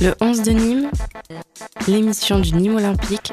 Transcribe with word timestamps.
Le 0.00 0.14
11 0.20 0.42
de 0.42 0.50
Nîmes, 0.52 0.90
l'émission 1.88 2.38
du 2.38 2.52
Nîmes 2.54 2.76
Olympique. 2.76 3.32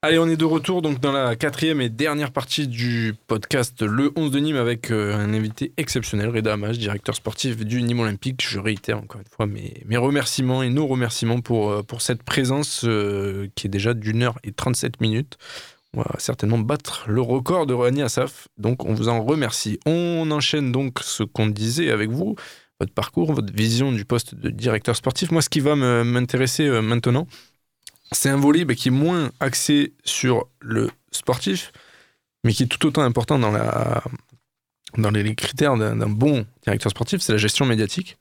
Allez, 0.00 0.20
on 0.20 0.28
est 0.28 0.36
de 0.36 0.44
retour 0.44 0.80
donc 0.80 1.00
dans 1.00 1.10
la 1.10 1.34
quatrième 1.34 1.80
et 1.80 1.88
dernière 1.88 2.30
partie 2.30 2.68
du 2.68 3.16
podcast 3.26 3.82
Le 3.82 4.12
11 4.14 4.30
de 4.30 4.38
Nîmes 4.38 4.56
avec 4.56 4.92
euh, 4.92 5.16
un 5.16 5.34
invité 5.34 5.72
exceptionnel, 5.76 6.28
Reda 6.28 6.52
Hamas, 6.52 6.78
directeur 6.78 7.16
sportif 7.16 7.56
du 7.64 7.82
Nîmes 7.82 7.98
Olympique. 7.98 8.40
Je 8.48 8.60
réitère 8.60 8.98
encore 8.98 9.20
une 9.20 9.26
fois 9.26 9.46
mes, 9.46 9.96
remerciements 9.96 10.62
et 10.62 10.70
nos 10.70 10.86
remerciements 10.86 11.40
pour, 11.40 11.70
euh, 11.72 11.82
cette 11.98 12.22
présence 12.22 12.84
euh, 12.84 13.48
qui 13.56 13.66
est 13.66 13.70
déjà 13.70 13.92
d'une 13.92 14.22
heure 14.22 14.38
et 14.44 14.52
37 14.52 15.00
minutes. 15.00 15.36
Va 15.98 16.14
certainement 16.18 16.58
battre 16.58 17.04
le 17.08 17.20
record 17.20 17.66
de 17.66 17.74
Rani 17.74 18.02
Asaf, 18.02 18.46
donc 18.56 18.84
on 18.84 18.94
vous 18.94 19.08
en 19.08 19.24
remercie. 19.24 19.80
On 19.84 20.30
enchaîne 20.30 20.70
donc 20.70 21.00
ce 21.02 21.24
qu'on 21.24 21.48
disait 21.48 21.90
avec 21.90 22.10
vous, 22.10 22.36
votre 22.78 22.92
parcours, 22.92 23.32
votre 23.32 23.52
vision 23.52 23.90
du 23.90 24.04
poste 24.04 24.36
de 24.36 24.50
directeur 24.50 24.94
sportif. 24.94 25.32
Moi, 25.32 25.42
ce 25.42 25.48
qui 25.48 25.58
va 25.58 25.74
m'intéresser 25.74 26.68
maintenant, 26.80 27.26
c'est 28.12 28.28
un 28.28 28.36
volet 28.36 28.64
bah, 28.64 28.74
qui 28.74 28.88
est 28.88 28.92
moins 28.92 29.30
axé 29.40 29.94
sur 30.04 30.46
le 30.60 30.90
sportif, 31.10 31.72
mais 32.44 32.52
qui 32.52 32.62
est 32.62 32.66
tout 32.66 32.86
autant 32.86 33.02
important 33.02 33.38
dans, 33.38 35.10
les 35.10 35.34
critères 35.34 35.76
d'un 35.76 36.08
bon 36.08 36.46
directeur 36.62 36.90
sportif, 36.90 37.20
c'est 37.20 37.32
la 37.32 37.38
gestion 37.38 37.66
médiatique, 37.66 38.18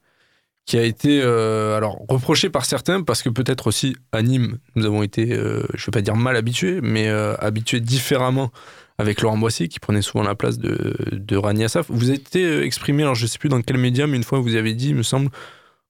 qui 0.67 0.77
a 0.77 0.84
été 0.84 1.21
euh, 1.23 1.77
alors 1.77 2.05
reprochée 2.09 2.49
par 2.49 2.66
certains 2.66 3.02
parce 3.02 3.23
que 3.23 3.30
peut-être 3.30 3.67
aussi 3.67 3.95
à 4.12 4.21
Nîmes, 4.21 4.59
nous 4.76 4.85
avons 4.85 5.02
été, 5.02 5.34
euh, 5.34 5.63
je 5.73 5.84
ne 5.84 5.85
vais 5.85 5.91
pas 5.91 6.02
dire 6.02 6.17
mal 6.17 6.35
habitués, 6.35 6.81
mais 6.84 7.07
euh, 7.07 7.35
habitués 7.40 7.80
différemment 7.80 8.52
avec 8.98 9.21
Laurent 9.21 9.38
Boissier, 9.38 9.70
qui 9.70 9.80
prenait 9.80 10.02
souvent 10.02 10.23
la 10.26 10.35
place 10.35 10.57
de, 10.57 10.95
de 11.12 11.38
Rani 11.38 11.63
Assaf. 11.63 11.85
Vous 11.90 12.12
euh, 12.12 12.63
exprimé, 12.63 13.03
alors 13.03 13.16
je 13.16 13.23
ne 13.23 13.27
sais 13.27 13.38
plus 13.38 13.48
dans 13.48 13.62
quel 13.62 13.77
média, 13.77 14.07
mais 14.07 14.17
une 14.17 14.26
fois 14.26 14.40
vous 14.40 14.55
avez 14.55 14.73
dit, 14.73 14.90
il 14.90 14.95
me 14.95 15.03
semble, 15.03 15.30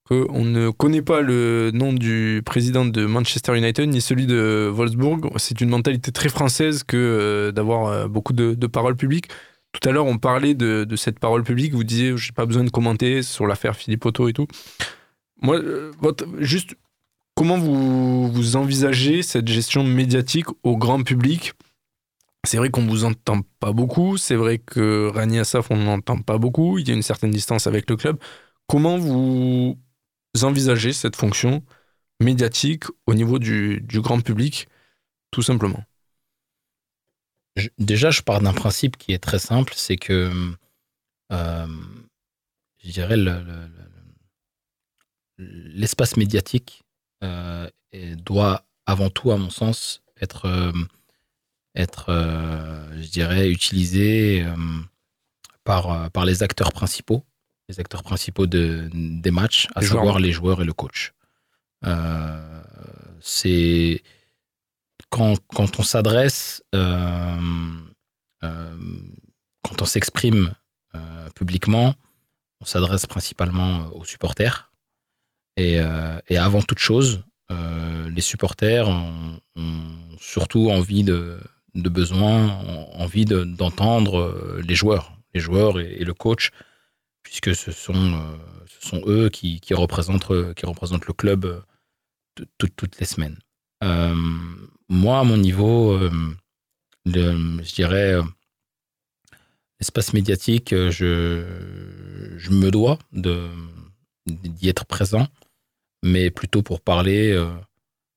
qu'on 0.08 0.44
ne 0.44 0.70
connaît 0.70 1.02
pas 1.02 1.22
le 1.22 1.72
nom 1.74 1.92
du 1.92 2.42
président 2.46 2.84
de 2.84 3.04
Manchester 3.04 3.58
United 3.58 3.88
ni 3.88 4.00
celui 4.00 4.26
de 4.26 4.70
Wolfsburg. 4.72 5.28
C'est 5.36 5.60
une 5.60 5.70
mentalité 5.70 6.12
très 6.12 6.28
française 6.28 6.84
que 6.84 7.50
d'avoir 7.54 8.08
beaucoup 8.08 8.32
de 8.32 8.66
paroles 8.68 8.96
publiques. 8.96 9.28
Tout 9.80 9.88
à 9.88 9.92
l'heure, 9.92 10.06
on 10.06 10.18
parlait 10.18 10.54
de, 10.54 10.86
cette 10.96 11.18
parole 11.18 11.44
publique. 11.44 11.72
Vous 11.72 11.84
disiez, 11.84 12.16
j'ai 12.16 12.32
pas 12.32 12.46
besoin 12.46 12.64
de 12.64 12.70
commenter 12.70 13.22
sur 13.22 13.46
l'affaire 13.46 13.76
Philippe 13.76 14.04
Otto 14.06 14.28
et 14.28 14.32
tout. 14.32 14.46
Moi, 15.40 15.56
euh, 15.56 15.92
juste, 16.38 16.74
comment 17.36 17.58
vous, 17.58 18.30
vous 18.30 18.56
envisagez 18.56 19.22
cette 19.22 19.46
gestion 19.46 19.84
médiatique 19.84 20.46
au 20.64 20.76
grand 20.76 21.02
public? 21.02 21.52
C'est 22.44 22.56
vrai 22.56 22.70
qu'on 22.70 22.86
vous 22.86 23.04
entend 23.04 23.40
pas 23.60 23.72
beaucoup. 23.72 24.16
C'est 24.16 24.34
vrai 24.34 24.58
que 24.58 25.10
Rani 25.12 25.38
Assaf, 25.38 25.70
on 25.70 25.76
n'entend 25.76 26.18
pas 26.18 26.38
beaucoup. 26.38 26.78
Il 26.78 26.88
y 26.88 26.90
a 26.90 26.94
une 26.94 27.02
certaine 27.02 27.30
distance 27.30 27.66
avec 27.66 27.88
le 27.88 27.96
club. 27.96 28.18
Comment 28.66 28.98
vous 28.98 29.76
envisagez 30.42 30.92
cette 30.92 31.16
fonction 31.16 31.62
médiatique 32.20 32.84
au 33.06 33.14
niveau 33.14 33.38
du 33.38 33.80
grand 34.00 34.20
public, 34.20 34.66
tout 35.30 35.42
simplement? 35.42 35.84
Je- 37.58 37.68
déjà, 37.78 38.10
je 38.10 38.22
pars 38.22 38.40
d'un 38.40 38.52
principe 38.52 38.96
qui 38.96 39.12
est 39.12 39.18
très 39.18 39.38
simple, 39.38 39.72
c'est 39.76 39.96
que, 39.96 40.30
euh, 41.32 41.66
je 42.84 42.90
dirais, 42.90 43.16
le- 43.16 43.42
le- 43.42 43.68
le- 45.38 45.46
l'espace 45.74 46.16
médiatique 46.16 46.82
euh, 47.24 47.68
doit 48.16 48.64
avant 48.86 49.10
tout, 49.10 49.32
à 49.32 49.36
mon 49.36 49.50
sens, 49.50 50.02
être, 50.20 50.44
euh, 50.46 50.72
être 51.74 52.06
je 52.96 53.08
dirais, 53.08 53.50
utilisé 53.50 54.46
par, 55.64 56.10
par 56.12 56.24
les 56.24 56.42
acteurs 56.42 56.72
principaux, 56.72 57.24
les 57.68 57.78
acteurs 57.80 58.02
principaux 58.02 58.46
de, 58.46 58.88
des 58.92 59.30
matchs, 59.30 59.66
à 59.74 59.80
Les 59.80 59.86
joueurs. 59.86 60.00
savoir 60.04 60.18
les 60.20 60.32
joueurs 60.32 60.62
et 60.62 60.64
le 60.64 60.72
coach. 60.72 61.12
C'est 63.20 64.02
quand, 65.10 65.36
on 65.78 65.82
s'adresse, 65.82 66.62
euh, 66.74 67.38
euh, 68.44 68.76
quand 69.62 69.82
on 69.82 69.84
s'exprime 69.84 70.54
euh, 70.94 71.28
publiquement, 71.34 71.94
on 72.60 72.64
s'adresse 72.64 73.06
principalement 73.06 73.86
aux 73.94 74.04
supporters. 74.04 74.70
Et, 75.56 75.78
avant 75.80 76.62
toute 76.62 76.78
chose, 76.78 77.24
les 77.50 78.20
supporters 78.20 78.88
ont, 78.88 79.40
surtout 80.20 80.70
envie 80.70 81.02
de, 81.02 81.40
besoin, 81.74 82.48
envie 82.94 83.24
de- 83.24 83.42
d'entendre 83.44 84.60
les 84.64 84.74
joueurs, 84.76 85.18
les 85.34 85.40
joueurs 85.40 85.80
et, 85.80 86.04
le 86.04 86.14
coach, 86.14 86.50
puisque 87.22 87.54
ce 87.56 87.72
sont, 87.72 88.22
eux 89.06 89.28
qui, 89.30 89.60
représentent, 89.72 90.28
le 90.30 91.12
club 91.12 91.64
tout- 92.36 92.46
tout- 92.58 92.68
toutes 92.76 93.00
les 93.00 93.06
semaines. 93.06 93.38
Moi, 94.88 95.20
à 95.20 95.24
mon 95.24 95.36
niveau, 95.36 95.92
euh, 95.92 96.10
le- 97.06 97.62
je 97.62 97.74
dirais, 97.74 98.14
euh, 98.14 98.22
l'espace 99.80 100.12
médiatique, 100.12 100.72
euh, 100.72 100.90
je, 100.90 102.36
je 102.38 102.50
me 102.50 102.70
dois 102.70 102.98
d'y 104.26 104.68
être 104.68 104.84
présent, 104.86 105.26
mais 106.02 106.30
plutôt 106.30 106.62
pour 106.62 106.80
parler 106.80 107.32
euh, 107.32 107.48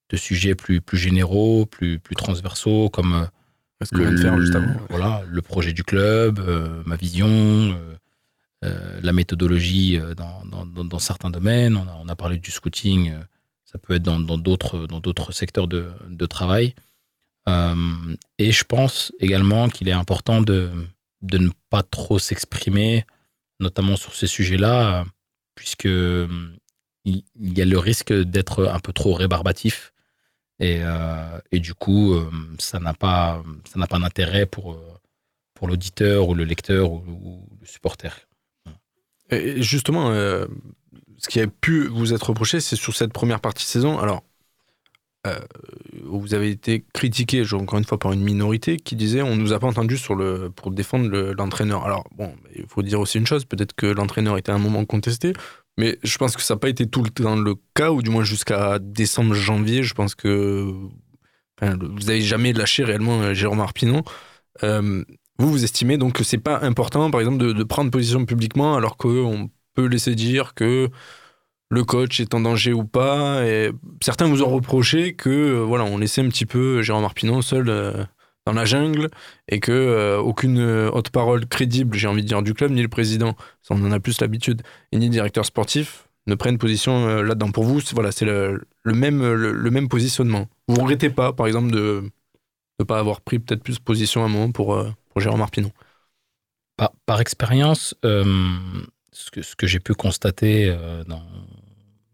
de 0.09 0.17
sujets 0.17 0.55
plus, 0.55 0.81
plus 0.81 0.97
généraux, 0.97 1.65
plus, 1.65 1.99
plus 1.99 2.15
transversaux, 2.15 2.89
comme 2.89 3.13
avant. 3.13 4.37
voilà, 4.89 5.23
le 5.27 5.41
projet 5.41 5.73
du 5.73 5.83
club, 5.83 6.39
ma 6.85 6.95
vision, 6.95 7.75
la 8.61 9.11
méthodologie 9.13 9.99
dans, 10.17 10.45
dans- 10.45 10.65
dans- 10.67 10.85
dans 10.85 10.99
certains 10.99 11.29
domaines. 11.31 11.75
On 11.77 11.87
a, 11.87 11.97
on 12.03 12.07
a 12.09 12.15
parlé 12.15 12.37
du 12.37 12.51
scouting, 12.51 13.13
ça 13.71 13.79
peut 13.79 13.95
être 13.95 14.03
dans 14.03 14.19
d'autres 14.19 15.31
secteurs 15.31 15.67
de, 15.67 16.25
travail. 16.25 16.75
Euh, 17.47 18.15
et 18.37 18.51
je 18.51 18.63
pense 18.63 19.13
également 19.19 19.69
qu'il 19.69 19.87
est 19.87 19.93
important 19.93 20.41
de, 20.41 20.69
ne 21.21 21.49
pas 21.69 21.81
trop 21.81 22.19
s'exprimer, 22.19 23.05
notamment 23.59 23.95
sur 23.95 24.13
ces 24.13 24.27
sujets-là, 24.27 25.05
puisque 25.55 25.85
euh, 25.85 26.27
il 27.05 27.23
y 27.37 27.61
a 27.61 27.65
le 27.65 27.77
risque 27.77 28.11
d'être 28.13 28.65
un 28.65 28.79
peu 28.79 28.91
trop 28.91 29.13
rébarbatif. 29.13 29.93
Et, 30.59 30.81
euh, 30.81 31.39
du 31.53 31.73
coup, 31.73 32.15
ça 32.59 32.79
n'a 32.79 32.93
pas, 32.93 33.41
d'intérêt 33.75 34.45
pour, 34.45 34.77
l'auditeur 35.63 36.27
ou 36.27 36.33
le 36.33 36.43
lecteur 36.43 36.91
ou, 36.91 37.47
le 37.59 37.65
supporter. 37.65 38.27
Justement, 39.31 40.11
ce 41.21 41.29
qui 41.29 41.39
a 41.39 41.47
pu 41.47 41.87
vous 41.87 42.13
être 42.13 42.29
reproché, 42.29 42.59
c'est 42.59 42.75
sur 42.75 42.95
cette 42.95 43.13
première 43.13 43.39
partie 43.39 43.63
de 43.63 43.69
saison. 43.69 43.99
Alors, 43.99 44.23
euh, 45.27 45.39
vous 46.03 46.33
avez 46.33 46.49
été 46.49 46.83
critiqué, 46.93 47.43
encore 47.53 47.77
une 47.77 47.85
fois, 47.85 47.99
par 47.99 48.11
une 48.11 48.23
minorité 48.23 48.77
qui 48.77 48.95
disait 48.95 49.21
on 49.21 49.35
nous 49.35 49.53
a 49.53 49.59
pas 49.59 49.67
entendu 49.67 49.97
sur 49.97 50.15
le, 50.15 50.49
pour 50.49 50.71
défendre 50.71 51.07
le- 51.09 51.33
l'entraîneur. 51.33 51.85
Alors, 51.85 52.05
bon, 52.17 52.33
il 52.55 52.65
faut 52.67 52.81
dire 52.81 52.99
aussi 52.99 53.19
une 53.19 53.27
chose 53.27 53.45
peut-être 53.45 53.73
que 53.73 53.85
l'entraîneur 53.85 54.35
était 54.39 54.51
à 54.51 54.55
un 54.55 54.59
moment 54.59 54.83
contesté, 54.83 55.33
mais 55.77 55.99
je 56.01 56.17
pense 56.17 56.35
que 56.35 56.41
ça 56.41 56.55
n'a 56.55 56.59
pas 56.59 56.69
été 56.69 56.87
tout 56.87 57.03
le 57.03 57.11
temps 57.11 57.35
le 57.35 57.53
cas, 57.75 57.91
ou 57.91 58.01
du 58.01 58.09
moins 58.09 58.23
jusqu'à 58.23 58.79
décembre, 58.79 59.35
janvier. 59.35 59.83
Je 59.83 59.93
pense 59.93 60.15
que 60.15 60.65
vous 61.61 61.99
n'avez 62.07 62.21
jamais 62.21 62.51
lâché 62.51 62.83
réellement 62.83 63.21
euh, 63.21 63.33
Jérôme 63.35 63.59
Arpinon. 63.59 64.01
Euh, 64.63 65.03
vous, 65.37 65.51
vous 65.51 65.63
estimez 65.63 65.97
donc 65.97 66.13
que 66.13 66.23
c'est 66.23 66.39
pas 66.39 66.59
important, 66.63 67.11
par 67.11 67.21
exemple, 67.21 67.37
de, 67.37 67.53
de 67.53 67.63
prendre 67.63 67.91
position 67.91 68.25
publiquement 68.25 68.75
alors 68.75 68.97
qu'on 68.97 69.51
peut 69.73 69.85
laisser 69.85 70.15
dire 70.15 70.53
que 70.53 70.89
le 71.71 71.83
coach 71.85 72.19
est 72.19 72.35
en 72.35 72.41
danger 72.41 72.73
ou 72.73 72.83
pas. 72.83 73.45
Et 73.45 73.71
certains 74.01 74.27
vous 74.27 74.43
ont 74.43 74.49
reproché 74.49 75.13
que 75.13 75.29
euh, 75.29 75.63
voilà, 75.63 75.85
on 75.85 75.97
laissait 75.97 76.21
un 76.21 76.29
petit 76.29 76.45
peu 76.45 76.81
Jérôme 76.81 77.05
Arpinon 77.05 77.41
seul 77.41 77.69
euh, 77.69 78.03
dans 78.45 78.53
la 78.53 78.65
jungle 78.65 79.09
et 79.47 79.59
que 79.59 79.71
euh, 79.71 80.19
aucune 80.19 80.59
autre 80.59 81.11
parole 81.11 81.47
crédible, 81.47 81.97
j'ai 81.97 82.07
envie 82.07 82.23
de 82.23 82.27
dire, 82.27 82.41
du 82.43 82.53
club, 82.53 82.71
ni 82.71 82.81
le 82.81 82.89
président, 82.89 83.35
ça 83.61 83.73
on 83.73 83.83
en 83.85 83.91
a 83.91 83.99
plus 83.99 84.19
l'habitude, 84.19 84.61
et 84.91 84.97
ni 84.97 85.05
le 85.05 85.11
directeur 85.11 85.45
sportif 85.45 86.07
ne 86.27 86.35
prennent 86.35 86.57
position 86.57 87.21
là-dedans. 87.23 87.51
Pour 87.51 87.63
vous, 87.63 87.79
c'est- 87.81 87.95
voilà, 87.95 88.11
c'est 88.11 88.25
le, 88.25 88.61
même, 88.85 89.23
le, 89.33 89.71
même 89.71 89.89
positionnement. 89.89 90.47
Vous 90.67 90.75
ne 90.75 90.81
regrettez 90.81 91.09
pas, 91.09 91.33
par 91.33 91.47
exemple, 91.47 91.71
de 91.71 92.03
ne 92.79 92.83
pas 92.85 92.99
avoir 92.99 93.21
pris 93.21 93.39
peut-être 93.39 93.63
plus 93.63 93.79
position 93.79 94.21
à 94.21 94.25
un 94.25 94.29
moment 94.29 94.51
pour, 94.51 94.77
Jérôme 95.17 95.41
Arpinon 95.41 95.71
Par, 97.05 97.21
expérience, 97.21 97.95
ce 99.11 99.29
que, 99.31 99.41
ce 99.41 99.55
que 99.55 99.67
j'ai 99.67 99.79
pu 99.79 99.93
constater 99.93 100.69
euh, 100.69 101.03
dans, 101.05 101.23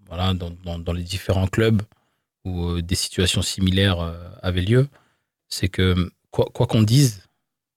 voilà, 0.08 0.34
dans, 0.34 0.52
dans- 0.64 0.80
dans 0.80 0.94
les 0.94 1.04
différents 1.04 1.48
clubs 1.48 1.82
où 2.46 2.70
euh, 2.70 2.82
des 2.82 2.96
situations 2.96 3.42
similaires 3.42 4.00
euh, 4.00 4.18
avaient 4.42 4.62
lieu, 4.62 4.88
c'est 5.50 5.70
que 5.70 6.10
quoi 6.32 6.46
quoi 6.54 6.66
qu'on 6.68 6.82
dise, 6.84 7.24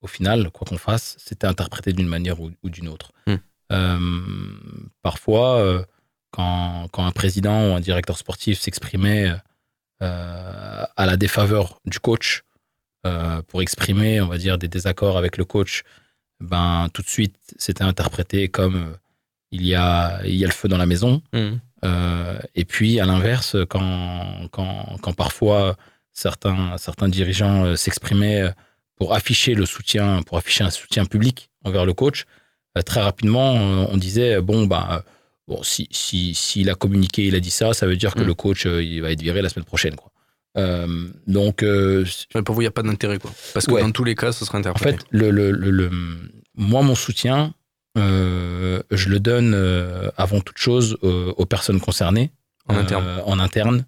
au 0.03 0.07
final, 0.07 0.51
quoi 0.51 0.67
qu'on 0.67 0.79
fasse, 0.79 1.17
c'était 1.19 1.47
interprété 1.47 1.93
d'une 1.93 2.09
manière 2.09 2.41
ou, 2.41 2.51
ou 2.63 2.71
d'une 2.71 2.89
autre. 2.89 3.13
Hmm. 3.27 3.37
Euh, 3.73 4.21
parfois, 5.03 5.59
euh, 5.59 5.85
quand, 6.31 6.89
quand 6.93 7.05
un 7.07 7.13
président 7.13 7.71
ou 7.71 7.75
un 7.75 7.81
directeur 7.81 8.17
sportif 8.17 8.59
s'exprimait 8.61 9.31
euh, 10.03 10.85
à 10.97 11.07
la 11.07 11.17
défaveur 11.17 11.79
du 11.85 11.99
coach 12.01 12.43
pour 13.49 13.63
exprimer, 13.63 14.21
on 14.21 14.27
va 14.27 14.37
dire, 14.37 14.59
des 14.59 14.69
désaccords 14.69 15.17
avec 15.17 15.39
le 15.39 15.45
coach 15.47 15.85
ben, 16.41 16.89
tout 16.93 17.01
de 17.03 17.09
suite, 17.09 17.35
c'était 17.59 17.83
interprété 17.85 18.49
comme 18.49 18.95
il, 19.53 19.67
y 19.67 19.75
a, 19.75 20.21
il 20.25 20.35
y 20.37 20.45
a 20.45 20.47
le 20.49 20.53
feu 20.53 20.69
dans 20.69 20.79
la 20.79 20.87
maison. 20.87 21.23
Mmh. 21.33 21.39
Euh, 21.85 22.39
et 22.55 22.65
puis, 22.65 23.01
à 23.01 23.07
l'inverse, 23.07 23.57
quand, 23.69 24.49
quand, 24.51 24.97
quand, 25.03 25.13
parfois 25.13 25.77
certains, 26.13 26.77
certains 26.79 27.09
dirigeants 27.09 27.65
euh, 27.65 27.77
s'exprimaient 27.77 28.53
pour 28.97 29.15
afficher 29.15 29.55
le 29.55 29.65
soutien, 29.67 30.23
pour 30.23 30.37
afficher 30.37 30.63
un 30.65 30.71
soutien 30.71 31.05
public 31.07 31.51
envers 31.65 31.87
le 31.87 31.95
coach, 31.95 32.27
très 32.85 33.01
rapidement, 33.01 33.53
on 33.55 33.97
disait 33.97 34.41
bon, 34.41 34.67
ben, 34.67 35.03
bon, 35.49 35.63
si, 35.63 35.89
si, 35.91 36.35
s'il 36.35 36.69
a 36.71 36.75
communiqué, 36.75 37.27
il 37.27 37.35
a 37.35 37.41
dit 37.41 37.51
ça, 37.51 37.73
ça 37.73 37.87
veut 37.87 37.97
dire 37.97 38.15
que 38.15 38.21
Mmh. 38.23 38.27
le 38.27 38.35
coach, 38.35 38.65
il 38.67 39.01
va 39.01 39.11
être 39.11 39.23
viré 39.23 39.41
la 39.43 39.49
semaine 39.49 39.65
prochaine. 39.65 39.97
Quoi. 39.97 40.11
Euh, 40.59 41.09
donc, 41.27 41.63
euh, 41.63 42.05
pour 42.45 42.55
vous, 42.55 42.61
il 42.61 42.65
n'y 42.65 42.69
a 42.69 42.73
pas 42.73 42.83
d'intérêt, 42.83 43.19
quoi. 43.19 43.31
Parce 43.55 43.67
que 43.67 43.73
Ouais. 43.73 43.81
dans 43.83 43.91
tous 43.93 44.05
les 44.05 44.15
cas, 44.15 44.33
ce 44.33 44.45
sera 44.45 44.59
en 44.59 44.61
interprété. 44.61 44.99
fait, 44.99 45.05
le, 45.11 45.31
le- 45.31 45.51
le- 45.53 45.71
le- 45.71 45.91
moi, 46.57 46.83
mon 46.83 46.95
soutien, 46.95 47.47
euh, 47.47 47.49
je 47.97 49.09
le 49.09 49.19
donne 49.21 49.53
euh, 49.55 50.11
avant 50.17 50.41
toute 50.41 50.59
chose 50.59 50.97
aux, 51.03 51.35
aux 51.37 51.47
personnes 51.47 51.81
concernées. 51.81 52.31
En 52.69 52.75
euh, 52.77 52.81
interne. 52.81 53.07
En 53.27 53.39
interne. 53.39 53.85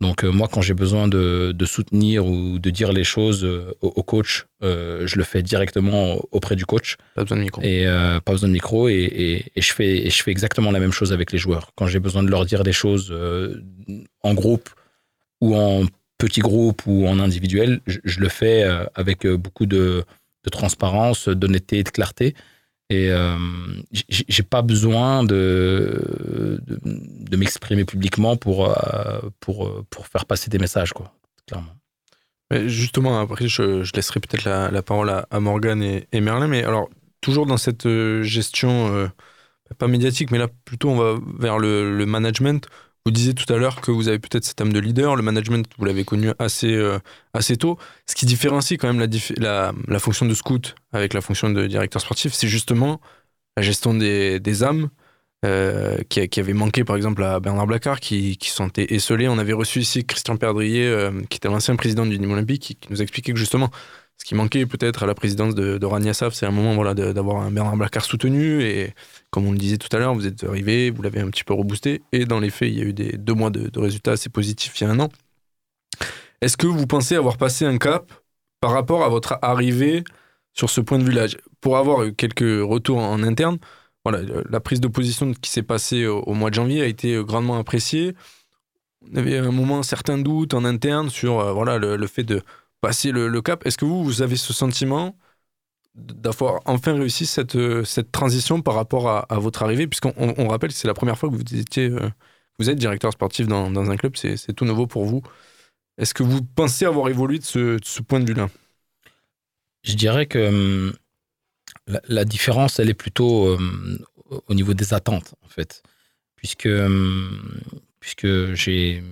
Donc, 0.00 0.24
euh, 0.24 0.32
moi, 0.32 0.48
quand 0.50 0.62
j'ai 0.62 0.74
besoin 0.74 1.06
de, 1.06 1.52
de 1.54 1.64
soutenir 1.64 2.26
ou 2.26 2.58
de 2.58 2.70
dire 2.70 2.92
les 2.92 3.04
choses 3.04 3.44
euh, 3.44 3.72
au, 3.82 3.88
au 3.94 4.02
coach, 4.02 4.46
euh, 4.64 5.06
je 5.06 5.16
le 5.16 5.22
fais 5.22 5.42
directement 5.42 6.18
auprès 6.32 6.56
du 6.56 6.66
coach. 6.66 6.96
Pas 7.14 7.22
besoin 7.22 7.38
de 7.38 7.42
micro. 7.42 7.62
Et 7.62 7.86
euh, 7.86 8.18
pas 8.18 8.32
besoin 8.32 8.48
de 8.48 8.52
micro. 8.54 8.88
Et, 8.88 8.94
et- 8.94 9.44
et 9.54 9.60
je 9.62 9.72
fais, 9.72 10.04
et 10.06 10.10
je 10.10 10.22
fais 10.22 10.32
exactement 10.32 10.72
la 10.72 10.80
même 10.80 10.90
chose 10.92 11.12
avec 11.12 11.30
les 11.30 11.38
joueurs. 11.38 11.70
Quand 11.76 11.86
j'ai 11.86 12.00
besoin 12.00 12.24
de 12.24 12.30
leur 12.30 12.44
dire 12.46 12.64
des 12.64 12.72
choses 12.72 13.10
euh, 13.12 13.62
en 14.22 14.34
groupe 14.34 14.70
ou 15.40 15.54
en 15.54 15.84
petit 16.18 16.40
groupe 16.40 16.82
ou 16.86 17.06
en 17.06 17.20
individuel, 17.20 17.80
je, 17.86 17.98
je 18.02 18.18
le 18.18 18.28
fais 18.28 18.64
euh, 18.64 18.84
avec 18.96 19.24
euh, 19.24 19.36
beaucoup 19.36 19.66
de, 19.66 20.02
de 20.44 20.50
transparence, 20.50 21.28
d'honnêteté 21.28 21.78
et 21.78 21.84
de 21.84 21.90
clarté. 21.90 22.34
Et 22.92 23.10
euh, 23.10 23.38
j'ai 23.90 24.42
pas 24.42 24.60
besoin 24.60 25.24
de, 25.24 26.60
de, 26.66 27.36
m'exprimer 27.38 27.86
publiquement 27.86 28.36
pour, 28.36 28.68
euh, 28.68 29.20
pour, 29.40 29.66
euh, 29.66 29.82
pour 29.88 30.06
faire 30.08 30.26
passer 30.26 30.50
des 30.50 30.58
messages, 30.58 30.92
quoi, 30.92 31.14
clairement. 31.46 31.74
Justement, 32.66 33.18
après, 33.18 33.48
je, 33.48 33.90
laisserai 33.96 34.20
peut-être 34.20 34.44
la, 34.44 34.82
parole 34.82 35.08
à, 35.08 35.26
à 35.30 35.40
Morgane 35.40 35.82
et, 35.82 36.20
Merlin. 36.20 36.48
Mais 36.48 36.64
alors, 36.64 36.90
toujours 37.22 37.46
dans 37.46 37.56
cette 37.56 37.86
euh, 37.86 38.22
gestion, 38.22 39.10
pas 39.78 39.88
médiatique, 39.88 40.30
mais 40.30 40.36
là, 40.36 40.48
plutôt, 40.66 40.90
on 40.90 40.96
va 40.96 41.18
vers 41.38 41.58
le, 41.58 41.96
le 41.96 42.04
management. 42.04 42.68
Vous 43.04 43.10
disiez 43.12 43.34
tout 43.34 43.52
à 43.52 43.56
l'heure 43.56 43.80
que 43.80 43.90
vous 43.90 44.08
avez 44.08 44.18
peut-être 44.20 44.44
cette 44.44 44.60
âme 44.60 44.72
de 44.72 44.78
leader. 44.78 45.16
Le 45.16 45.22
management, 45.22 45.66
vous 45.76 45.84
l'avez 45.84 46.04
connu 46.04 46.30
assez, 46.38 46.72
euh, 46.74 46.98
assez 47.34 47.56
tôt. 47.56 47.78
Ce 48.06 48.14
qui 48.14 48.26
différencie 48.26 48.78
quand 48.78 48.92
même 48.92 49.00
la, 49.38 49.72
la, 49.88 49.98
fonction 49.98 50.24
de 50.26 50.34
scout 50.34 50.76
avec 50.92 51.12
la 51.14 51.20
fonction 51.20 51.50
de 51.50 51.66
directeur 51.66 52.00
sportif, 52.00 52.32
c'est 52.32 52.46
justement 52.48 53.00
la 53.56 53.62
gestion 53.64 53.94
des, 53.94 54.38
des 54.40 54.62
âmes. 54.62 54.88
euh, 55.44 55.98
qui, 56.08 56.28
qui 56.28 56.40
avait 56.40 56.52
manqué 56.52 56.84
par 56.84 56.96
exemple 56.96 57.22
à 57.24 57.40
Bernard 57.40 57.66
Blacard 57.66 58.00
qui, 58.00 58.36
qui 58.36 58.50
se 58.50 58.56
sentait 58.56 58.94
esselé. 58.94 59.28
On 59.28 59.38
avait 59.38 59.52
reçu 59.52 59.80
ici 59.80 60.04
Christian 60.06 60.36
Perdrier, 60.36 60.86
euh, 60.86 61.10
qui 61.30 61.38
était 61.38 61.48
l'ancien 61.48 61.76
président 61.76 62.06
du 62.06 62.18
Nîmes 62.18 62.32
Olympique, 62.32 62.78
qui 62.80 62.90
nous 62.90 63.02
expliquait 63.02 63.32
que 63.32 63.38
justement 63.38 63.70
ce 64.22 64.24
qui 64.24 64.36
manquait 64.36 64.66
peut-être 64.66 65.02
à 65.02 65.06
la 65.06 65.16
présidence 65.16 65.56
de, 65.56 65.78
de 65.78 65.86
Rania 65.86 66.14
Saf, 66.14 66.32
c'est 66.32 66.46
un 66.46 66.52
moment 66.52 66.76
voilà, 66.76 66.94
d'avoir 66.94 67.42
un 67.42 67.50
Bernard 67.50 67.76
Blacard 67.76 68.04
soutenu. 68.04 68.62
Et 68.62 68.94
comme 69.30 69.48
on 69.48 69.50
le 69.50 69.58
disait 69.58 69.78
tout 69.78 69.88
à 69.90 69.98
l'heure, 69.98 70.14
vous 70.14 70.28
êtes 70.28 70.44
arrivé, 70.44 70.90
vous 70.90 71.02
l'avez 71.02 71.18
un 71.18 71.28
petit 71.28 71.42
peu 71.42 71.54
reboosté. 71.54 72.02
Et 72.12 72.24
dans 72.24 72.38
les 72.38 72.50
faits, 72.50 72.68
il 72.68 72.78
y 72.78 72.82
a 72.82 72.84
eu 72.84 72.92
des 72.92 73.18
deux 73.18 73.34
mois 73.34 73.50
de, 73.50 73.68
résultats 73.76 74.12
assez 74.12 74.28
positifs 74.28 74.80
il 74.80 74.84
y 74.84 74.86
a 74.86 74.90
un 74.90 75.00
an. 75.00 75.08
Est-ce 76.40 76.56
que 76.56 76.68
vous 76.68 76.86
pensez 76.86 77.16
avoir 77.16 77.36
passé 77.36 77.64
un 77.64 77.78
cap 77.78 78.12
par 78.60 78.70
rapport 78.70 79.02
à 79.02 79.08
votre 79.08 79.40
arrivée 79.42 80.04
sur 80.52 80.70
ce 80.70 80.80
point 80.80 81.00
de 81.00 81.04
vue-là? 81.04 81.26
Pour 81.60 81.76
avoir 81.76 82.06
quelques 82.16 82.62
retours 82.62 82.98
en 82.98 83.24
interne, 83.24 83.58
voilà, 84.04 84.20
la 84.48 84.60
prise 84.60 84.80
de 84.80 84.86
position 84.86 85.32
qui 85.34 85.50
s'est 85.50 85.64
passée 85.64 86.06
au, 86.06 86.32
mois 86.34 86.50
de 86.50 86.54
janvier 86.54 86.82
a 86.82 86.86
été 86.86 87.20
grandement 87.24 87.58
appréciée. 87.58 88.14
On 89.10 89.16
avait 89.16 89.38
un 89.38 89.50
moment 89.50 89.82
certains 89.82 90.18
doutes 90.18 90.54
en 90.54 90.64
interne 90.64 91.10
sur 91.10 91.40
euh, 91.40 91.52
voilà, 91.52 91.78
le 91.78 92.06
fait 92.06 92.22
de 92.22 92.40
passer 92.82 93.12
le, 93.12 93.40
cap. 93.40 93.64
Est-ce 93.64 93.78
que 93.78 93.86
vous, 93.86 94.20
avez 94.20 94.36
ce 94.36 94.52
sentiment 94.52 95.16
d'avoir 95.94 96.60
enfin 96.66 96.94
réussi 96.94 97.24
cette, 97.26 97.56
euh, 97.56 97.84
transition 98.12 98.60
par 98.60 98.74
rapport 98.74 99.08
à, 99.08 99.38
votre 99.38 99.62
arrivée? 99.62 99.86
Puisqu'on 99.86 100.12
on, 100.18 100.34
on 100.36 100.48
rappelle 100.48 100.70
que 100.70 100.76
c'est 100.76 100.88
la 100.88 100.94
première 100.94 101.16
fois 101.16 101.30
que 101.30 101.34
vous 101.36 101.54
étiez, 101.54 101.88
euh, 101.88 102.10
vous 102.58 102.68
êtes 102.68 102.78
directeur 102.78 103.12
sportif 103.12 103.46
dans, 103.46 103.90
un 103.90 103.96
club, 103.96 104.16
c'est 104.16 104.52
tout 104.52 104.66
nouveau 104.66 104.86
pour 104.86 105.06
vous. 105.06 105.22
Est-ce 105.96 106.12
que 106.12 106.22
vous 106.22 106.42
pensez 106.42 106.84
avoir 106.84 107.08
évolué 107.08 107.38
de 107.38 107.44
ce, 107.44 108.02
point 108.02 108.20
de 108.20 108.26
vue-là? 108.26 108.50
Je 109.84 109.94
dirais 109.94 110.26
que 110.26 110.48
hum, 110.48 110.92
la, 112.08 112.24
différence, 112.24 112.78
elle 112.78 112.90
est 112.90 112.94
plutôt 112.94 113.54
hum, 113.54 113.98
au 114.48 114.54
niveau 114.54 114.74
des 114.74 114.92
attentes, 114.92 115.34
en 115.44 115.48
fait. 115.48 115.82
Puisque, 116.36 116.66
hum, 116.66 117.60
puisque 118.00 118.54
j'ai, 118.54 119.04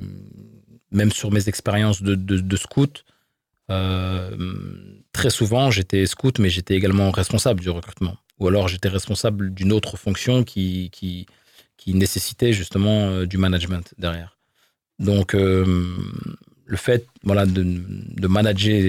même 0.91 1.13
sur 1.13 1.31
mes 1.31 1.49
expériences 1.49 2.03
de, 2.03 2.57
scout, 2.57 3.05
très 5.13 5.31
souvent, 5.31 5.71
j'étais 5.71 6.07
scout, 6.07 6.39
mais 6.39 6.51
j'étais 6.51 6.75
également 6.75 7.11
responsable 7.11 7.61
du 7.61 7.71
recrutement. 7.71 8.17
Ou 8.39 8.49
alors, 8.49 8.69
j'étais 8.69 8.89
responsable 8.89 9.53
d'une 9.53 9.73
autre 9.73 9.97
fonction 9.97 10.45
qui, 10.45 11.27
nécessitait 11.87 12.53
justement 12.53 13.09
euh, 13.09 13.27
du 13.27 13.37
management 13.37 13.95
derrière. 13.99 14.39
Donc, 14.99 15.35
euh, 15.35 15.65
le 16.71 16.77
fait 16.77 17.07
voilà, 17.25 17.47
de, 17.47 18.27
manager 18.29 18.81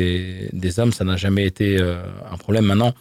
des, 0.53 0.79
hommes, 0.79 0.93
ça 0.93 1.03
n'a 1.03 1.17
jamais 1.17 1.45
été 1.45 1.81
euh, 1.81 2.03
un 2.29 2.37
problème. 2.37 2.65
Maintenant, 2.65 2.93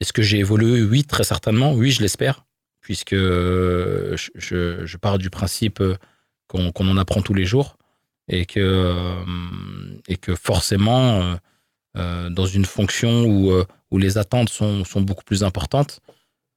est-ce 0.00 0.12
que 0.12 0.22
j'ai 0.22 0.38
évolué? 0.38 0.82
Oui, 0.82 1.04
très 1.04 1.22
certainement. 1.22 1.72
Oui, 1.72 1.92
je 1.92 2.02
l'espère, 2.02 2.44
puisque 2.80 3.12
euh, 3.12 4.16
je, 4.34 4.96
pars 4.96 5.18
du 5.18 5.30
principe 5.30 5.80
euh, 5.80 5.96
qu'on 6.48 6.88
en 6.88 6.96
apprend 6.96 7.22
tous 7.22 7.32
les 7.32 7.44
jours 7.44 7.76
et 8.28 8.46
que, 8.46 8.60
euh, 8.60 9.24
et 10.08 10.16
que 10.16 10.34
forcément, 10.34 11.20
euh, 11.22 11.34
euh, 11.96 12.30
dans 12.30 12.46
une 12.46 12.64
fonction 12.64 13.24
où, 13.24 13.52
où 13.90 13.98
les 13.98 14.18
attentes 14.18 14.48
sont, 14.48 14.84
sont 14.84 15.00
beaucoup 15.02 15.24
plus 15.24 15.44
importantes, 15.44 16.00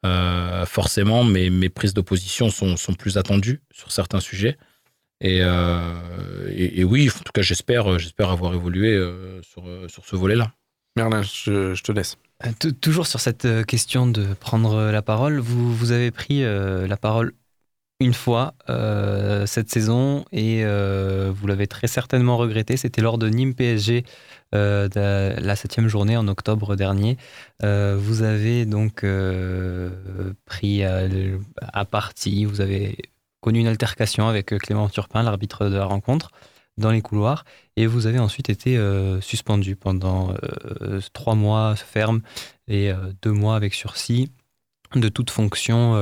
euh, 0.05 0.65
forcément, 0.65 1.23
mes, 1.23 1.49
mes 1.49 1.69
prises 1.69 1.93
de 1.93 2.01
position 2.01 2.49
sont, 2.49 2.77
sont 2.77 2.93
plus 2.93 3.17
attendues 3.17 3.61
sur 3.71 3.91
certains 3.91 4.19
sujets. 4.19 4.57
Et, 5.19 5.39
euh, 5.41 5.93
et, 6.51 6.81
et 6.81 6.83
oui, 6.83 7.09
en 7.09 7.19
tout 7.23 7.31
cas, 7.33 7.41
j'espère, 7.41 7.97
j'espère 7.97 8.29
avoir 8.29 8.53
évolué 8.53 8.93
euh, 8.93 9.41
sur, 9.41 9.63
sur 9.87 10.05
ce 10.05 10.15
volet-là. 10.15 10.53
Merlin, 10.95 11.21
je, 11.23 11.73
je 11.73 11.83
te 11.83 11.91
laisse. 11.91 12.17
Euh, 12.45 12.51
tou- 12.59 12.71
Toujours 12.71 13.07
sur 13.07 13.19
cette 13.19 13.47
question 13.65 14.05
de 14.07 14.33
prendre 14.35 14.91
la 14.91 15.01
parole, 15.01 15.39
vous, 15.39 15.75
vous 15.75 15.91
avez 15.91 16.11
pris 16.11 16.43
euh, 16.43 16.87
la 16.87 16.97
parole 16.97 17.33
une 18.00 18.13
fois 18.13 18.54
euh, 18.70 19.46
cette 19.48 19.70
saison 19.72 20.24
et 20.32 20.63
euh, 20.63 21.32
vous 21.34 21.48
l'avez 21.48 21.68
très 21.68 21.88
certainement 21.88 22.38
regretté. 22.38 22.77
C'était 22.77 23.01
lors 23.01 23.18
de 23.18 23.27
Nîmes 23.27 23.56
PSG, 23.56 24.06
euh, 24.54 24.88
la 24.94 25.56
septième 25.56 25.88
journée 25.88 26.16
en 26.16 26.27
octobre 26.27 26.75
dernier. 26.75 27.18
Vous 27.62 28.22
avez 28.22 28.66
donc 28.66 29.01
pris 30.46 30.80
le- 30.82 31.39
à 31.62 31.86
partie, 31.86 32.46
vous 32.46 32.62
avez 32.62 32.98
connu 33.42 33.60
une 33.60 33.68
altercation 33.68 34.27
avec 34.27 34.48
Clément 34.60 34.89
Turpin, 34.89 35.24
l'arbitre 35.24 35.70
de 35.70 35.75
la 35.75 35.86
rencontre, 35.86 36.32
dans 36.77 36.92
les 36.92 37.01
couloirs, 37.01 37.44
et 37.75 37.88
vous 37.88 38.06
avez 38.06 38.20
ensuite 38.20 38.50
été 38.50 38.80
suspendu 39.22 39.75
pendant 39.75 40.36
trois 41.13 41.34
mois 41.34 41.75
ferme 41.75 42.22
et 42.68 42.92
deux 43.24 43.32
mois 43.32 43.56
avec 43.56 43.74
sursis 43.74 44.30
de 44.96 45.10
toute 45.10 45.32
fonction, 45.32 45.96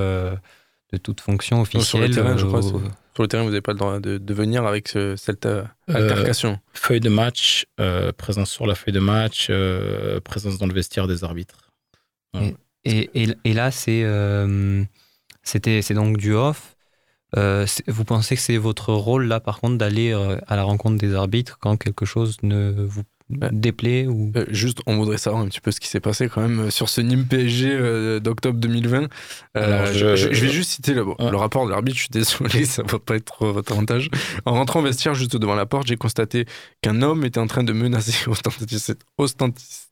de 0.96 1.02
toute 1.02 1.22
fonction 1.22 1.64
sur 1.66 1.78
le 2.00 2.06
officielle. 2.06 2.12
terrain, 2.14 2.38
je 2.38 2.46
euh, 2.46 2.48
crois, 2.48 2.60
au- 2.66 2.82
Sur 3.14 3.22
le 3.24 3.28
terrain, 3.30 3.44
vous 3.44 3.50
n'avez 3.50 3.62
pas 3.62 3.72
le 3.72 3.78
droit 3.78 4.00
de, 4.00 4.18
de 4.18 4.34
venir 4.34 4.66
avec 4.66 4.88
ce- 4.90 5.16
cette 5.16 5.46
euh, 5.46 5.64
Euh, 5.90 5.94
altercation. 5.96 6.60
feuille 6.74 7.00
de 7.00 7.10
match, 7.10 7.66
euh, 7.80 8.12
présence 8.12 8.50
sur 8.52 8.68
la 8.68 8.76
feuille 8.76 8.94
de 8.94 9.00
match, 9.00 9.48
euh, 9.50 10.20
présence 10.20 10.58
dans 10.58 10.68
le 10.68 10.74
vestiaire 10.74 11.08
des 11.08 11.24
arbitres. 11.24 11.58
Et, 12.84 13.10
et, 13.16 13.30
et 13.46 13.54
là, 13.54 13.72
c'est 13.72 14.02
euh, 14.04 14.84
c'était 15.44 15.82
c'est 15.82 15.94
donc 15.94 16.18
du 16.18 16.34
off. 16.34 16.76
Euh, 17.38 17.66
vous 17.88 18.04
pensez 18.06 18.36
que 18.36 18.42
c'est 18.42 18.58
votre 18.58 18.94
rôle 18.94 19.26
là, 19.28 19.40
par 19.40 19.60
contre, 19.60 19.78
d'aller 19.78 20.12
euh, 20.14 20.38
à 20.48 20.56
la 20.56 20.64
rencontre 20.64 20.98
des 20.98 21.14
arbitres 21.16 21.58
quand 21.60 21.78
quelque 21.78 22.06
chose 22.06 22.38
ne 22.44 22.72
vous 22.86 23.04
Ou 23.32 24.32
Euh, 24.36 24.46
juste, 24.50 24.80
on 24.86 24.98
voudrait 24.98 25.18
savoir 25.18 25.42
un 25.42 25.48
petit 25.48 25.60
peu 25.62 25.72
ce 25.72 25.80
qui 25.80 25.88
s'est 25.88 26.00
passé 26.00 26.30
quand 26.30 26.42
même 26.42 26.60
euh, 26.68 26.70
sur 26.70 26.90
ce 26.90 27.02
Nîmes 27.02 27.26
PSG 27.26 27.70
euh, 27.72 28.20
d'octobre 28.20 28.60
2020. 28.60 29.04
Euh, 29.04 29.08
Alors, 29.56 29.86
je, 29.88 30.16
je- 30.16 30.16
je- 30.16 30.34
je 30.34 30.46
vais 30.46 30.52
juste 30.52 30.70
citer 30.70 30.94
le, 30.94 31.04
bon, 31.06 31.16
Ouais. 31.18 31.32
le 31.32 31.38
rapport 31.38 31.66
de 31.66 31.72
l'arbitre. 31.72 31.98
Je 31.98 32.04
suis 32.04 32.10
désolé, 32.12 32.66
ça 32.66 32.84
va 32.84 33.00
pas 33.00 33.16
être 33.16 33.48
votre 33.48 33.72
avantage. 33.72 34.10
En 34.46 34.54
rentrant 34.54 34.80
au 34.80 34.84
vestiaire 34.84 35.16
juste 35.16 35.36
devant 35.38 35.56
la 35.56 35.66
porte, 35.66 35.88
j'ai 35.88 35.98
constaté 35.98 36.46
qu'un 36.82 37.02
homme 37.02 37.26
était 37.26 37.40
en 37.40 37.48
train 37.48 37.64
de 37.64 37.74
menacer 37.74 38.12
ostentatis- 39.18 39.85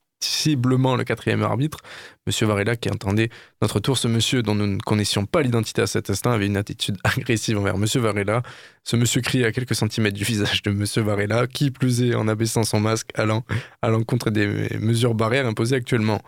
le 0.56 1.04
quatrième 1.04 1.42
arbitre, 1.42 1.78
Monsieur 2.26 2.46
Varela, 2.46 2.76
qui 2.76 2.90
entendait 2.90 3.30
notre 3.60 3.80
tour. 3.80 3.98
Ce 3.98 4.08
monsieur, 4.08 4.42
dont 4.42 4.54
nous 4.54 4.66
ne 4.66 4.78
connaissions 4.78 5.26
pas 5.26 5.42
l'identité 5.42 5.82
à 5.82 5.86
cet 5.86 6.10
instant, 6.10 6.30
avait 6.30 6.46
une 6.46 6.56
attitude 6.56 6.96
agressive 7.04 7.58
envers 7.58 7.78
Monsieur 7.78 8.00
Varela. 8.00 8.42
Ce 8.82 8.96
monsieur 8.96 9.20
criait 9.20 9.46
à 9.46 9.52
quelques 9.52 9.74
centimètres 9.74 10.16
du 10.16 10.24
visage 10.24 10.62
de 10.62 10.70
Monsieur 10.70 11.02
Varela, 11.02 11.46
qui 11.46 11.70
plus 11.70 12.02
est 12.02 12.14
en 12.14 12.28
abaissant 12.28 12.64
son 12.64 12.80
masque 12.80 13.10
allant 13.14 13.44
à 13.82 13.88
l'encontre 13.88 14.30
des 14.30 14.46
mesures 14.78 15.14
barrières 15.14 15.46
imposées 15.46 15.76
actuellement. 15.76 16.20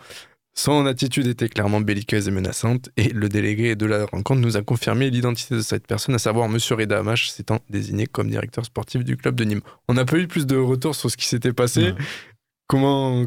Son 0.59 0.87
attitude 0.87 1.27
était 1.27 1.51
clairement 1.51 1.83
belliqueuse 1.83 2.29
et 2.29 2.31
menaçante, 2.31 2.89
et 2.97 3.11
le 3.11 3.29
délégué 3.29 3.77
de 3.77 3.85
la 3.85 4.07
rencontre 4.07 4.41
nous 4.41 4.57
a 4.57 4.63
confirmé 4.63 5.11
l'identité 5.11 5.55
de 5.55 5.61
cette 5.61 5.87
personne, 5.87 6.15
à 6.15 6.19
savoir 6.19 6.47
M. 6.47 6.57
Reda 6.71 6.99
Amash, 6.99 7.29
s'étant 7.29 7.59
désigné 7.69 8.07
comme 8.07 8.31
directeur 8.31 8.65
sportif 8.65 9.05
du 9.05 9.19
club 9.19 9.35
de 9.35 9.45
Nîmes. 9.45 9.61
On 9.87 9.95
n'a 9.95 10.07
pas 10.07 10.17
eu 10.17 10.27
plus 10.27 10.47
de 10.47 10.57
retours 10.57 10.95
sur 10.95 11.11
ce 11.11 11.17
qui 11.19 11.27
s'était 11.27 11.53
passé. 11.53 11.91
Non. 11.91 11.97
Comment 12.69 13.27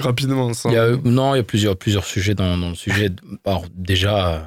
rapidement 0.00 0.52
sans- 0.54 0.70
Il 0.70 0.74
y 0.74 0.78
a, 0.78 0.96
non, 1.04 1.34
il 1.34 1.38
y 1.38 1.40
a 1.40 1.44
plusieurs, 1.44 1.76
plusieurs 1.76 2.04
sujets 2.04 2.34
dans, 2.34 2.56
dans 2.56 2.70
le 2.70 2.74
sujet. 2.74 3.10
Alors, 3.44 3.64
déjà, 3.74 4.46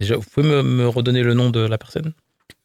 déjà, 0.00 0.16
vous 0.16 0.24
pouvez 0.32 0.48
me, 0.48 0.62
me 0.62 0.88
redonner 0.88 1.22
le 1.22 1.34
nom 1.34 1.50
de 1.50 1.60
la 1.60 1.78
personne? 1.78 2.12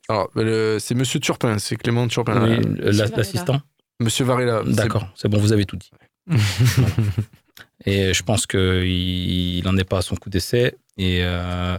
Alors, 0.10 0.30
le- 0.36 0.78
c'est 0.80 0.96
Monsieur 0.96 1.20
Turpin, 1.20 1.58
c'est 1.60 1.76
Clément 1.76 2.08
Turpin. 2.08 2.42
Oui, 2.44 2.66
Euh. 2.82 2.92
L'assistant 3.16 3.62
Monsieur 4.00 4.26
Varela. 4.26 4.64
D'accord, 4.66 5.08
c'est 5.16 5.28
bon, 5.30 5.38
vous 5.38 5.54
avez 5.54 5.66
tout 5.66 5.78
dit. 5.78 5.92
Et 7.86 8.14
je 8.14 8.24
pense 8.24 8.46
qu'il 8.46 9.64
n'en 9.64 9.76
est 9.78 9.84
pas 9.84 10.00
à 10.00 10.02
son 10.02 10.16
coup 10.16 10.30
d'essai. 10.30 10.76
Et, 10.98 11.20
euh, 11.24 11.78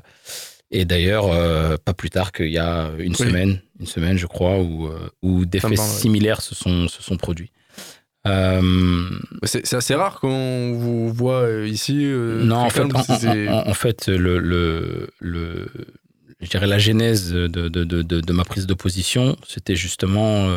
et 0.71 0.85
d'ailleurs, 0.85 1.27
euh, 1.31 1.77
pas 1.85 1.95
plus 1.95 2.11
tard 2.11 2.33
qu'il 2.33 2.51
y 2.51 2.59
a 2.59 2.91
une 2.99 3.15
semaine, 3.15 3.61
une 3.79 3.87
semaine, 3.87 4.17
je 4.19 4.27
crois, 4.27 4.59
où, 4.59 4.89
où 5.23 5.45
des 5.45 5.61
Ça 5.61 5.69
faits 5.69 5.79
similaires 5.79 6.41
se 6.41 6.55
sont, 6.55 6.89
se 6.89 7.03
sont 7.03 7.17
produits. 7.17 7.53
Euh, 8.27 9.09
C'est 9.45 9.75
assez 9.75 9.95
rare 9.95 10.21
qu'on 10.21 10.73
vous 10.75 11.13
voit 11.13 11.43
euh, 11.43 11.67
ici. 11.67 12.05
euh, 12.05 12.45
non, 12.45 12.57
en 12.57 12.71
fait, 12.71 12.83
en, 12.83 13.03
en- 13.49 13.69
en 13.69 13.75
le, 14.09 14.39
le, 14.39 15.09
le- 15.19 15.69
je 16.41 16.49
dirais 16.49 16.67
la 16.67 16.79
genèse 16.79 17.33
de, 17.33 17.47
de, 17.47 17.69
de, 17.69 18.03
ma 18.33 18.45
prise 18.45 18.67
de 18.67 18.75
position, 18.75 19.37
c'était 19.47 19.75
justement 19.77 20.49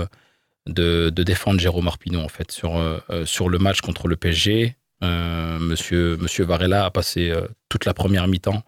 de, 0.67 1.09
défendre 1.23 1.59
Jérôme 1.59 1.87
Arpinon 1.87 2.23
en 2.23 2.27
fait 2.27 2.51
sur 2.51 2.77
sur 3.25 3.49
le 3.49 3.57
match 3.59 3.81
contre 3.81 4.07
le 4.07 4.15
PSG. 4.15 4.75
euh, 5.03 5.59
Monsieur 5.59 6.17
Monsieur 6.17 6.43
Varela 6.45 6.85
a 6.85 6.91
passé 6.91 7.33
toute 7.69 7.85
la 7.85 7.93
première 7.93 8.27
mi-temps 8.27 8.63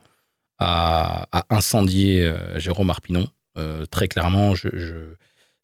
à, 0.60 1.28
à 1.32 1.46
incendier 1.56 2.32
Jérôme 2.58 2.90
Arpinon. 2.90 3.28
Très 3.92 4.08
clairement, 4.08 4.54
je, 4.56 4.70
je- 4.74 5.16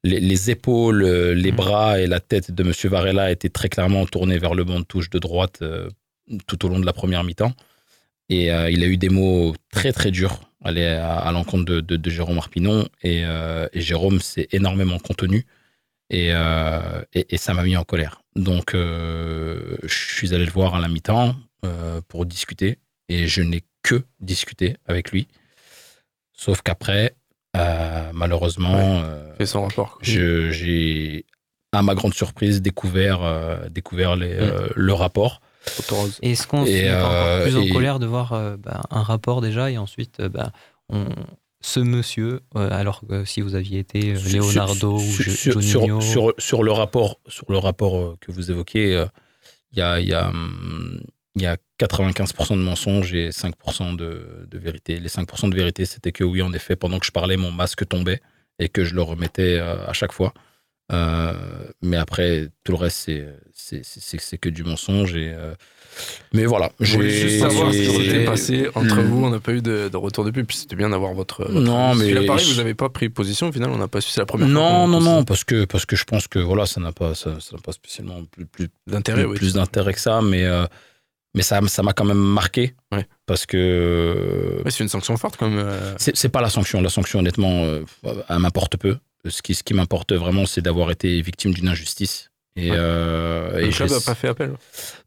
les, 0.04 0.20
les 0.20 0.50
épaules, 0.52 1.04
euh, 1.04 1.34
les 1.34 1.52
Mhm. 1.52 1.58
bras 1.58 2.00
et 2.00 2.08
la 2.08 2.20
tête 2.20 2.52
de 2.52 2.64
Monsieur 2.64 2.90
Varela 2.90 3.32
étaient 3.32 3.50
très 3.50 3.70
clairement 3.70 4.06
tournés 4.06 4.38
vers 4.38 4.54
le 4.56 4.64
banc 4.64 4.80
de 4.80 4.86
touche 4.86 5.10
de 5.10 5.20
droite 5.20 5.60
euh, 5.62 5.90
tout 6.48 6.66
au 6.66 6.70
long 6.70 6.80
de 6.80 6.86
la 6.86 6.94
première 6.94 7.24
mi-temps. 7.24 7.54
Et 8.30 8.52
euh, 8.52 8.70
il 8.70 8.84
a 8.84 8.88
eu 8.88 8.98
des 8.98 9.10
mots 9.10 9.54
très 9.72 9.92
très 9.94 10.12
durs 10.12 10.42
à, 10.64 10.72
les- 10.72 10.86
à- 10.86 11.18
à 11.18 11.32
l'encontre 11.32 11.66
de, 11.66 11.82
de- 11.82 11.98
de 11.98 12.10
Jérôme 12.10 12.38
Arpinon. 12.38 12.88
Et, 13.04 13.24
euh, 13.26 13.68
et 13.74 13.82
Jérôme 13.82 14.20
s'est 14.22 14.48
énormément 14.52 15.00
contenu. 15.00 15.46
Et, 16.10 16.28
et, 17.14 17.26
et 17.34 17.38
ça 17.38 17.54
m'a 17.56 17.64
mis 17.64 17.76
en 17.76 17.84
colère. 17.84 18.22
Donc 18.36 18.74
je 18.76 19.76
suis 19.88 20.36
allé 20.36 20.46
le 20.46 20.52
voir 20.52 20.76
à 20.76 20.80
la 20.80 20.88
mi-temps 20.88 21.36
pour 22.08 22.26
discuter. 22.28 22.78
Et 23.10 23.28
je 23.28 23.42
n'ai 23.42 23.64
que 23.82 24.04
discuté 24.20 24.78
avec 24.86 25.12
lui. 25.12 25.28
Sauf 26.34 26.62
qu'après, 26.62 27.16
euh, 27.58 28.10
malheureusement, 28.14 28.76
euh, 29.04 29.34
fait 29.38 29.46
son 29.46 29.64
rapport. 29.64 29.92
quoi. 29.94 30.00
je- 30.02 30.52
j'ai, 30.52 31.26
à 31.72 31.82
ma 31.82 31.96
grande 31.96 32.14
surprise, 32.14 32.62
découvert, 32.62 33.24
euh, 33.24 33.70
découvert 33.70 34.16
les, 34.16 34.32
euh, 34.34 34.68
le 34.76 34.94
rapport. 34.94 35.42
Rose. 35.90 36.20
Est-ce 36.22 36.46
qu'on 36.46 36.66
se 36.66 36.72
Et, 36.72 36.84
met 36.84 36.90
pas 36.92 36.98
encore 37.06 37.12
euh, 37.14 37.44
plus 37.44 37.56
en 37.58 37.62
et- 37.62 37.70
colère 37.70 38.00
de 38.00 38.06
voir 38.06 38.34
euh, 38.34 38.58
bah, 38.58 38.82
un 38.90 39.02
rapport 39.02 39.40
déjà 39.42 39.72
et 39.72 39.78
ensuite 39.78 40.20
euh, 40.20 40.28
bah, 40.30 40.52
on- 40.90 41.06
ce 41.62 41.80
monsieur, 41.80 42.42
euh, 42.58 42.70
alors 42.72 43.02
que 43.08 43.24
si 43.24 43.40
vous 43.40 43.56
aviez 43.56 43.80
été 43.80 44.14
euh, 44.14 44.18
Sur- 44.18 44.42
Leonardo 44.44 45.00
sur, 45.00 45.08
ou 45.08 45.12
sur, 45.32 45.32
sur, 45.34 45.62
Juninho, 45.62 46.02
sur- 46.02 46.34
sur 46.38 46.64
le 46.64 46.72
rapport, 46.74 47.20
sur 47.28 47.46
le 47.50 47.58
rapport 47.58 47.96
euh, 47.98 48.18
que 48.20 48.34
vous 48.34 48.52
évoquez, 48.52 48.94
euh, 48.98 49.06
il 49.72 49.80
y, 49.80 49.82
a, 49.82 50.00
il 50.02 50.08
y, 50.10 50.14
a, 50.14 50.28
hum, 50.28 51.00
il 51.36 51.42
y 51.44 51.46
a 51.46 51.56
95% 51.88 52.52
de 52.58 52.62
mensonges 52.64 53.14
et 53.14 53.30
5% 53.30 53.96
de, 53.96 54.48
de 54.50 54.58
vérité. 54.58 55.00
Les 55.00 55.10
5% 55.10 55.50
de 55.50 55.56
vérité, 55.56 55.86
c'était 55.86 56.12
que 56.12 56.24
oui, 56.24 56.42
en 56.42 56.54
effet, 56.54 56.76
pendant 56.76 57.00
que 57.00 57.06
je 57.06 57.12
parlais, 57.12 57.38
mon 57.38 57.52
masque 57.52 57.88
tombait 57.88 58.22
et 58.60 58.70
que 58.70 58.84
je 58.84 58.94
le 58.96 59.02
remettais 59.02 59.58
euh, 59.60 59.86
à 59.88 59.94
chaque 59.94 60.12
fois. 60.12 60.34
Euh, 60.92 61.34
mais 61.82 61.98
après, 61.98 62.50
tout 62.64 62.74
le 62.74 62.78
reste, 62.78 63.10
c'est, 63.54 64.38
que 64.38 64.50
du 64.50 64.64
mensonge. 64.64 65.16
Et, 65.16 65.34
euh, 65.34 65.54
mais 66.34 66.46
voilà. 66.46 66.72
Je 66.80 66.96
voulais 66.96 67.10
juste 67.10 67.40
savoir 67.40 67.72
ce 67.72 67.78
qui 67.78 67.86
s'était 68.06 68.26
passé 68.26 68.68
entre 68.76 68.98
Hmm. 68.98 69.06
vous. 69.08 69.26
On 69.26 69.30
n'a 69.30 69.40
pas 69.40 69.54
eu 69.54 69.62
de, 69.62 69.90
de 69.90 69.98
retour 69.98 70.26
depuis. 70.26 70.44
Puis 70.44 70.58
c'était 70.58 70.76
bien 70.76 70.90
d'avoir 70.90 71.14
votre. 71.14 71.44
votre 71.46 71.60
Non, 71.62 71.96
mais- 71.96 72.14
là, 72.14 72.24
pareil, 72.28 72.46
vous 72.46 72.58
n'avez 72.58 72.74
pas 72.74 72.90
pris 72.90 73.10
position. 73.10 73.48
Au 73.48 73.52
final, 73.52 73.70
on 73.72 73.78
n'a 73.78 73.88
pas 73.88 74.02
su. 74.02 74.10
C'est 74.12 74.20
la 74.22 74.26
première 74.26 74.48
fois. 74.48 74.54
Non, 74.54 74.70
qu'on- 74.82 74.88
non, 74.90 75.02
non, 75.02 75.20
se- 75.22 75.26
parce 75.26 75.44
que, 75.46 75.66
parce 75.66 75.86
que 75.86 75.96
je 75.96 76.04
pense 76.04 76.28
que 76.28 76.40
voilà, 76.40 76.66
ça 76.66 76.82
n'a 76.82 76.92
pas, 76.92 77.16
ça, 77.16 77.40
ça 77.40 77.56
n'a 77.56 77.62
pas 77.62 77.72
spécialement 77.72 78.24
plus, 78.26 78.46
plus, 78.46 78.68
D'intérêt, 78.86 79.24
plus, 79.24 79.32
oui. 79.32 79.38
plus 79.38 79.54
d'intérêt 79.54 79.94
que 79.94 80.02
ça, 80.02 80.22
mais, 80.22 80.44
euh, 80.44 80.66
mais 81.36 81.42
ça 81.44 81.60
ça 81.68 81.84
m'a 81.84 81.94
quand 81.94 82.06
même 82.06 82.18
marqué. 82.18 82.74
Ouais. 82.92 83.08
Parce 83.26 83.46
que 83.46 84.62
Ouais, 84.64 84.72
c'est 84.72 84.84
une 84.84 84.90
sanction 84.90 85.16
forte, 85.18 85.38
comme. 85.38 85.58
euh, 85.58 85.94
c'est 85.98 86.30
pas 86.30 86.42
la 86.42 86.50
sanction. 86.50 86.82
La 86.82 86.90
sanction, 86.90 87.20
honnêtement, 87.20 87.64
euh, 87.66 87.84
elle 88.30 88.40
m'importe 88.40 88.78
peu. 88.78 88.98
Ce 89.28 89.42
qui, 89.42 89.56
ce 89.56 89.64
qui 89.64 89.74
m'importe 89.74 90.12
vraiment, 90.14 90.46
c'est 90.46 90.62
d'avoir 90.62 90.92
été 90.92 91.22
victime 91.22 91.54
d'une 91.54 91.70
injustice. 91.70 92.30
Et, 92.56 92.70
Ouais. 92.70 92.78
euh, 92.80 93.58
et 93.58 93.66
Le 93.66 93.72
je 93.72 93.78
club 93.78 93.90
n'a 93.90 94.00
pas 94.02 94.14
fait 94.16 94.28
appel. 94.28 94.52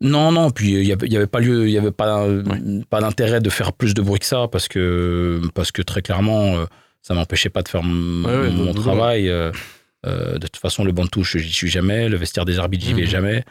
Non, 0.01 0.33
non, 0.33 0.51
puis 0.51 0.73
il 0.73 0.85
n'y 0.85 0.93
avait, 0.93 1.07
il 1.07 1.13
y 1.13 1.17
avait 1.17 1.27
pas 1.29 1.39
lieu, 1.39 1.69
il 1.69 1.73
y 1.73 1.79
avait 1.79 1.93
pas, 1.93 2.27
pas 2.91 3.01
d'intérêt 3.01 3.41
de 3.41 3.51
faire 3.51 3.73
plus 3.73 3.95
de 3.95 4.03
bruit 4.03 4.19
que 4.19 4.27
ça 4.27 4.49
parce 4.51 4.67
que, 4.69 5.41
parce 5.55 5.71
que 5.71 5.83
très 5.83 6.03
clairement, 6.03 6.57
euh, 6.57 6.65
ça 7.03 7.15
m'empêchait 7.15 7.51
pas 7.51 7.63
de 7.63 7.69
faire 7.69 7.83
mon 7.85 8.73
boulot, 8.73 8.73
travail. 8.83 9.29
euh, 9.29 9.53
euh, 10.07 10.39
de 10.39 10.47
toute 10.49 10.57
façon, 10.57 10.83
le 10.83 10.91
banc 10.93 11.05
de 11.05 11.09
touche, 11.11 11.37
j'y 11.37 11.53
suis 11.53 11.69
jamais. 11.69 12.09
Le 12.09 12.17
vestiaire 12.17 12.45
des 12.47 12.59
arbitres, 12.59 12.85
j'y 12.85 12.95
vais 12.95 13.03
Mhm. 13.03 13.09
jamais. 13.09 13.45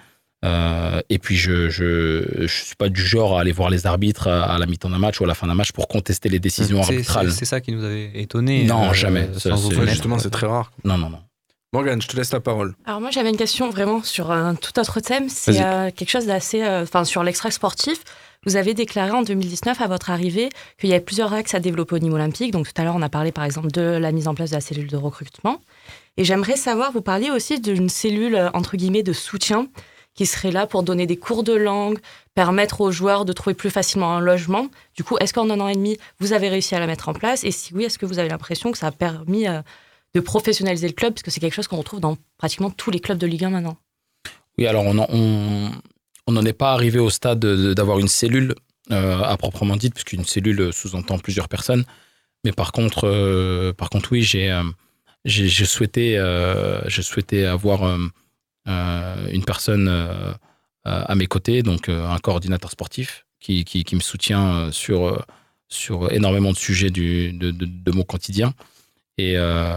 Euh, 0.43 1.01
et 1.09 1.17
puis, 1.17 1.35
je, 1.35 1.69
je, 1.69 2.23
je 2.41 2.63
suis 2.63 2.75
pas 2.75 2.89
du 2.89 3.01
genre 3.01 3.37
à 3.37 3.41
aller 3.41 3.51
voir 3.51 3.69
les 3.69 3.87
arbitres 3.87 4.27
à, 4.27 4.43
à 4.53 4.57
la 4.59 4.65
mi-temps 4.65 4.89
d'un 4.89 4.99
match 4.99 5.19
ou 5.19 5.23
à 5.23 5.27
la 5.27 5.33
fin 5.33 5.47
d'un 5.47 5.55
match 5.55 5.71
pour 5.71 5.87
contester 5.87 6.29
les 6.29 6.39
décisions 6.39 6.81
arbitrales. 6.81 7.31
c'est 7.31 7.45
ça 7.45 7.61
qui 7.61 7.71
nous 7.71 7.83
avait 7.83 8.11
étonné. 8.15 8.65
Non, 8.65 8.93
jamais. 8.93 9.29
sans 9.37 9.57
Ça, 9.57 9.85
justement, 9.85 10.19
c'est 10.19 10.29
très 10.29 10.47
rare. 10.47 10.71
Non, 10.83 10.97
non, 10.97 11.09
non. 11.09 11.19
Morgane, 11.75 12.01
je 12.01 12.07
te 12.07 12.15
laisse 12.15 12.31
la 12.31 12.39
parole. 12.39 12.73
Alors 12.85 13.01
moi 13.01 13.11
j'avais 13.11 13.29
une 13.29 13.35
question 13.35 13.69
vraiment 13.69 14.01
sur 14.01 14.31
un 14.31 14.55
tout 14.55 14.79
autre 14.79 15.01
thème, 15.01 15.27
c'est 15.27 15.61
euh, 15.61 15.91
quelque 15.93 16.09
chose 16.09 16.25
d'assez, 16.25 16.63
euh, 16.63 16.83
enfin 16.83 17.03
sur 17.03 17.21
l'extra 17.21 17.51
sportif. 17.51 18.01
Vous 18.45 18.55
avez 18.55 18.73
déclaré 18.73 19.11
en 19.11 19.23
2019 19.23 19.81
à 19.81 19.87
votre 19.87 20.09
arrivée 20.09 20.47
qu'il 20.79 20.89
y 20.89 20.93
avait 20.93 21.03
plusieurs 21.03 21.33
axes 21.33 21.53
à 21.53 21.59
développer 21.59 21.95
au 21.95 21.99
niveau 21.99 22.15
olympique. 22.15 22.51
Donc 22.51 22.65
tout 22.65 22.81
à 22.81 22.85
l'heure 22.85 22.95
on 22.95 23.01
a 23.01 23.09
parlé 23.09 23.33
par 23.33 23.43
exemple 23.43 23.71
de 23.71 23.81
la 23.81 24.13
mise 24.13 24.29
en 24.29 24.35
place 24.35 24.51
de 24.51 24.55
la 24.55 24.61
cellule 24.61 24.87
de 24.87 24.95
recrutement. 24.95 25.59
Et 26.15 26.23
j'aimerais 26.23 26.55
savoir, 26.55 26.93
vous 26.93 27.01
parliez 27.01 27.29
aussi 27.29 27.59
d'une 27.59 27.89
cellule 27.89 28.35
euh, 28.35 28.49
entre 28.53 28.77
guillemets 28.77 29.03
de 29.03 29.11
soutien 29.11 29.67
qui 30.15 30.25
serait 30.25 30.51
là 30.51 30.65
pour 30.65 30.81
donner 30.83 31.05
des 31.05 31.17
cours 31.17 31.43
de 31.43 31.53
langue, 31.53 31.99
permettre 32.33 32.81
aux 32.81 32.91
joueurs 32.91 33.25
de 33.25 33.33
trouver 33.33 33.53
plus 33.53 33.69
facilement 33.69 34.15
un 34.15 34.19
logement. 34.21 34.67
Du 34.95 35.03
coup, 35.03 35.17
est-ce 35.19 35.33
qu'en 35.33 35.49
un 35.49 35.59
an 35.59 35.67
et 35.67 35.75
demi, 35.75 35.97
vous 36.19 36.33
avez 36.33 36.49
réussi 36.49 36.73
à 36.73 36.79
la 36.79 36.87
mettre 36.87 37.09
en 37.09 37.13
place? 37.13 37.43
Et 37.43 37.51
si 37.51 37.73
oui, 37.73 37.83
est-ce 37.83 37.99
que 37.99 38.05
vous 38.05 38.17
avez 38.19 38.29
l'impression 38.29 38.71
que 38.71 38.77
ça 38.77 38.87
a 38.87 38.91
permis 38.91 39.47
euh, 39.47 39.61
de 40.13 40.19
professionnaliser 40.21 40.87
le 40.87 40.93
club? 40.93 41.13
Parce 41.13 41.23
que 41.23 41.31
c'est 41.31 41.39
quelque 41.41 41.53
chose 41.53 41.67
qu'on 41.67 41.77
retrouve 41.77 41.99
dans 41.99 42.17
pratiquement 42.37 42.69
tous 42.71 42.91
les 42.91 42.99
clubs 42.99 43.17
de 43.17 43.27
Ligue 43.27 43.43
1 43.43 43.49
maintenant. 43.49 43.77
Oui, 44.57 44.65
alors 44.67 44.85
on 44.85 44.97
en- 44.97 45.71
on 46.27 46.31
n'en 46.31 46.45
est 46.45 46.53
pas 46.53 46.71
arrivé 46.71 46.97
au 46.99 47.09
stade 47.09 47.39
de- 47.39 47.73
d'avoir 47.73 47.99
une 47.99 48.07
cellule 48.07 48.55
euh, 48.91 49.19
à 49.21 49.35
proprement 49.37 49.75
dit, 49.75 49.89
puisqu'une 49.89 50.23
cellule 50.25 50.71
sous-entend 50.71 51.17
plusieurs 51.17 51.49
personnes. 51.49 51.83
Mais 52.43 52.51
par 52.51 52.71
contre, 52.71 53.05
euh, 53.07 53.73
par 53.73 53.89
contre, 53.89 54.11
oui, 54.11 54.21
j'ai 54.21 54.49
euh, 54.51 54.63
j'ai 55.25 55.65
souhaité 55.65 56.17
euh, 56.19 56.79
avoir 57.51 57.83
euh, 57.83 57.97
euh, 57.97 58.07
une 58.67 59.43
personne 59.45 59.87
euh, 60.87 61.03
à 61.07 61.15
mes 61.15 61.25
côtés, 61.25 61.63
donc 61.63 61.89
euh, 61.89 62.07
un 62.07 62.19
coordinateur 62.19 62.69
sportif 62.69 63.25
qui, 63.39 63.65
qui, 63.65 63.95
me 63.95 64.01
soutient 64.01 64.55
euh, 64.55 64.71
sur 64.71 65.07
euh, 65.07 65.19
sur 65.67 66.11
énormément 66.11 66.51
de 66.51 66.57
sujets 66.57 66.91
de, 66.91 67.31
de, 67.31 67.51
de 67.51 67.91
mon 67.91 68.03
quotidien. 68.03 68.53
Et, 69.17 69.33
euh, 69.35 69.75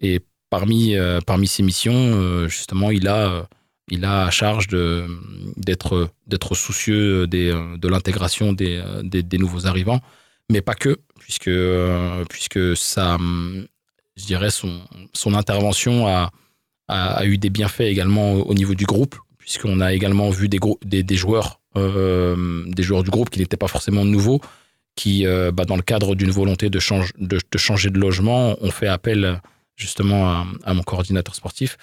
et 0.00 0.20
parmi, 0.50 0.96
euh, 0.96 1.20
parmi 1.26 1.46
ses 1.46 1.62
missions, 1.62 1.94
euh, 1.94 2.46
justement, 2.48 2.90
il 2.90 3.08
a, 3.08 3.32
euh, 3.32 3.42
il 3.88 4.04
a 4.04 4.26
à 4.26 4.30
charge 4.30 4.68
d'être 4.68 6.54
soucieux 6.54 7.26
des, 7.26 7.50
euh, 7.50 7.78
de 7.78 7.88
l'intégration 7.88 8.52
des, 8.52 8.82
euh, 8.84 9.02
des, 9.02 9.22
des 9.22 9.38
nouveaux 9.38 9.66
arrivants, 9.66 10.00
mais 10.50 10.60
pas 10.60 10.74
que, 10.74 10.98
puisque, 11.18 11.48
euh, 11.48 12.24
puisque 12.28 12.76
ça, 12.76 13.16
je 14.16 14.24
dirais, 14.26 14.50
son, 14.50 14.82
son 15.14 15.32
intervention 15.34 16.06
a, 16.06 16.30
a, 16.90 17.24
eu 17.24 17.38
des 17.38 17.50
bienfaits 17.50 17.80
également 17.94 18.32
au, 18.34 18.42
au 18.42 18.54
niveau 18.54 18.74
du 18.74 18.84
groupe, 18.84 19.16
puisqu'on 19.38 19.80
a 19.80 19.92
également 19.92 20.30
vu 20.30 20.48
des, 20.48 20.58
des, 20.84 21.02
des 21.02 21.16
joueurs, 21.16 21.60
euh, 21.76 22.64
des 22.66 22.82
joueurs 22.82 23.02
du 23.02 23.10
groupe 23.10 23.30
qui 23.30 23.38
n'étaient 23.38 23.56
pas 23.56 23.68
forcément 23.68 24.04
nouveaux, 24.04 24.40
qui, 24.96 25.26
euh, 25.26 25.50
bah, 25.52 25.64
dans 25.64 25.76
le 25.76 25.82
cadre 25.82 26.14
d'une 26.14 26.30
volonté 26.30 26.68
de, 26.70 26.78
change, 26.78 27.12
de, 27.18 27.38
de 27.50 27.58
changer 27.58 27.90
de 27.90 27.98
logement, 27.98 28.56
ont 28.60 28.70
fait 28.70 28.88
appel 28.88 29.40
justement 29.76 30.44
à, 30.64 30.74
mon 30.74 30.82
coordinateur 30.82 31.34
sportif 31.34 31.78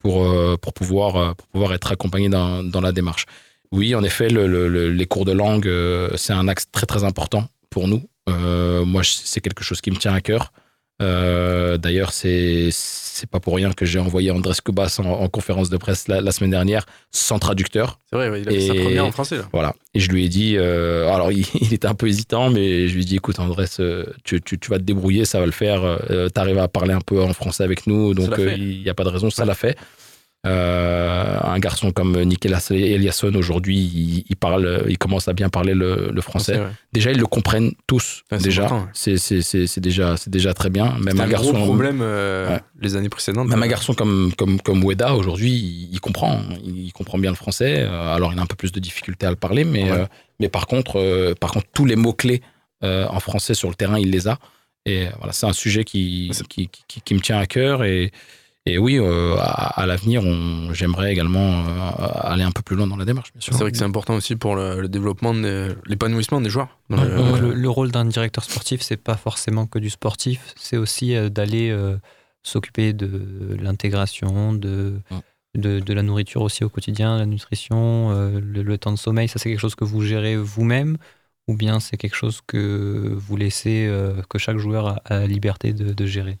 pour, 0.00 0.26
euh, 0.26 0.56
pour, 0.60 0.72
pouvoir, 0.74 1.34
pour 1.36 1.46
pouvoir 1.48 1.72
être 1.72 1.90
accompagné 1.92 2.28
dans, 2.28 2.62
dans 2.62 2.80
la 2.80 2.92
démarche. 2.92 3.26
Oui, 3.72 3.94
en 3.94 4.02
effet, 4.02 4.28
le- 4.28 4.46
le- 4.46 4.68
le- 4.68 4.90
les 4.92 5.06
cours 5.06 5.24
de 5.24 5.32
langue, 5.32 5.70
c'est 6.16 6.32
un 6.32 6.46
axe 6.48 6.66
très 6.70 6.86
très 6.86 7.04
important 7.04 7.48
pour 7.70 7.86
nous. 7.88 8.02
Moi, 8.26 9.02
c'est 9.04 9.40
quelque 9.40 9.64
chose 9.64 9.80
qui 9.80 9.90
me 9.90 9.96
tient 9.96 10.12
à 10.14 10.20
cœur. 10.20 10.52
Euh, 11.00 11.76
D'ailleurs, 11.78 12.12
c'est 12.12 12.68
c'est 12.72 13.28
pas 13.28 13.40
pour 13.40 13.56
rien 13.56 13.72
que 13.72 13.84
j'ai 13.84 13.98
envoyé 13.98 14.30
Andrés 14.30 14.54
Cubas 14.64 14.96
en, 15.00 15.04
en 15.06 15.28
conférence 15.28 15.70
de 15.70 15.76
presse 15.76 16.06
la, 16.06 16.20
la 16.20 16.30
semaine 16.30 16.50
dernière 16.52 16.86
sans 17.10 17.38
traducteur. 17.40 17.98
C'est 18.10 18.16
vrai, 18.16 18.30
ouais, 18.30 18.42
il 18.42 18.48
a 18.48 18.52
fait 18.52 18.60
sa 18.60 18.74
première 18.74 19.04
en 19.06 19.10
français. 19.12 19.38
Là. 19.38 19.48
Voilà. 19.52 19.74
Et 19.94 20.00
je 20.00 20.08
lui 20.10 20.24
ai 20.24 20.28
dit, 20.28 20.54
euh, 20.56 21.08
alors 21.12 21.32
il, 21.32 21.44
il 21.60 21.74
était 21.74 21.88
un 21.88 21.94
peu 21.94 22.06
hésitant, 22.06 22.50
mais 22.50 22.86
je 22.88 22.94
lui 22.94 23.02
ai 23.02 23.04
dit, 23.04 23.16
écoute 23.16 23.38
Andrés, 23.40 23.66
euh, 23.80 24.04
tu, 24.24 24.40
tu, 24.40 24.58
tu 24.58 24.70
vas 24.70 24.78
te 24.78 24.84
débrouiller, 24.84 25.24
ça 25.24 25.40
va 25.40 25.46
le 25.46 25.52
faire. 25.52 25.82
Euh, 25.84 26.28
T'arrives 26.28 26.58
à 26.58 26.68
parler 26.68 26.94
un 26.94 27.00
peu 27.00 27.20
en 27.20 27.32
français 27.32 27.64
avec 27.64 27.86
nous, 27.86 28.14
donc 28.14 28.34
il 28.38 28.82
n'y 28.82 28.88
a 28.88 28.94
pas 28.94 29.04
de 29.04 29.08
raison, 29.10 29.30
ça 29.30 29.44
l'a 29.44 29.54
fait. 29.54 29.76
Euh, 30.48 31.38
un 31.42 31.58
garçon 31.58 31.90
comme 31.92 32.20
Nicolas 32.22 32.64
Eliasson 32.70 33.34
aujourd'hui, 33.34 33.76
il, 33.78 34.24
il 34.28 34.36
parle, 34.36 34.84
il 34.88 34.96
commence 34.96 35.28
à 35.28 35.32
bien 35.32 35.48
parler 35.48 35.74
le, 35.74 36.10
le 36.12 36.20
français. 36.20 36.58
ouais. 36.58 36.66
Déjà, 36.92 37.10
ils 37.12 37.18
le 37.18 37.26
comprennent 37.26 37.72
tous. 37.86 38.22
Ouais, 38.32 38.38
déjà, 38.38 38.66
ouais. 38.72 38.80
c'est 38.94 39.80
déjà, 39.80 40.16
c'est 40.16 40.30
déjà 40.30 40.54
très 40.54 40.70
bien. 40.70 40.96
Même 41.00 41.20
un 41.20 41.24
un 41.24 41.28
garçon, 41.28 41.52
gros 41.52 41.64
problème 41.66 42.00
euh, 42.02 42.58
les 42.80 42.96
années 42.96 43.08
précédentes. 43.08 43.48
même 43.48 43.62
un 43.62 43.66
garçon 43.66 43.94
comme 43.94 44.32
comme 44.36 44.60
comme 44.60 44.82
Weda 44.82 45.14
aujourd'hui, 45.14 45.52
il, 45.52 45.90
il 45.92 46.00
comprend, 46.00 46.40
il, 46.64 46.92
comprend 46.92 47.18
bien 47.18 47.30
le 47.30 47.36
français. 47.36 47.82
Euh, 47.82 48.14
alors, 48.14 48.32
il 48.32 48.38
a 48.38 48.42
un 48.42 48.46
peu 48.46 48.56
plus 48.56 48.72
de 48.72 48.80
difficulté 48.80 49.26
à 49.26 49.30
le 49.30 49.36
parler, 49.36 49.64
mais 49.64 49.90
euh, 49.90 50.06
mais 50.40 50.48
par 50.48 50.66
contre, 50.66 50.98
euh, 50.98 51.34
par 51.34 51.52
contre, 51.52 51.66
tous 51.74 51.84
les 51.84 51.96
mots 51.96 52.14
clés 52.14 52.42
en 52.82 53.18
français 53.20 53.54
sur 53.54 53.68
le 53.68 53.74
terrain, 53.74 53.98
il 53.98 54.10
les 54.10 54.28
a. 54.28 54.38
Et 54.86 55.06
euh, 55.06 55.10
voilà, 55.18 55.32
c'est 55.32 55.46
un 55.46 55.52
sujet 55.52 55.84
qui, 55.84 56.30
qui, 56.48 56.70
qui 57.04 57.14
me 57.14 57.20
tient 57.20 57.38
à 57.38 57.46
cœur 57.46 57.84
et 57.84 58.10
et 58.68 58.78
oui, 58.78 58.98
euh, 58.98 59.34
à, 59.38 59.80
à 59.82 59.86
l'avenir, 59.86 60.22
on- 60.24 60.72
j'aimerais 60.72 61.12
également 61.12 61.64
euh, 61.66 61.90
aller 62.22 62.42
un 62.44 62.50
peu 62.52 62.62
plus 62.62 62.76
loin 62.76 62.86
dans 62.86 62.96
la 62.96 63.04
démarche, 63.04 63.32
bien 63.32 63.40
sûr. 63.40 63.54
C'est 63.54 63.60
vrai 63.64 63.72
que 63.72 63.78
c'est 63.78 63.84
important 63.84 64.14
aussi 64.14 64.36
pour 64.36 64.56
le, 64.56 64.80
le 64.80 64.88
développement, 64.88 65.34
de- 65.34 65.76
l'épanouissement 65.86 66.40
des 66.40 66.50
joueurs. 66.50 66.78
dans 66.90 67.02
le- 67.02 67.16
Donc, 67.16 67.40
le, 67.40 67.54
le 67.54 67.70
rôle 67.70 67.90
d'un 67.90 68.04
directeur 68.04 68.44
sportif, 68.44 68.82
c'est 68.82 68.96
pas 68.96 69.16
forcément 69.16 69.66
que 69.66 69.78
du 69.78 69.90
sportif, 69.90 70.52
c'est 70.56 70.76
aussi 70.76 71.14
euh, 71.14 71.28
d'aller 71.28 71.70
euh, 71.70 71.96
s'occuper 72.42 72.92
de 72.92 73.56
l'intégration, 73.60 74.52
de, 74.52 75.00
de, 75.56 75.80
de 75.80 75.92
la 75.94 76.02
nourriture 76.02 76.42
aussi 76.42 76.64
au 76.64 76.68
quotidien, 76.68 77.18
la 77.18 77.26
nutrition, 77.26 78.10
euh, 78.12 78.40
le, 78.40 78.62
le 78.62 78.78
temps 78.78 78.92
de 78.92 78.98
sommeil. 78.98 79.28
Ça, 79.28 79.38
c'est 79.38 79.48
quelque 79.50 79.60
chose 79.60 79.74
que 79.74 79.84
vous 79.84 80.02
gérez 80.02 80.36
vous-même 80.36 80.96
ou 81.48 81.56
bien 81.56 81.80
c'est 81.80 81.96
quelque 81.96 82.14
chose 82.16 82.40
que 82.46 83.12
vous 83.16 83.36
laissez, 83.36 83.86
euh, 83.88 84.20
que 84.28 84.38
chaque 84.38 84.58
joueur 84.58 84.86
a, 84.88 84.92
a 85.06 85.20
la 85.20 85.26
liberté 85.26 85.72
de, 85.72 85.92
de 85.94 86.06
gérer? 86.06 86.38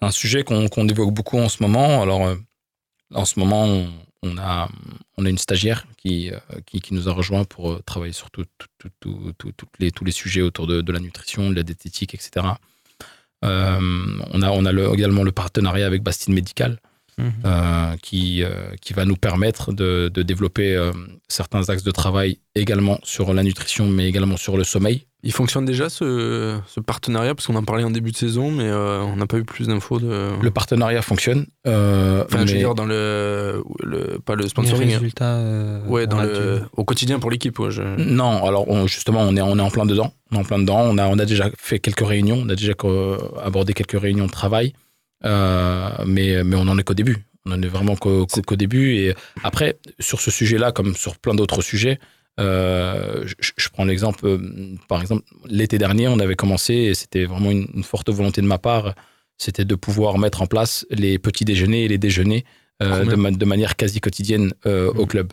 C'est 0.00 0.06
un 0.08 0.10
sujet 0.10 0.44
qu'on 0.44 0.68
qu'on 0.68 0.88
évoque 0.88 1.12
beaucoup 1.12 1.38
en 1.38 1.48
ce 1.48 1.62
moment. 1.62 2.02
Alors, 2.02 2.26
euh, 2.26 2.36
en 3.14 3.24
ce 3.24 3.38
moment, 3.38 3.64
on, 3.64 3.88
on 4.22 4.38
a, 4.38 4.68
on 5.16 5.26
a 5.26 5.28
une 5.28 5.38
stagiaire 5.38 5.86
qui, 5.98 6.30
euh, 6.30 6.38
qui, 6.66 6.80
qui 6.80 6.94
nous 6.94 7.08
a 7.08 7.12
rejoint 7.12 7.44
pour 7.44 7.72
euh, 7.72 7.82
travailler 7.84 8.12
sur 8.12 8.30
tout- 8.30 8.44
tout- 8.58 8.66
tout- 8.78 8.90
tout- 9.00 9.32
tout- 9.38 9.52
toutes 9.52 9.68
les, 9.78 9.90
tous 9.90 10.04
les 10.04 10.12
sujets 10.12 10.42
autour 10.42 10.66
de, 10.66 10.80
de 10.80 10.92
la 10.92 11.00
nutrition, 11.00 11.50
de 11.50 11.54
la 11.56 11.62
diététique, 11.62 12.14
etc. 12.14 12.46
On 13.42 14.42
a, 14.42 14.50
on 14.50 14.64
a 14.66 14.72
le- 14.72 14.92
également 14.92 15.22
le 15.22 15.32
partenariat 15.32 15.86
avec 15.86 16.02
Bastille 16.02 16.34
Médical 16.34 16.78
Mhm. 17.18 17.32
euh, 17.44 17.96
qui, 18.02 18.42
euh, 18.42 18.74
qui 18.80 18.94
va 18.94 19.04
nous 19.04 19.16
permettre 19.16 19.72
de, 19.72 20.10
de 20.12 20.22
développer 20.22 20.74
euh, 20.74 20.92
certains 21.28 21.68
axes 21.68 21.82
de 21.82 21.90
travail 21.90 22.38
également 22.54 22.98
sur 23.02 23.34
la 23.34 23.42
nutrition, 23.42 23.86
mais 23.88 24.06
également 24.08 24.38
sur 24.38 24.56
le 24.56 24.64
sommeil. 24.64 25.04
Il 25.22 25.32
fonctionne 25.32 25.66
déjà 25.66 25.90
ce, 25.90 26.58
ce 26.66 26.80
partenariat 26.80 27.34
parce 27.34 27.46
qu'on 27.46 27.54
en 27.56 27.62
parlait 27.62 27.84
en 27.84 27.90
début 27.90 28.10
de 28.10 28.16
saison, 28.16 28.50
mais 28.50 28.64
euh, 28.64 29.00
on 29.02 29.16
n'a 29.16 29.26
pas 29.26 29.36
eu 29.36 29.44
plus 29.44 29.66
d'infos 29.68 29.98
de. 30.00 30.30
Le 30.40 30.50
partenariat 30.50 31.02
fonctionne. 31.02 31.46
euh, 31.66 32.24
Enfin, 32.24 32.38
je 32.46 32.46
veux 32.46 32.52
mais- 32.54 32.58
dire 32.60 32.74
dans 32.74 32.86
le, 32.86 33.62
le 33.82 34.18
pas 34.18 34.34
le 34.34 34.44
Les 34.44 34.48
sponsoring. 34.48 34.90
hein. 34.90 34.94
résultats. 34.94 35.34
euh, 35.36 35.84
Ouais, 35.86 36.06
dans 36.06 36.22
le 36.22 36.62
au 36.76 36.84
quotidien 36.84 37.18
pour 37.18 37.30
l'équipe. 37.30 37.58
Ouais, 37.58 37.70
je- 37.70 37.82
Non, 37.82 38.46
alors 38.46 38.66
on- 38.70 38.86
justement, 38.86 39.20
on 39.20 39.36
est, 39.36 39.42
on 39.42 39.58
est 39.58 39.62
en 39.62 39.70
plein 39.70 39.84
dedans. 39.84 40.14
On 40.32 40.36
est 40.36 40.38
en 40.40 40.44
plein 40.44 40.58
dedans. 40.58 40.80
On 40.80 40.96
a, 40.96 41.06
on 41.06 41.18
a 41.18 41.26
déjà 41.26 41.50
fait 41.58 41.80
quelques 41.80 42.06
réunions. 42.06 42.42
On 42.44 42.48
a 42.48 42.54
déjà 42.54 42.72
abordé 43.42 43.74
quelques 43.74 44.00
réunions 44.00 44.26
de 44.26 44.30
travail. 44.32 44.72
Euh, 45.26 45.90
mais, 46.06 46.42
mais 46.44 46.56
on 46.56 46.62
en 46.68 46.78
est 46.78 46.82
qu'au 46.82 46.94
début. 46.94 47.18
On 47.46 47.52
en 47.52 47.60
est 47.62 47.66
vraiment 47.68 47.94
qu'au 47.96 48.26
début. 48.56 48.94
Et 48.96 49.14
après, 49.44 49.78
sur 49.98 50.20
ce 50.20 50.30
sujet-là, 50.30 50.72
comme 50.72 50.94
sur 50.94 51.18
plein 51.18 51.34
d'autres 51.34 51.62
sujets, 51.62 51.98
euh, 52.38 53.26
je, 53.26 53.34
je 53.56 53.68
prends 53.68 53.84
l'exemple, 53.84 54.24
euh, 54.26 54.38
par 54.88 55.00
exemple, 55.00 55.24
l'été 55.46 55.78
dernier, 55.78 56.08
on 56.08 56.18
avait 56.20 56.36
commencé, 56.36 56.74
et 56.74 56.94
c'était 56.94 57.24
vraiment 57.24 57.50
une, 57.50 57.66
une 57.74 57.82
forte 57.84 58.08
volonté 58.10 58.40
de 58.40 58.46
ma 58.46 58.58
part, 58.58 58.94
c'était 59.38 59.64
de 59.64 59.74
pouvoir 59.74 60.18
mettre 60.18 60.40
en 60.42 60.46
place 60.46 60.86
les 60.90 61.18
petits 61.18 61.44
déjeuners 61.44 61.84
et 61.84 61.88
les 61.88 61.98
déjeuners 61.98 62.44
euh, 62.82 63.04
de, 63.04 63.16
ma- 63.16 63.30
de 63.30 63.44
manière 63.44 63.76
quasi 63.76 64.00
quotidienne 64.00 64.52
au 64.64 64.94
Mhm. 64.94 65.06
club. 65.06 65.32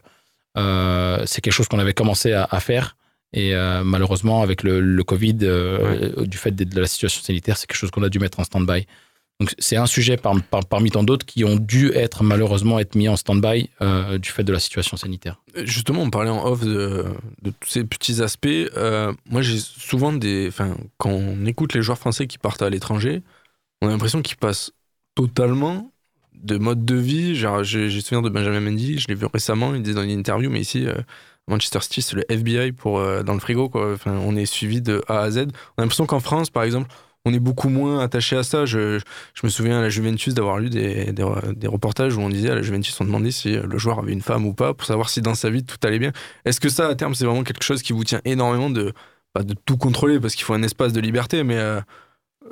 C'est 1.27 1.41
quelque 1.41 1.53
chose 1.53 1.67
qu'on 1.67 1.79
avait 1.79 1.93
commencé 1.93 2.33
à, 2.33 2.43
à 2.49 2.59
faire. 2.59 2.97
Et 3.33 3.53
malheureusement, 3.83 4.41
avec 4.41 4.63
le, 4.63 4.79
le 4.79 5.03
Covid, 5.03 5.33
du 5.35 6.37
fait 6.37 6.51
de, 6.51 6.63
de 6.63 6.79
la 6.81 6.87
situation 6.87 7.21
sanitaire, 7.21 7.57
c'est 7.57 7.67
quelque 7.67 7.77
chose 7.77 7.91
qu'on 7.91 8.03
a 8.03 8.09
dû 8.09 8.19
mettre 8.19 8.39
en 8.39 8.43
stand-by. 8.43 8.87
Donc 9.39 9.53
c'est 9.59 9.75
un 9.75 9.85
sujet 9.85 10.17
par- 10.17 10.41
par- 10.41 10.65
parmi 10.65 10.89
tant 10.89 11.03
d'autres 11.03 11.25
qui 11.25 11.45
ont 11.45 11.57
dû 11.57 11.91
être 11.93 12.23
malheureusement 12.23 12.79
être 12.79 12.95
mis 12.95 13.07
en 13.07 13.15
stand-by 13.15 13.69
euh, 13.81 14.17
du 14.17 14.29
fait 14.29 14.43
de 14.43 14.51
la 14.51 14.59
situation 14.59 14.97
sanitaire. 14.97 15.41
Justement, 15.63 16.01
on 16.01 16.09
parlait 16.09 16.31
en 16.31 16.43
off 16.45 16.61
de, 16.61 17.05
tous 17.43 17.69
ces 17.69 17.83
petits 17.83 18.21
aspects. 18.23 18.47
Euh, 18.47 19.13
moi, 19.29 19.41
j'ai 19.43 19.59
souvent 19.59 20.11
des. 20.11 20.47
Enfin, 20.47 20.75
quand 20.97 21.11
on 21.11 21.45
écoute 21.45 21.75
les 21.75 21.83
joueurs 21.83 21.99
français 21.99 22.25
qui 22.25 22.39
partent 22.39 22.63
à 22.63 22.69
l'étranger, 22.69 23.21
on 23.81 23.87
a 23.87 23.91
l'impression 23.91 24.23
qu'ils 24.23 24.37
passent 24.37 24.71
totalement 25.13 25.91
de 26.33 26.57
mode 26.57 26.83
de 26.83 26.95
vie. 26.95 27.35
Genre, 27.35 27.63
j'ai 27.63 27.89
souvenir 28.01 28.23
de 28.23 28.29
Benjamin 28.29 28.59
Mendy, 28.59 28.97
je 28.97 29.07
l'ai 29.07 29.15
vu 29.15 29.27
récemment, 29.31 29.75
il 29.75 29.83
disait 29.83 29.95
dans 29.95 30.03
une 30.03 30.09
interview, 30.09 30.49
mais 30.49 30.61
ici, 30.61 30.87
euh, 30.87 30.95
Manchester 31.47 31.79
City, 31.81 32.01
c'est 32.01 32.15
le 32.15 32.25
FBI 32.31 32.71
pour, 32.71 32.99
euh, 32.99 33.21
dans 33.23 33.33
le 33.33 33.39
frigo. 33.39 33.71
Enfin, 33.73 34.13
on 34.25 34.35
est 34.35 34.47
suivi 34.47 34.81
de 34.81 35.03
A 35.07 35.19
à 35.19 35.31
Z. 35.31 35.37
On 35.37 35.41
a 35.41 35.81
l'impression 35.83 36.07
qu'en 36.07 36.19
France, 36.19 36.49
par 36.49 36.63
exemple, 36.63 36.89
on 37.27 37.33
est 37.33 37.39
beaucoup 37.39 37.69
moins 37.69 37.99
attaché 37.99 38.37
à 38.37 38.43
ça. 38.43 38.65
Je, 38.65 38.99
me 39.43 39.49
souviens 39.49 39.79
à 39.79 39.81
la 39.81 39.89
Juventus 39.89 40.33
d'avoir 40.33 40.59
lu 40.59 40.69
des, 40.69 41.11
des, 41.11 41.67
reportages 41.67 42.15
où 42.15 42.21
on 42.21 42.29
disait 42.29 42.49
à 42.49 42.55
la 42.55 42.61
Juventus, 42.61 42.99
on 43.01 43.05
demandait 43.05 43.31
si 43.31 43.51
le 43.57 43.77
joueur 43.77 43.99
avait 43.99 44.13
une 44.13 44.21
femme 44.21 44.45
ou 44.45 44.53
pas 44.53 44.73
pour 44.73 44.87
savoir 44.87 45.09
si 45.09 45.21
dans 45.21 45.35
sa 45.35 45.49
vie 45.49 45.63
tout 45.63 45.77
allait 45.83 45.99
bien. 45.99 46.13
Est-ce 46.45 46.59
que 46.59 46.69
ça, 46.69 46.87
à 46.87 46.95
terme, 46.95 47.15
c'est 47.15 47.25
vraiment 47.25 47.43
quelque 47.43 47.63
chose 47.63 47.81
qui 47.81 47.93
vous 47.93 48.03
tient 48.03 48.21
énormément 48.25 48.69
de, 48.69 48.93
de 49.37 49.55
tout 49.65 49.77
contrôler 49.77 50.19
parce 50.19 50.35
qu'il 50.35 50.45
faut 50.45 50.53
un 50.53 50.63
espace 50.63 50.93
de 50.93 51.01
liberté, 51.01 51.43
mais 51.43 51.57
euh, 51.57 51.81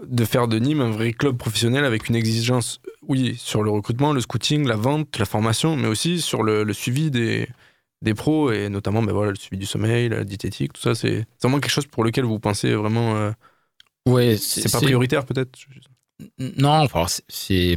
de 0.05 0.25
faire 0.25 0.47
de 0.47 0.59
Nîmes 0.59 0.81
un 0.81 0.91
vrai 0.91 1.13
club 1.13 1.38
professionnel 1.38 1.85
avec 1.85 2.09
une 2.09 2.15
exigence, 2.15 2.81
oui, 3.07 3.35
sur 3.38 3.63
le 3.63 3.71
recrutement, 3.71 4.13
le 4.13 4.21
scouting, 4.21 4.67
la 4.67 4.75
vente, 4.75 5.17
la 5.17 5.25
formation, 5.25 5.75
mais 5.77 5.88
aussi 5.88 6.19
sur 6.21 6.43
le, 6.43 6.71
suivi 6.73 7.11
des, 7.11 7.47
des 8.01 8.13
pros 8.13 8.51
et 8.51 8.69
notamment 8.69 9.01
ben 9.01 9.13
voilà, 9.13 9.31
le 9.31 9.38
suivi 9.38 9.57
du 9.57 9.65
sommeil, 9.65 10.09
la 10.09 10.23
diététique, 10.23 10.73
tout 10.73 10.81
ça. 10.81 10.95
C'est 10.95 11.25
c'est 11.38 11.47
vraiment 11.47 11.59
quelque 11.59 11.71
chose 11.71 11.88
pour 11.88 12.03
lequel 12.03 12.25
vous 12.25 12.39
pensez 12.39 12.73
vraiment. 12.73 13.15
euh, 13.15 13.31
Ouais, 14.07 14.37
c'est 14.37 14.71
pas 14.71 14.79
prioritaire 14.81 15.25
peut-être 15.25 15.57
Non, 16.39 16.69
enfin, 16.83 17.05
c'est-. 17.27 17.75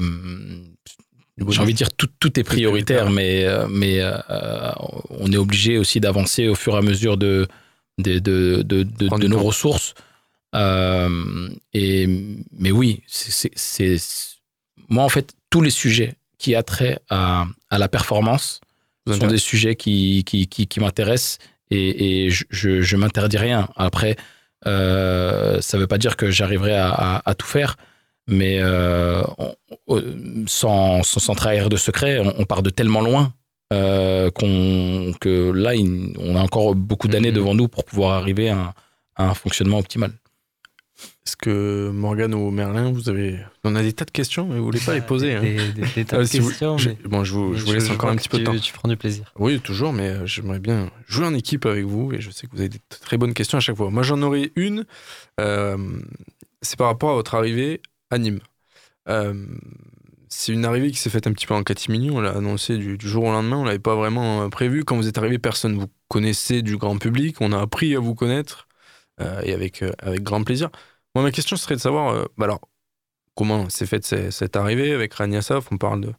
J'ai 1.50 1.60
envie 1.60 1.72
de 1.72 1.78
dire 1.78 1.92
tout, 1.92 2.08
tout 2.18 2.38
est 2.38 2.42
prioritaire, 2.42 3.10
mais, 3.10 3.44
euh, 3.44 3.66
mais 3.68 4.00
euh, 4.00 4.18
on 5.10 5.30
est 5.32 5.36
obligé 5.36 5.78
aussi 5.78 6.00
d'avancer 6.00 6.48
au 6.48 6.54
fur 6.56 6.74
et 6.74 6.78
à 6.78 6.82
mesure 6.82 7.16
de, 7.16 7.46
de, 7.98 8.18
de, 8.18 8.62
de, 8.62 9.06
nos 9.28 9.36
temps. 9.36 9.42
ressources. 9.44 9.94
Euh, 10.54 11.48
et, 11.72 12.06
mais 12.52 12.72
oui, 12.72 13.02
c'est- 13.06 13.50
Moi, 14.88 15.04
en 15.04 15.08
fait, 15.08 15.32
tous 15.50 15.60
les 15.60 15.70
sujets 15.70 16.14
qui 16.38 16.54
a 16.54 16.62
trait 16.62 16.98
à, 17.08 17.46
à 17.70 17.78
la 17.78 17.88
performance 17.88 18.60
sont 19.06 19.26
des 19.28 19.38
sujets 19.38 19.76
qui, 19.76 20.24
qui, 20.24 20.48
qui, 20.48 20.66
qui 20.66 20.80
m'intéressent 20.80 21.38
et, 21.70 22.26
et 22.26 22.30
je, 22.30 22.44
je, 22.50 22.82
je 22.82 22.96
m'interdis 22.96 23.38
rien. 23.38 23.68
Après, 23.76 24.16
euh, 24.66 25.60
ça 25.60 25.76
ne 25.76 25.82
veut 25.82 25.86
pas 25.86 25.98
dire 25.98 26.16
que 26.16 26.30
j'arriverai 26.30 26.74
à, 26.76 26.90
à- 26.90 27.22
à 27.30 27.34
tout 27.34 27.46
faire, 27.46 27.76
mais 28.26 28.58
euh, 28.60 29.22
on- 29.86 30.02
sans, 30.46 31.02
sans, 31.02 31.20
sans 31.20 31.34
trahir 31.34 31.68
de 31.68 31.76
secret, 31.76 32.18
on, 32.20 32.34
on 32.40 32.44
part 32.44 32.62
de 32.62 32.70
tellement 32.70 33.00
loin 33.00 33.32
euh, 33.72 34.30
qu'on, 34.30 35.12
que 35.20 35.50
là, 35.52 35.74
il- 35.74 36.14
on 36.18 36.36
a 36.36 36.40
encore 36.40 36.74
beaucoup 36.74 37.08
d'années 37.08 37.30
Mhm. 37.30 37.36
devant 37.36 37.54
nous 37.54 37.68
pour 37.68 37.84
pouvoir 37.84 38.14
arriver 38.18 38.48
à 38.50 38.56
un, 38.56 38.74
à 39.16 39.24
un 39.30 39.34
fonctionnement 39.34 39.78
optimal. 39.78 40.12
Est-ce 41.28 41.36
que 41.36 41.90
Morgane 41.90 42.32
ou 42.32 42.50
Merlin, 42.50 42.90
vous 42.90 43.10
avez. 43.10 43.38
On 43.62 43.76
a 43.76 43.82
des 43.82 43.92
tas 43.92 44.06
de 44.06 44.10
questions, 44.10 44.48
mais 44.48 44.56
vous 44.58 44.64
voulez 44.64 44.80
pas 44.80 44.94
les 44.94 45.02
poser. 45.02 45.34
hein. 45.34 45.42
Des, 45.42 45.72
des- 45.72 45.82
des 45.94 46.04
tas 46.06 46.16
Ah, 46.16 46.20
de 46.20 46.24
si 46.24 46.38
questions. 46.38 46.76
mais- 46.86 46.96
Bon, 47.04 47.22
je 47.22 47.34
vous, 47.34 47.52
je 47.54 47.64
vous 47.66 47.72
mais 47.72 47.74
laisse 47.80 47.90
encore 47.90 48.08
un 48.08 48.16
petit 48.16 48.30
peu 48.30 48.38
de 48.38 48.44
temps. 48.44 48.56
Tu 48.58 48.72
prends 48.72 48.88
du 48.88 48.96
plaisir. 48.96 49.30
Oui, 49.38 49.60
toujours, 49.60 49.92
mais 49.92 50.08
euh, 50.08 50.24
j'aimerais 50.24 50.58
bien 50.58 50.90
jouer 51.06 51.26
en 51.26 51.34
équipe 51.34 51.66
avec 51.66 51.84
vous 51.84 52.14
et 52.14 52.20
je 52.22 52.30
sais 52.30 52.46
que 52.46 52.52
vous 52.54 52.60
avez 52.60 52.70
des 52.70 52.80
très 52.88 53.18
bonnes 53.18 53.34
questions 53.34 53.58
à 53.58 53.60
chaque 53.60 53.76
fois. 53.76 53.90
Moi, 53.90 54.02
j'en 54.04 54.22
aurais 54.22 54.52
une. 54.56 54.86
euh, 55.38 55.76
c'est 56.62 56.78
par 56.78 56.86
rapport 56.86 57.10
à 57.10 57.14
votre 57.14 57.34
arrivée 57.34 57.82
à 58.10 58.16
Nîmes. 58.16 58.40
Euh, 59.10 59.34
c'est 60.30 60.52
une 60.54 60.64
arrivée 60.64 60.90
qui 60.90 60.96
s'est 60.96 61.10
faite 61.10 61.26
un 61.26 61.32
petit 61.34 61.46
peu 61.46 61.52
en 61.52 61.62
catimini. 61.62 62.10
On 62.10 62.20
l'a 62.22 62.30
annoncé 62.30 62.78
du, 62.78 62.96
du 62.96 63.06
jour 63.06 63.24
au 63.24 63.30
lendemain. 63.32 63.58
On 63.58 63.64
l'avait 63.66 63.78
pas 63.78 63.96
vraiment 63.96 64.48
prévu. 64.48 64.82
Quand 64.82 64.96
vous 64.96 65.08
êtes 65.08 65.18
arrivé, 65.18 65.38
personne 65.38 65.78
vous 65.78 65.88
connaissait 66.08 66.62
du 66.62 66.78
grand 66.78 66.96
public. 66.96 67.36
On 67.42 67.52
a 67.52 67.60
appris 67.60 67.94
à 67.94 68.00
vous 68.00 68.14
connaître 68.14 68.66
euh, 69.20 69.42
et 69.44 69.52
avec, 69.52 69.82
euh, 69.82 69.92
avec 69.98 70.22
grand 70.22 70.42
plaisir. 70.42 70.70
Ma 71.14 71.30
question 71.32 71.56
serait 71.56 71.74
de 71.74 71.80
savoir, 71.80 72.14
euh, 72.14 72.24
bah 72.36 72.44
alors, 72.44 72.60
comment 73.34 73.68
s'est 73.68 73.86
faite 73.86 74.04
cette, 74.04 74.56
arrivée 74.56 74.92
avec 74.92 75.14
Rania 75.14 75.42
Saf? 75.42 75.66
On 75.72 75.78
parle 75.78 76.12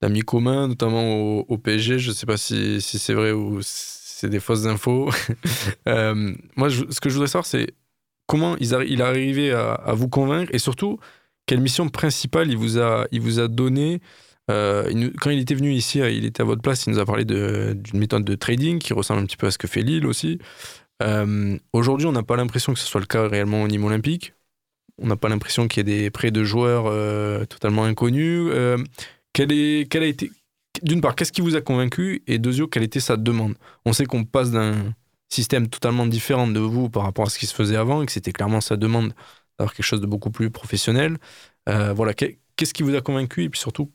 d'amis 0.00 0.22
communs, 0.22 0.68
notamment 0.68 1.16
au, 1.16 1.44
au 1.48 1.58
PSG. 1.58 1.98
Je 1.98 2.10
ne 2.10 2.14
sais 2.14 2.26
pas 2.26 2.36
si, 2.36 2.80
c'est 2.80 3.14
vrai 3.14 3.32
ou 3.32 3.60
si 3.62 3.98
c'est 4.20 4.30
des 4.30 4.40
fausses 4.40 4.66
infos. 4.66 5.10
Euh, 5.88 6.34
moi, 6.56 6.68
ce 6.68 7.00
que 7.00 7.08
je 7.08 7.14
voudrais 7.14 7.28
savoir, 7.28 7.46
c'est 7.46 7.68
comment 8.26 8.56
il 8.58 8.74
est 8.74 9.00
arrivé 9.00 9.52
à, 9.52 9.92
vous 9.94 10.08
convaincre 10.08 10.54
et 10.54 10.58
surtout, 10.58 10.98
quelle 11.46 11.60
mission 11.60 11.88
principale 11.88 12.50
il 12.50 12.58
vous 12.58 12.78
a, 12.78 13.06
il 13.10 13.22
vous 13.22 13.40
a 13.40 13.48
donné 13.48 14.00
quand 14.48 15.30
il 15.30 15.38
était 15.38 15.54
venu 15.54 15.72
ici, 15.72 15.98
il 15.98 16.24
était 16.24 16.40
à 16.40 16.44
votre 16.44 16.62
place, 16.62 16.86
il 16.86 16.92
nous 16.92 16.98
a 16.98 17.04
parlé 17.04 17.24
d'une 17.24 17.98
méthode 17.98 18.24
de 18.24 18.34
trading 18.34 18.78
qui 18.78 18.92
ressemble 18.92 19.20
un 19.20 19.26
petit 19.26 19.36
peu 19.36 19.46
à 19.46 19.50
ce 19.50 19.58
que 19.58 19.66
fait 19.66 19.82
Lille 19.82 20.06
aussi. 20.06 20.38
Aujourd'hui, 21.72 22.06
on 22.06 22.12
n'a 22.12 22.22
pas 22.22 22.36
l'impression 22.36 22.72
que 22.74 22.78
ce 22.78 22.86
soit 22.86 23.00
le 23.00 23.06
cas 23.06 23.26
réellement 23.28 23.62
au 23.62 23.68
niveau 23.68 23.86
olympique. 23.86 24.34
On 25.00 25.06
n'a 25.06 25.16
pas 25.16 25.28
l'impression 25.28 25.68
qu'il 25.68 25.86
y 25.86 25.92
ait 25.92 26.02
des 26.02 26.10
prêts 26.10 26.30
de 26.30 26.42
joueurs 26.44 27.46
totalement 27.48 27.84
inconnus. 27.84 28.52
quelle, 29.32 29.52
est, 29.52 29.88
quelle 29.90 30.02
a 30.02 30.06
été, 30.06 30.30
d'une 30.82 31.00
part, 31.00 31.14
qu'est-ce 31.14 31.32
qui 31.32 31.40
vous 31.40 31.56
a 31.56 31.60
convaincu? 31.60 32.22
Et 32.26 32.38
deuxièmement, 32.38 32.68
quelle 32.68 32.82
était 32.82 33.00
sa 33.00 33.16
demande? 33.16 33.54
On 33.84 33.92
sait 33.92 34.06
qu'on 34.06 34.24
passe 34.24 34.50
d'un 34.50 34.94
système 35.28 35.68
totalement 35.68 36.06
différent 36.06 36.46
de 36.46 36.60
vous 36.60 36.88
par 36.88 37.02
rapport 37.02 37.26
à 37.26 37.30
ce 37.30 37.38
qui 37.38 37.46
se 37.46 37.54
faisait 37.54 37.76
avant 37.76 38.02
et 38.02 38.06
que 38.06 38.12
c'était 38.12 38.32
clairement 38.32 38.60
sa 38.60 38.76
demande 38.76 39.12
d'avoir 39.58 39.74
quelque 39.74 39.86
chose 39.86 40.00
de 40.00 40.06
beaucoup 40.06 40.30
plus 40.30 40.50
professionnel. 40.50 41.18
Euh, 41.68 41.92
voilà, 41.92 42.14
qu'est-ce 42.14 42.74
qui 42.74 42.82
vous 42.82 42.94
a 42.94 43.00
convaincu? 43.00 43.44
Et 43.44 43.50
puis 43.50 43.60
surtout, 43.60 43.92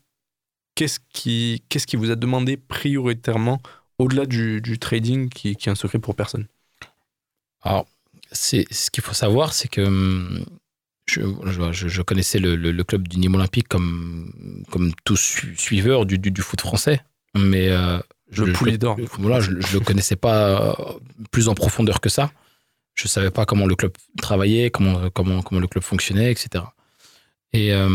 qu'est-ce 0.76 1.00
qui, 1.12 1.64
qu'est-ce 1.70 1.88
qui 1.88 1.96
vous 1.96 2.12
a 2.12 2.16
demandé 2.16 2.58
prioritairement 2.58 3.62
au-delà 3.98 4.26
du, 4.26 4.62
trading 4.80 5.30
qui, 5.30 5.50
est 5.50 5.68
un 5.68 5.76
secret 5.76 6.00
pour 6.00 6.16
personne? 6.16 6.48
Alors, 7.64 7.86
c'est, 8.32 8.66
ce 8.72 8.92
qu'il 8.92 9.04
faut 9.04 9.14
savoir, 9.14 9.54
c'est 9.54 9.68
que 9.68 9.82
hum, 9.82 10.46
je, 11.06 11.22
je, 11.72 12.02
connaissais 12.02 12.40
le, 12.40 12.56
le, 12.56 12.84
club 12.84 13.08
du 13.08 13.18
Nîmes 13.18 13.36
Olympique 13.36 13.68
comme, 13.68 14.64
comme 14.72 14.94
tout 15.04 15.18
suiveur 15.18 16.06
du, 16.06 16.18
du, 16.18 16.42
foot 16.42 16.62
français, 16.62 17.02
mais 17.36 17.70
euh, 17.70 18.00
je, 18.32 18.76
d'or. 18.78 18.98
Voilà, 19.20 19.40
je, 19.40 19.52
ne 19.52 19.58
le 19.58 19.80
connaissais 19.80 20.16
pas 20.16 20.72
euh, 20.72 20.74
plus 21.32 21.50
en 21.50 21.56
profondeur 21.56 22.00
que 22.00 22.10
ça. 22.10 22.32
Je 22.96 23.08
savais 23.08 23.32
pas 23.32 23.46
comment 23.46 23.66
le 23.66 23.76
club 23.76 23.92
travaillait, 24.22 24.70
comment, 24.70 25.10
comment, 25.10 25.42
comment 25.42 25.60
le 25.60 25.68
club 25.68 25.84
fonctionnait, 25.84 26.32
etc. 26.32 26.64
Et 27.52 27.74
euh, 27.74 27.90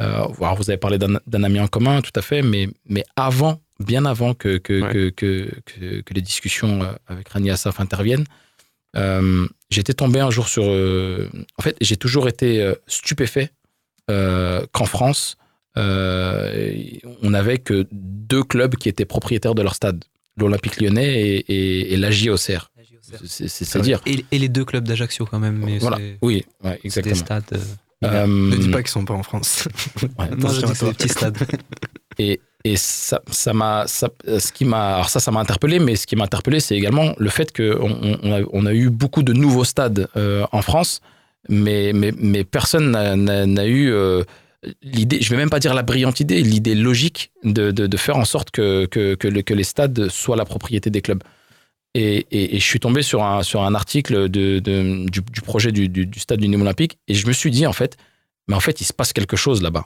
euh, 0.00 0.26
vous 0.28 0.70
avez 0.70 0.78
parlé 0.78 0.98
d'un 0.98 1.42
ami 1.42 1.60
en 1.60 1.68
commun, 1.68 2.00
tout 2.00 2.12
à 2.14 2.22
fait, 2.22 2.42
mais, 2.42 2.68
mais 2.86 3.04
avant, 3.16 3.60
bien 3.80 4.04
avant 4.04 4.34
que, 4.34 4.58
que, 4.58 4.92
que, 4.92 5.10
que, 5.10 6.00
que 6.00 6.14
les 6.14 6.22
discussions 6.22 6.80
avec 7.08 7.28
Rani 7.28 7.50
Assaf 7.50 7.80
interviennent, 7.80 8.26
euh, 8.96 9.46
j'étais 9.70 9.94
tombé 9.94 10.20
un 10.20 10.30
jour 10.30 10.48
sur. 10.48 10.64
Euh, 10.66 11.28
en 11.58 11.62
fait, 11.62 11.76
j'ai 11.80 11.96
toujours 11.96 12.28
été 12.28 12.62
euh, 12.62 12.74
stupéfait 12.86 13.50
qu'en 14.08 14.86
France, 14.86 15.36
on 15.76 17.30
n'avait 17.30 17.58
que 17.58 17.86
deux 17.92 18.42
clubs 18.42 18.74
qui 18.74 18.88
étaient 18.88 19.04
propriétaires 19.04 19.54
de 19.54 19.62
leur 19.62 19.76
stade 19.76 20.04
l'Olympique 20.36 20.80
lyonnais 20.80 21.20
et, 21.20 21.92
et, 21.92 21.96
l'AJ-Auxerre. 21.96 22.72
C'est-à-dire. 23.24 24.00
Et, 24.06 24.24
les 24.36 24.48
deux 24.48 24.64
clubs 24.64 24.82
d'Ajaccio, 24.82 25.26
quand 25.26 25.38
même. 25.38 25.58
Mais 25.64 25.78
voilà. 25.78 25.98
Oui, 26.22 26.44
exactement. 26.82 27.14
Des 27.14 27.20
stades. 27.20 27.60
ne 28.02 28.56
dis 28.56 28.68
pas 28.70 28.82
qu'ils 28.82 28.90
sont 28.90 29.04
pas 29.04 29.14
en 29.14 29.22
France. 29.22 29.68
non, 30.38 30.48
je 30.48 30.66
dis 30.66 30.74
c'est 30.74 30.86
des 30.86 30.92
petits 30.94 31.08
stades. 31.08 31.38
Et, 32.18 32.40
et 32.64 32.76
ça, 32.76 33.22
ça 33.30 33.54
m'a, 33.54 33.86
ce 33.86 34.52
qui 34.52 34.64
m'a, 34.64 35.02
ça, 35.04 35.18
ça 35.20 35.30
m'a 35.30 35.40
interpellé, 35.40 35.78
mais 35.78 35.96
ce 35.96 36.06
qui 36.06 36.16
m'a 36.16 36.24
interpellé, 36.24 36.60
c'est 36.60 36.76
également 36.76 37.14
le 37.16 37.30
fait 37.30 37.56
qu'on 37.56 38.18
on, 38.52 38.66
a, 38.66 38.74
eu 38.74 38.90
beaucoup 38.90 39.22
de 39.22 39.32
nouveaux 39.32 39.64
stades 39.64 40.08
euh, 40.16 40.46
en 40.52 40.60
France, 40.60 41.00
mais, 41.48 41.92
mais, 41.94 42.44
personne 42.44 42.90
n'a 42.90 43.66
eu 43.66 43.90
euh, 43.90 44.24
l'idée, 44.82 45.22
je 45.22 45.30
vais 45.30 45.36
même 45.36 45.48
pas 45.48 45.58
dire 45.58 45.72
la 45.72 45.82
brillante 45.82 46.20
idée, 46.20 46.42
l'idée 46.42 46.74
logique 46.74 47.32
de, 47.44 47.70
de, 47.70 47.96
faire 47.96 48.18
en 48.18 48.26
sorte 48.26 48.50
que, 48.50 48.84
que, 48.84 49.14
que, 49.14 49.54
les 49.54 49.64
stades 49.64 50.10
soient 50.10 50.36
la 50.36 50.44
propriété 50.44 50.90
des 50.90 51.00
clubs. 51.00 51.22
Et, 51.94 52.26
je 52.30 52.64
suis 52.64 52.78
tombé 52.78 53.02
sur 53.02 53.24
un, 53.24 53.42
sur 53.42 53.62
un 53.62 53.74
article 53.74 54.28
de, 54.28 54.58
du, 54.58 55.22
projet 55.42 55.72
du 55.72 56.10
stade 56.18 56.40
du 56.40 56.48
Nîmes 56.48 56.62
Olympique, 56.62 56.98
et 57.08 57.14
je 57.14 57.26
me 57.26 57.32
suis 57.32 57.50
dit, 57.50 57.66
en 57.66 57.72
fait, 57.72 57.96
mais 58.48 58.54
en 58.54 58.60
fait, 58.60 58.80
il 58.82 58.84
se 58.84 58.92
passe 58.92 59.14
quelque 59.14 59.36
chose 59.36 59.62
là-bas. 59.62 59.84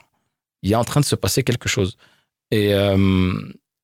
Il 0.61 0.71
est 0.71 0.75
en 0.75 0.83
train 0.83 0.99
de 0.99 1.05
se 1.05 1.15
passer 1.15 1.43
quelque 1.43 1.69
chose. 1.69 1.97
Et, 2.51 2.73
euh, 2.73 3.33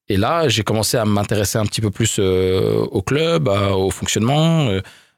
et 0.07 0.17
là, 0.17 0.47
j'ai 0.49 0.63
commencé 0.63 0.97
à 0.97 1.05
m'intéresser 1.05 1.57
un 1.57 1.65
petit 1.65 1.81
peu 1.81 1.91
plus 1.91 2.17
euh, 2.19 2.85
au 2.91 3.01
club, 3.01 3.47
au 3.47 3.89
fonctionnement. 3.89 4.69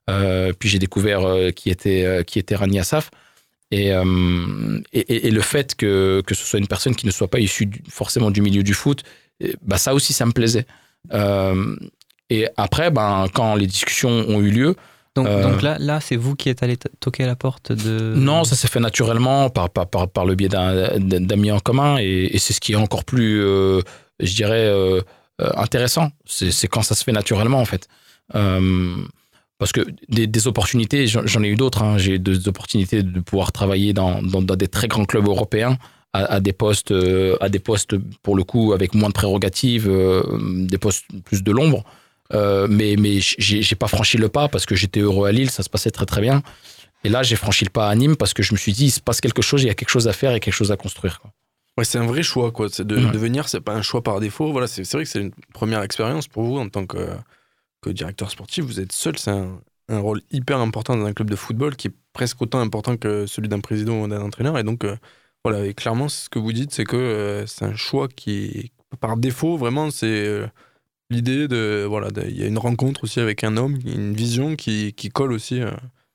Euh, 0.09 0.53
puis 0.57 0.69
j'ai 0.69 0.79
découvert 0.79 1.53
qui 1.55 1.69
était, 1.69 2.23
qui 2.25 2.39
était 2.39 2.55
Rani 2.55 2.79
Assaf. 2.79 3.09
Et, 3.71 3.91
le 3.91 5.41
fait 5.41 5.75
que, 5.75 6.21
que 6.25 6.35
ce 6.35 6.45
soit 6.45 6.59
une 6.59 6.67
personne 6.67 6.95
qui 6.95 7.05
ne 7.05 7.11
soit 7.11 7.29
pas 7.29 7.39
issue 7.39 7.69
forcément 7.89 8.29
du 8.29 8.41
milieu 8.41 8.63
du 8.63 8.73
foot, 8.73 9.03
bah 9.63 9.77
ça 9.77 9.93
aussi, 9.93 10.13
ça 10.13 10.25
me 10.25 10.31
plaisait. 10.31 10.65
et 12.29 12.47
après, 12.55 12.91
ben, 12.91 13.25
quand 13.33 13.55
les 13.55 13.67
discussions 13.67 14.25
ont 14.29 14.41
eu 14.41 14.51
lieu, 14.51 14.75
donc, 15.15 15.27
donc, 15.27 15.61
là, 15.61 15.77
là 15.79 15.99
c'est 15.99 16.15
vous 16.15 16.35
qui 16.35 16.49
êtes 16.49 16.63
allé 16.63 16.75
toquer 16.99 17.23
à 17.23 17.27
la 17.27 17.35
porte 17.35 17.71
de... 17.71 18.15
Non, 18.15 18.43
ça 18.43 18.55
s'est 18.55 18.67
fait 18.67 18.79
naturellement 18.79 19.49
par, 19.51 19.69
par, 19.69 19.87
par, 19.87 20.09
par 20.09 20.25
le 20.25 20.33
biais 20.33 20.49
d'amis 20.49 21.51
en 21.51 21.59
commun 21.59 21.97
et, 21.99 22.35
c'est 22.39 22.53
ce 22.53 22.59
qui 22.59 22.73
est 22.73 22.77
encore 22.77 23.05
plus, 23.05 23.43
euh, 23.43 23.81
je 24.19 24.33
dirais, 24.33 24.65
euh, 24.65 25.01
euh, 25.39 25.51
intéressant. 25.55 26.09
C'est 26.25 26.67
quand 26.67 26.81
ça 26.81 26.95
se 26.95 27.03
fait 27.03 27.11
naturellement 27.11 27.59
en 27.59 27.65
fait. 27.65 27.87
parce 28.31 29.71
que 29.71 29.81
des, 30.09 30.25
des 30.25 30.47
opportunités, 30.47 31.05
j'en 31.05 31.43
ai 31.43 31.47
eu 31.47 31.55
d'autres. 31.55 31.83
Hein. 31.83 31.99
J'ai 31.99 32.13
eu 32.13 32.19
des 32.19 32.47
opportunités 32.47 33.03
de 33.03 33.19
pouvoir 33.19 33.51
travailler 33.51 33.93
dans, 33.93 34.23
dans, 34.23 34.41
dans 34.41 34.55
des 34.55 34.67
très 34.67 34.87
grands 34.87 35.05
clubs 35.05 35.27
européens 35.27 35.77
à, 36.13 36.25
à, 36.25 36.39
des 36.39 36.53
postes, 36.53 36.93
à 37.39 37.49
des 37.49 37.59
postes 37.59 37.95
pour 38.23 38.35
le 38.35 38.43
coup 38.43 38.73
avec 38.73 38.95
moins 38.95 39.09
de 39.09 39.13
prérogatives, 39.13 39.87
des 40.41 40.77
postes 40.79 41.05
plus 41.23 41.43
de 41.43 41.51
l'ombre. 41.51 41.83
Euh, 42.33 42.67
mais 42.69 42.95
mais 42.97 43.19
j'ai 43.19 43.75
pas 43.75 43.87
franchi 43.87 44.17
le 44.17 44.29
pas 44.29 44.47
parce 44.47 44.65
que 44.65 44.75
j'étais 44.75 45.01
heureux 45.01 45.27
à 45.27 45.31
Lille, 45.31 45.49
ça 45.49 45.63
se 45.63 45.69
passait 45.69 45.91
très 45.91 46.05
très 46.05 46.21
bien. 46.21 46.41
Et 47.03 47.09
là, 47.09 47.21
j'ai 47.21 47.35
franchi 47.35 47.65
le 47.65 47.69
pas 47.69 47.89
à 47.89 47.95
Nîmes 47.95 48.15
parce 48.15 48.33
que 48.33 48.43
je 48.43 48.53
me 48.53 48.57
suis 48.57 48.71
dit, 48.71 48.85
il 48.85 48.91
se 48.91 49.01
passe 49.01 49.19
quelque 49.19 49.41
chose, 49.41 49.63
il 49.63 49.67
y 49.67 49.69
a 49.69 49.73
quelque 49.73 49.89
chose 49.89 50.07
à 50.07 50.13
faire 50.13 50.33
et 50.33 50.39
quelque 50.39 50.53
chose 50.53 50.71
à 50.71 50.77
construire. 50.77 51.19
Quoi. 51.19 51.31
Ouais, 51.77 51.83
c'est 51.83 51.97
un 51.97 52.05
vrai 52.05 52.23
choix, 52.23 52.51
quoi. 52.51 52.69
De, 52.69 52.83
de, 52.83 53.17
venir, 53.17 53.49
c'est 53.49 53.59
pas 53.59 53.73
un 53.73 53.81
choix 53.81 54.01
par 54.03 54.19
défaut. 54.19 54.51
Voilà, 54.51 54.67
c'est 54.67 54.89
vrai 54.93 55.03
que 55.03 55.09
c'est 55.09 55.19
une 55.19 55.31
première 55.53 55.81
expérience 55.81 56.27
pour 56.27 56.43
vous 56.43 56.57
en 56.57 56.69
tant 56.69 56.85
que, 56.85 57.09
que 57.81 57.89
directeur 57.89 58.29
sportif. 58.29 58.63
Vous 58.63 58.79
êtes 58.79 58.91
seul, 58.91 59.17
c'est 59.17 59.31
un, 59.31 59.59
un, 59.89 59.99
rôle 59.99 60.21
hyper 60.31 60.59
important 60.59 60.95
dans 60.95 61.05
un 61.05 61.13
club 61.13 61.29
de 61.29 61.35
football 61.35 61.75
qui 61.75 61.87
est 61.87 61.93
presque 62.13 62.41
autant 62.41 62.61
important 62.61 62.95
que 62.95 63.25
celui 63.25 63.49
d'un 63.49 63.59
président 63.59 64.01
ou 64.01 64.07
d'un 64.07 64.21
entraîneur. 64.21 64.57
Et 64.57 64.63
donc, 64.63 64.85
euh, 64.85 64.95
voilà, 65.43 65.65
et 65.65 65.73
clairement, 65.73 66.09
ce 66.09 66.29
que 66.29 66.39
vous 66.39 66.53
dites, 66.53 66.71
c'est 66.71 66.85
que 66.85 66.95
euh, 66.95 67.45
c'est 67.47 67.65
un 67.65 67.75
choix 67.75 68.07
qui, 68.07 68.71
par 69.01 69.17
défaut, 69.17 69.57
vraiment, 69.57 69.89
c'est 69.89 70.43
l'idée 71.13 71.47
de 71.47 71.85
voilà 71.87 72.09
il 72.27 72.37
y 72.37 72.43
a 72.43 72.47
une 72.47 72.57
rencontre 72.57 73.05
aussi 73.05 73.19
avec 73.19 73.43
un 73.43 73.55
homme 73.57 73.77
une 73.85 74.13
vision 74.13 74.55
qui, 74.55 74.93
qui 74.93 75.09
colle 75.09 75.31
aussi 75.31 75.61
euh, 75.61 75.71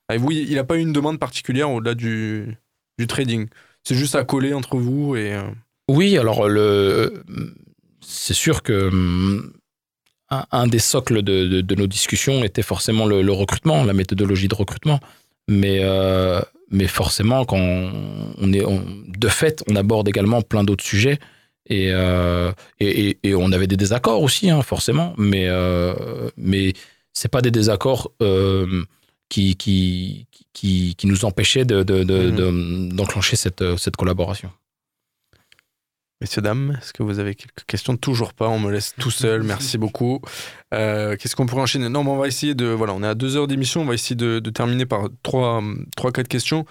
avec 0.07 0.21
vous 0.21 0.31
il 0.31 0.53
n'a 0.53 0.63
pas 0.63 0.77
eu 0.77 0.81
une 0.81 0.93
demande 0.93 1.19
particulière 1.19 1.69
au-delà 1.71 1.95
du, 1.95 2.57
du 2.97 3.07
trading. 3.07 3.47
C'est 3.83 3.95
juste 3.95 4.15
à 4.15 4.23
coller 4.23 4.53
entre 4.53 4.77
vous 4.77 5.15
et 5.15 5.33
euh, 5.33 5.43
oui 5.89 6.17
alors 6.17 6.47
le 6.47 7.23
c'est 8.01 8.33
sûr 8.33 8.61
que 8.63 8.91
un, 10.29 10.67
des 10.67 10.79
socles 10.79 11.23
de, 11.23 11.61
de, 11.61 11.75
nos 11.75 11.87
discussions 11.87 12.43
était 12.43 12.61
forcément 12.61 13.07
le, 13.07 13.31
recrutement 13.31 13.83
la 13.83 13.93
méthodologie 13.93 14.47
de 14.47 14.53
recrutement. 14.53 14.99
Mais 15.47 15.79
euh, 15.81 16.41
mais 16.69 16.85
forcément 16.85 17.45
quand 17.45 17.57
on 17.57 18.53
est 18.53 18.63
de 18.63 19.27
fait 19.27 19.63
on 19.67 19.75
aborde 19.75 20.07
également 20.07 20.41
plein 20.43 20.63
d'autres 20.63 20.83
sujets 20.83 21.17
euh, 21.71 22.51
et, 22.79 23.09
et, 23.09 23.19
et, 23.23 23.35
on 23.35 23.51
avait 23.51 23.67
des 23.67 23.77
désaccords 23.77 24.21
aussi, 24.21 24.49
hein, 24.49 24.61
forcément, 24.61 25.13
mais, 25.17 25.47
euh, 25.47 26.29
mais 26.37 26.73
ce 27.13 27.27
pas 27.27 27.41
des 27.41 27.51
désaccords 27.51 28.11
euh, 28.21 28.83
qui, 29.29 29.55
qui, 29.55 30.27
qui, 30.53 30.95
qui, 30.97 31.07
nous 31.07 31.25
empêchaient 31.25 31.65
d'enclencher 31.65 32.31
de, 32.31 33.35
de, 33.35 33.35
cette, 33.35 33.77
cette 33.77 33.95
collaboration. 33.95 34.51
Messieurs, 36.21 36.41
dames, 36.41 36.77
est-ce 36.81 36.91
que 36.91 37.01
vous 37.01 37.19
avez 37.19 37.33
quelques 37.33 37.63
questions? 37.65 37.95
Toujours 37.95 38.33
pas, 38.33 38.49
on 38.49 38.59
me 38.59 38.71
laisse 38.71 38.93
tout 38.99 39.11
seul, 39.11 39.41
merci 39.43 39.77
beaucoup. 39.77 40.19
Euh, 40.73 41.15
Qu'est-ce 41.15 41.33
qu'on 41.33 41.45
pourrait 41.45 41.61
enchaîner? 41.61 41.87
Non, 41.87 42.03
mais 42.03 42.09
on 42.09 42.17
va 42.17 42.27
essayer 42.27 42.55
de... 42.55 42.65
Voilà, 42.65 42.93
on 42.93 43.03
est 43.03 43.07
à 43.07 43.15
deux 43.15 43.37
heures 43.37 43.47
d'émission, 43.47 43.81
on 43.81 43.85
va 43.85 43.93
essayer 43.93 44.17
de, 44.17 44.39
de, 44.39 44.49
terminer 44.49 44.85
par 44.85 45.07
trois, 45.23 45.63
trois, 45.95 46.11
quatre 46.11 46.27
questions. 46.27 46.65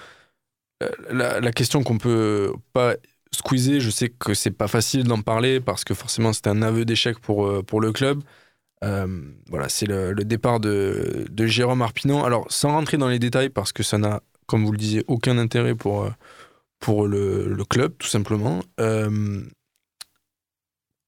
Euh, 0.82 0.90
la, 1.10 1.40
la, 1.40 1.50
question 1.50 1.82
qu'on 1.82 1.96
peut 1.96 2.52
pas 2.74 2.96
Squeezer, 3.32 3.80
je 3.80 3.90
sais 3.90 4.08
que 4.08 4.34
c'est 4.34 4.50
pas 4.50 4.68
facile 4.68 5.04
d'en 5.04 5.20
parler 5.20 5.60
parce 5.60 5.84
que 5.84 5.94
forcément 5.94 6.32
c'était 6.32 6.50
un 6.50 6.62
aveu 6.62 6.84
d'échec 6.84 7.18
pour, 7.18 7.46
euh, 7.46 7.62
pour 7.62 7.80
le 7.80 7.92
club. 7.92 8.22
Euh, 8.84 9.06
voilà, 9.48 9.68
c'est 9.68 9.86
le, 9.86 10.14
départ 10.14 10.60
de, 10.60 11.26
de, 11.30 11.46
Jérôme 11.46 11.82
Arpinon. 11.82 12.24
Alors, 12.24 12.46
sans 12.48 12.70
rentrer 12.70 12.96
dans 12.96 13.08
les 13.08 13.18
détails, 13.18 13.48
parce 13.48 13.72
que 13.72 13.82
ça 13.82 13.98
n'a, 13.98 14.22
comme 14.46 14.64
vous 14.64 14.70
le 14.70 14.78
disiez, 14.78 15.04
aucun 15.08 15.36
intérêt 15.36 15.74
pour, 15.74 16.04
euh, 16.04 16.10
pour 16.78 17.08
le, 17.08 17.48
le 17.48 17.64
club, 17.64 17.94
tout 17.98 18.06
simplement. 18.06 18.60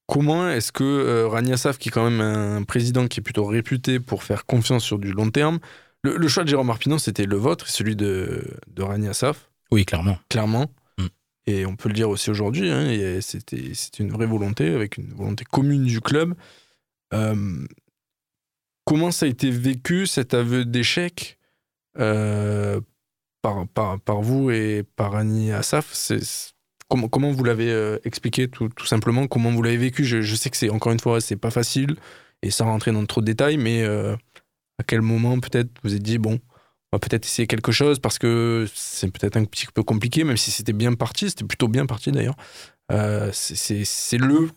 comment 0.08 0.50
est-ce 0.50 0.72
que 0.72 1.24
Rania 1.26 1.56
Saf, 1.56 1.78
qui 1.78 1.90
est 1.90 1.92
quand 1.92 2.10
même 2.10 2.20
un 2.20 2.64
président 2.64 3.06
qui 3.06 3.20
est 3.20 3.22
plutôt 3.22 3.46
réputé 3.46 4.00
pour 4.00 4.24
faire 4.24 4.44
confiance 4.44 4.82
sur 4.82 4.98
du 4.98 5.12
long 5.12 5.30
terme, 5.30 5.60
le, 6.02 6.28
choix 6.28 6.44
de 6.44 6.48
Jérôme 6.48 6.70
Arpinon, 6.70 6.98
c'était 6.98 7.26
le 7.26 7.36
vôtre 7.36 7.66
et 7.68 7.70
celui 7.70 7.94
de, 7.94 8.42
de 8.68 8.82
Rania 8.82 9.12
Saf? 9.12 9.50
Oui, 9.70 9.84
clairement. 9.84 10.18
Clairement. 10.28 10.66
Et 11.50 11.66
on 11.66 11.74
peut 11.74 11.88
le 11.88 11.94
dire 11.94 12.08
aussi 12.08 12.30
aujourd'hui, 12.30 12.70
hein, 12.70 13.18
c'était 13.20 13.72
une 13.98 14.10
vraie 14.10 14.26
volonté, 14.26 14.72
avec 14.72 14.98
une 14.98 15.12
volonté 15.12 15.44
commune 15.44 15.84
du 15.84 16.00
club. 16.00 16.34
Euh, 17.12 17.66
comment 18.84 19.10
ça 19.10 19.26
a 19.26 19.28
été 19.28 19.50
vécu, 19.50 20.06
cet 20.06 20.32
aveu 20.32 20.64
d'échec, 20.64 21.38
euh, 21.98 22.80
par, 23.42 23.66
par, 23.98 24.22
vous 24.22 24.50
et 24.50 24.84
par 24.94 25.16
Annie 25.16 25.50
Assaf? 25.50 26.12
Comment, 26.88 27.32
vous 27.32 27.44
l'avez 27.44 27.70
euh, 27.70 27.98
expliqué 28.04 28.46
tout, 28.48 28.70
simplement? 28.84 29.26
Comment 29.26 29.50
vous 29.50 29.62
l'avez 29.62 29.76
vécu? 29.76 30.04
Je, 30.04 30.22
je, 30.22 30.34
sais 30.36 30.50
que 30.50 30.56
c'est 30.56 30.70
encore 30.70 30.92
une 30.92 31.00
fois, 31.00 31.20
c'est 31.20 31.36
pas 31.36 31.50
facile 31.50 31.96
et 32.42 32.50
sans 32.50 32.66
rentrer 32.66 32.92
dans 32.92 33.04
trop 33.06 33.20
de 33.22 33.26
détails, 33.26 33.56
mais 33.56 33.84
à 33.84 34.82
quel 34.86 35.02
moment 35.02 35.40
peut-être 35.40 35.70
vous 35.82 35.96
êtes 35.96 36.02
dit, 36.02 36.18
bon, 36.18 36.38
on 36.92 36.96
va 36.96 36.98
peut-être 36.98 37.24
essayer 37.24 37.46
quelque 37.46 37.72
chose 37.72 37.98
parce 37.98 38.18
que 38.18 38.66
c'est 38.74 39.10
peut-être 39.10 39.36
un 39.36 39.44
petit 39.44 39.66
peu 39.66 39.82
compliqué, 39.82 40.24
même 40.24 40.36
si 40.36 40.50
c'était 40.50 40.72
bien 40.72 40.94
parti, 40.94 41.30
c'était 41.30 41.44
plutôt 41.44 41.68
bien 41.68 41.86
parti 41.86 42.10
d'ailleurs. 42.10 42.36
Euh, 42.90 43.30
c'est 43.32 44.18
le 44.18 44.50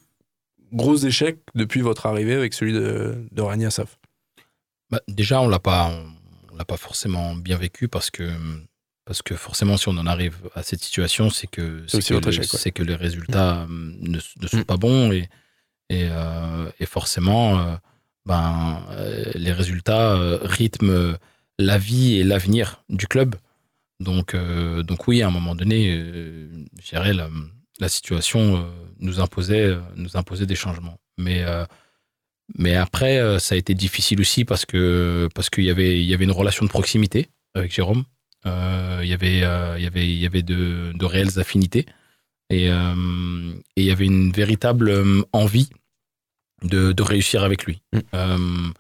gros 0.72 0.98
échec 0.98 1.40
depuis 1.54 1.82
votre 1.82 2.08
arrivée 2.08 2.34
avec 2.34 2.54
celui 2.54 2.74
de, 2.74 3.16
de 3.32 3.42
Rani 3.42 3.66
Assaf. 3.66 4.00
Bah, 4.90 5.02
déjà, 5.08 5.42
on 5.42 5.48
l'a 5.48 5.60
pas, 5.60 5.92
on, 6.52 6.56
l'a 6.56 6.66
pas 6.66 6.78
forcément 6.78 7.36
bien 7.36 7.58
vécu 7.58 7.88
parce 7.88 8.10
que 8.10 8.32
parce 9.06 9.22
que 9.22 9.36
forcément, 9.36 9.76
si 9.76 9.90
on 9.90 9.98
en 9.98 10.08
arrive 10.08 10.38
à 10.56 10.64
cette 10.64 10.82
situation, 10.82 11.30
c'est 11.30 11.48
que 11.48 11.84
c'est 11.88 12.00
que, 12.02 12.14
le, 12.14 12.72
que, 12.72 12.84
les 12.84 12.96
résultats 12.96 13.66
mmh. 13.68 13.98
ne, 14.00 14.20
ne, 14.42 14.48
sont 14.48 14.58
mmh. 14.60 14.64
pas 14.64 14.78
bons 14.78 15.12
et 15.12 15.30
et, 15.90 16.08
euh, 16.10 16.70
et 16.80 16.86
forcément, 16.86 17.60
euh, 17.60 17.76
ben 18.26 18.82
euh, 18.92 19.32
les 19.36 19.52
résultats 19.52 20.18
rythment 20.42 21.16
la 21.60 21.78
vie 21.78 22.16
et 22.16 22.24
l'avenir 22.24 22.84
du 22.90 23.08
club. 23.08 23.36
Donc, 24.00 24.36
donc 24.36 25.08
oui, 25.08 25.22
à 25.22 25.28
un 25.28 25.32
moment 25.32 25.56
donné, 25.56 25.96
je 26.82 26.90
dirais 26.90 27.14
la, 27.14 27.30
la 27.80 27.90
situation 27.90 28.68
nous 29.00 29.20
imposait, 29.20 29.78
nous 29.96 30.18
imposait 30.18 30.46
des 30.46 30.56
changements. 30.56 30.98
Mais 31.18 31.46
mais 32.58 32.76
après, 32.76 33.40
ça 33.40 33.56
a 33.56 33.58
été 33.58 33.74
difficile 33.74 34.20
aussi 34.20 34.46
parce 34.46 34.66
que 34.66 35.30
parce 35.34 35.50
qu'il 35.50 35.64
y 35.64 35.70
avait 35.70 36.00
il 36.02 36.06
y 36.06 36.14
avait 36.14 36.26
une 36.26 36.32
relation 36.32 36.66
de 36.66 36.70
proximité 36.70 37.30
avec 37.54 37.74
Jérôme. 37.74 38.04
Euh, 38.46 39.00
il 39.04 39.10
y 39.10 39.14
avait 39.14 39.38
il 39.38 39.84
y 39.84 39.88
avait 39.88 40.08
il 40.08 40.20
y 40.20 40.26
avait 40.26 40.44
de, 40.44 40.92
de 40.94 41.06
réelles 41.06 41.40
affinités 41.40 41.86
et, 42.50 42.66
et 42.66 42.72
il 43.78 43.84
y 43.84 43.92
avait 43.92 44.06
une 44.06 44.32
véritable 44.32 44.94
envie 45.32 45.70
de, 46.62 46.92
de 46.92 47.04
réussir 47.04 47.44
avec 47.44 47.66
lui. 47.66 47.82
Mm. 47.94 48.72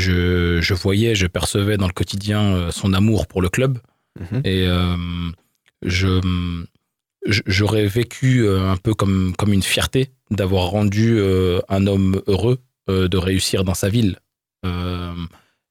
Je, 0.00 0.60
je, 0.60 0.74
voyais, 0.74 1.14
je 1.14 1.26
percevais 1.26 1.76
dans 1.76 1.86
le 1.86 1.92
quotidien 1.92 2.70
son 2.70 2.92
amour 2.92 3.26
pour 3.26 3.42
le 3.42 3.48
club 3.48 3.78
mm-hmm. 4.18 4.46
et 4.46 4.66
je 5.82 6.20
j'aurais 7.26 7.86
vécu 7.86 8.48
un 8.48 8.76
peu 8.76 8.94
comme, 8.94 9.34
comme 9.36 9.52
une 9.52 9.62
fierté 9.62 10.10
d'avoir 10.30 10.64
rendu 10.68 11.20
un 11.68 11.86
homme 11.86 12.20
heureux 12.26 12.58
euh, 12.90 13.08
de 13.08 13.18
réussir 13.18 13.62
dans 13.62 13.74
sa 13.74 13.88
ville 13.88 14.16
euh, 14.64 15.14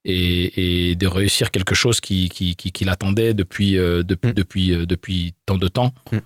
et, 0.05 0.91
et, 0.91 0.95
de 0.95 1.07
réussir 1.07 1.51
quelque 1.51 1.75
chose 1.75 1.99
qui, 1.99 2.29
qui, 2.29 2.55
qui, 2.55 2.71
qui 2.71 2.85
l'attendait 2.85 3.33
depuis, 3.33 3.77
euh, 3.77 4.03
depuis, 4.03 4.33
depuis, 4.33 4.87
depuis 4.87 5.33
tant 5.45 5.57
de 5.57 5.67
temps. 5.67 5.93
Mm. 6.11 6.19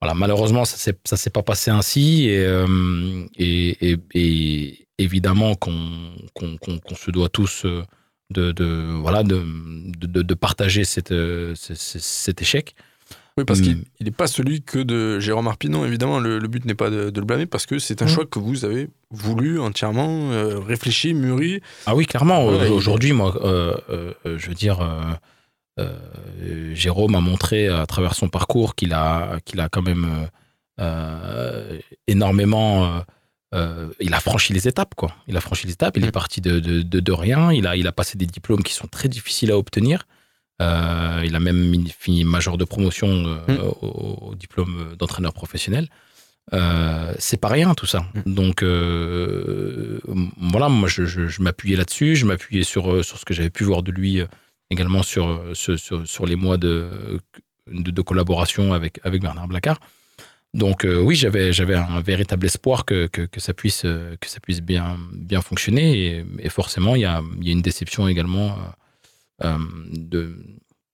voilà, 0.00 0.14
malheureusement, 0.14 0.64
ça 0.64 0.92
ne 0.92 1.16
s'est 1.16 1.30
pas 1.30 1.42
passé 1.42 1.70
ainsi 1.70 2.28
et, 2.28 2.46
et, 3.36 3.96
et 4.14 4.85
évidemment 4.98 5.54
qu'on 5.54 6.96
se 6.96 7.10
doit 7.10 7.28
tous 7.28 7.66
de, 8.30 8.52
de 8.52 8.98
voilà, 9.00 9.22
de, 9.22 9.42
de, 9.98 10.22
de 10.22 10.34
partager 10.34 10.84
cette, 10.84 11.14
cet 11.54 12.42
échec. 12.42 12.74
Oui, 13.38 13.44
parce 13.44 13.60
qu'il 13.60 13.84
n'est 14.00 14.10
pas 14.10 14.28
celui 14.28 14.62
que 14.62 14.78
de 14.78 15.20
Jérôme 15.20 15.46
Arpinon, 15.46 15.84
évidemment. 15.84 16.18
Le, 16.20 16.38
but 16.48 16.64
n'est 16.64 16.74
pas 16.74 16.88
de, 16.88 17.12
le 17.14 17.24
blâmer 17.24 17.44
parce 17.44 17.66
que 17.66 17.78
c'est 17.78 18.00
un 18.00 18.06
mmh. 18.06 18.08
choix 18.08 18.24
que 18.24 18.38
vous 18.38 18.64
avez 18.64 18.88
voulu 19.10 19.60
entièrement, 19.60 20.30
euh, 20.32 20.58
réfléchi, 20.58 21.12
mûri. 21.12 21.60
Ah 21.84 21.94
oui, 21.94 22.06
clairement. 22.06 22.46
Aujourd'hui, 22.46 23.12
moi, 23.12 23.36
euh, 23.44 23.76
euh, 23.90 24.38
je 24.38 24.48
veux 24.48 24.54
dire, 24.54 24.80
Jérôme 26.72 27.14
a 27.14 27.20
montré 27.20 27.68
à 27.68 27.84
travers 27.84 28.14
son 28.14 28.28
parcours 28.30 28.74
qu'il 28.74 28.94
a, 28.94 29.38
qu'il 29.44 29.60
a 29.60 29.68
quand 29.68 29.82
même 29.82 30.28
énormément. 32.06 33.02
Il 33.52 34.14
a 34.14 34.20
franchi 34.20 34.52
les 34.52 34.68
étapes, 34.68 34.94
quoi. 34.94 35.14
Il 35.28 35.36
a 35.36 35.40
franchi 35.40 35.66
les 35.66 35.72
étapes. 35.72 35.96
Il 35.96 36.04
est 36.04 36.08
mmh. 36.08 36.12
parti 36.12 36.40
de, 36.40 36.60
de, 36.60 36.82
de, 36.82 37.12
rien. 37.12 37.52
Il 37.52 37.66
a, 37.66 37.76
il 37.76 37.86
a 37.86 37.92
passé 37.92 38.18
des 38.18 38.26
diplômes 38.26 38.62
qui 38.62 38.74
sont 38.74 38.86
très 38.86 39.08
difficiles 39.08 39.50
à 39.50 39.56
obtenir. 39.56 40.06
Euh, 40.62 41.22
il 41.24 41.34
a 41.34 41.40
même 41.40 41.86
fini 41.98 42.24
major 42.24 42.56
de 42.56 42.64
promotion 42.64 43.08
euh, 43.08 43.36
mm. 43.48 43.58
au, 43.82 44.34
diplôme 44.34 44.94
d'entraîneur 44.98 45.32
professionnel. 45.32 45.88
Euh, 46.54 47.12
c'est 47.18 47.40
pas 47.40 47.48
rien 47.48 47.74
tout 47.74 47.86
ça. 47.86 48.06
Mm. 48.14 48.34
Donc 48.34 48.62
voilà, 48.62 50.68
moi 50.68 50.88
je, 50.88 51.42
m'appuyais 51.42 51.76
là-dessus, 51.76 52.16
je 52.16 52.24
m'appuyais 52.24 52.64
sur, 52.64 53.04
sur 53.04 53.18
ce 53.18 53.24
que 53.24 53.34
j'avais 53.34 53.50
pu 53.50 53.64
voir 53.64 53.82
de 53.82 53.92
lui 53.92 54.20
également 54.70 55.02
sur, 55.02 55.42
sur, 55.54 55.78
sur, 55.78 56.26
les 56.26 56.36
mois 56.36 56.56
de, 56.56 57.20
de, 57.66 58.02
collaboration 58.02 58.72
avec, 58.72 59.00
avec 59.04 59.20
Bernard 59.20 59.48
Blacard. 59.48 59.78
Donc 60.56 60.84
oui, 60.84 61.14
j'avais 61.14 61.52
j'avais 61.52 61.76
un 61.76 62.00
véritable 62.00 62.46
espoir 62.46 62.84
que, 62.84 63.06
que, 63.06 63.22
que, 63.22 63.40
ça 63.40 63.54
puisse 63.54 63.82
que 63.82 64.26
ça 64.26 64.40
puisse 64.40 64.60
bien 64.60 64.98
bien 65.12 65.42
fonctionner 65.42 66.24
et, 66.38 66.48
forcément 66.48 66.96
il 66.96 67.02
y 67.02 67.04
a, 67.04 67.22
y 67.40 67.50
a, 67.50 67.52
une 67.52 67.62
déception 67.62 68.08
également 68.08 68.56
euh, 69.44 69.58
de, 69.92 70.34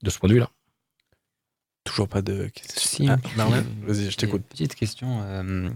de 0.02 0.10
ce 0.10 0.18
point 0.18 0.28
de 0.28 0.34
vue-là. 0.34 0.50
Toujours 1.84 2.08
pas 2.08 2.22
de 2.22 2.48
questions. 2.48 3.06
Ah, 3.08 3.50
vas-y, 3.82 4.10
je 4.10 4.16
t'écoute. 4.16 4.42
Petite 4.48 4.74
question. 4.74 5.20
Euh, 5.22 5.68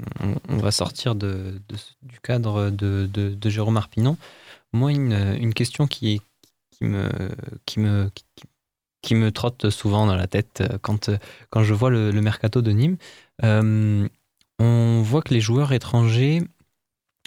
on, 0.49 0.57
va 0.57 0.71
sortir 0.71 1.15
de, 1.15 1.61
du 2.03 2.21
cadre 2.21 2.71
de, 2.71 3.07
de, 3.07 3.51
Jérôme 3.51 3.77
Arpinon. 3.77 4.17
Moi, 4.73 4.93
une, 4.93 5.13
une 5.13 5.53
question 5.53 5.87
qui, 5.87 6.21
qui, 6.71 6.85
me, 6.85 7.09
qui, 7.67 7.81
me, 7.81 8.09
qui, 8.15 8.25
me 9.15 9.31
trotte 9.31 9.71
souvent 9.71 10.07
dans 10.07 10.17
la 10.17 10.27
tête 10.27 10.63
euh, 10.63 10.79
quand, 10.83 11.11
quand 11.51 11.63
je 11.63 11.75
vois 11.75 11.91
le, 11.91 12.13
mercato 12.21 12.63
de 12.63 12.73
Nîmes. 12.73 12.97
on 13.43 15.03
voit 15.03 15.23
que 15.23 15.35
les 15.35 15.41
joueurs 15.41 15.73
étrangers 15.73 16.43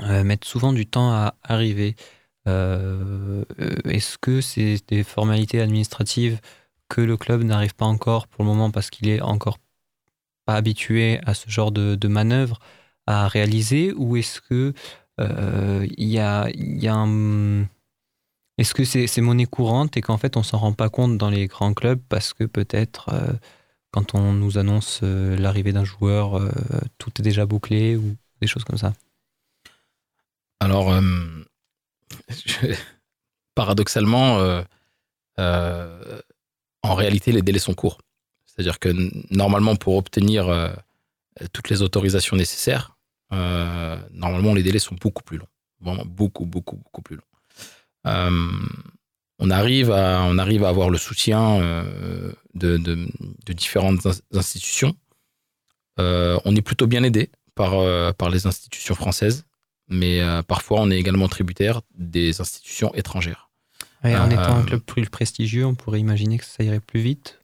mettent 0.02 0.46
souvent 0.46 0.74
du 0.74 0.86
temps 0.86 1.12
à 1.12 1.36
arriver. 1.44 1.96
Euh, 2.48 3.44
est-ce 3.86 4.18
que 4.18 4.42
c'est 4.42 4.78
des 4.88 5.04
formalités 5.04 5.62
administratives 5.62 6.40
que 6.88 7.02
le 7.02 7.18
club 7.18 7.44
n'arrive 7.44 7.76
pas 7.76 7.86
encore 7.86 8.28
pour 8.28 8.44
le 8.44 8.50
moment 8.50 8.72
parce 8.72 8.90
qu'il 8.90 9.08
est 9.08 9.22
encore 9.22 9.60
pas 10.46 10.56
habitué 10.56 11.20
à 11.26 11.34
ce 11.34 11.50
genre 11.50 11.72
de, 11.72 11.96
de 11.96 12.08
manœuvre 12.08 12.60
à 13.06 13.28
réaliser 13.28 13.94
ou 13.94 14.18
est-ce 14.18 14.42
que 14.42 14.74
euh, 15.20 15.86
il 15.98 16.08
y 16.08 16.20
a, 16.20 16.50
y 16.56 16.88
a 16.88 16.96
un... 16.96 17.68
Est-ce 18.60 18.74
que 18.74 18.84
c'est 18.84 19.22
monnaie 19.22 19.46
courante 19.46 19.98
et 19.98 20.02
qu'en 20.02 20.18
fait 20.18 20.38
on 20.38 20.44
s'en 20.44 20.58
rend 20.58 20.74
pas 20.74 20.90
compte 20.90 21.18
dans 21.18 21.30
les 21.30 21.48
grands 21.48 21.74
clubs 21.74 22.02
parce 22.10 22.34
que 22.34 22.44
peut-être 22.44 23.10
euh, 23.14 23.34
quand 23.92 24.14
on 24.14 24.34
nous 24.34 24.58
annonce 24.58 25.02
l'arrivée 25.02 25.74
d'un 25.74 25.86
joueur, 25.86 26.40
tout 27.00 27.10
est 27.18 27.24
déjà 27.24 27.48
bouclé 27.48 27.96
ou 27.96 28.16
des 28.40 28.46
choses 28.46 28.64
comme 28.64 28.78
ça? 28.78 28.94
Alors, 30.60 30.94
paradoxalement, 33.56 34.40
euh, 34.40 34.62
euh, 35.40 36.22
en 36.84 36.96
réalité, 36.96 37.32
les 37.32 37.42
délais 37.42 37.60
sont 37.60 37.74
courts. 37.74 38.00
C'est-à-dire 38.46 38.80
que 38.80 38.90
normalement, 39.34 39.76
pour 39.76 39.96
obtenir 39.96 40.48
euh, 40.50 40.70
toutes 41.54 41.70
les 41.70 41.82
autorisations 41.82 42.36
nécessaires, 42.36 42.96
normalement, 44.12 44.54
les 44.54 44.64
délais 44.64 44.80
sont 44.80 44.96
beaucoup 44.96 45.24
plus 45.24 45.38
longs. 45.38 45.48
Vraiment 45.82 46.06
beaucoup, 46.06 46.46
beaucoup, 46.46 46.78
beaucoup 46.78 47.02
plus 47.02 47.16
longs. 47.16 47.29
On, 48.06 49.50
arrive 49.50 49.92
à, 49.92 50.24
on 50.24 50.38
arrive 50.38 50.64
à 50.64 50.70
avoir 50.70 50.90
le 50.90 50.98
soutien 50.98 51.60
de, 52.54 52.78
de, 52.78 53.54
différentes 53.54 54.08
institutions. 54.34 54.96
on 55.98 56.56
est 56.56 56.62
plutôt 56.62 56.88
bien 56.88 57.04
aidé 57.04 57.30
par, 57.56 57.74
par 58.16 58.30
les 58.30 58.48
institutions 58.48 58.96
françaises 58.96 59.46
mais 59.90 60.22
euh, 60.22 60.42
parfois 60.44 60.82
on 60.82 60.92
est 60.92 60.98
également 60.98 61.28
tributaire 61.28 61.82
des 61.96 62.40
institutions 62.40 62.94
étrangères. 62.94 63.50
en 64.04 64.30
étant 64.30 64.56
un 64.56 64.62
euh, 64.62 64.64
club 64.64 64.82
plus 64.82 65.10
prestigieux, 65.10 65.66
on 65.66 65.76
pourrait 65.76 66.00
imaginer 66.00 66.38
que 66.38 66.46
ça 66.46 66.64
irait 66.64 66.80
plus 66.80 67.02
vite 67.02 67.40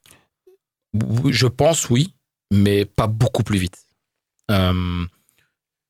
Je 0.93 1.47
pense 1.47 1.89
oui, 1.89 2.13
mais 2.53 2.85
pas 2.85 3.07
beaucoup 3.07 3.43
plus 3.43 3.57
vite. 3.57 3.85
Euh, 4.51 5.05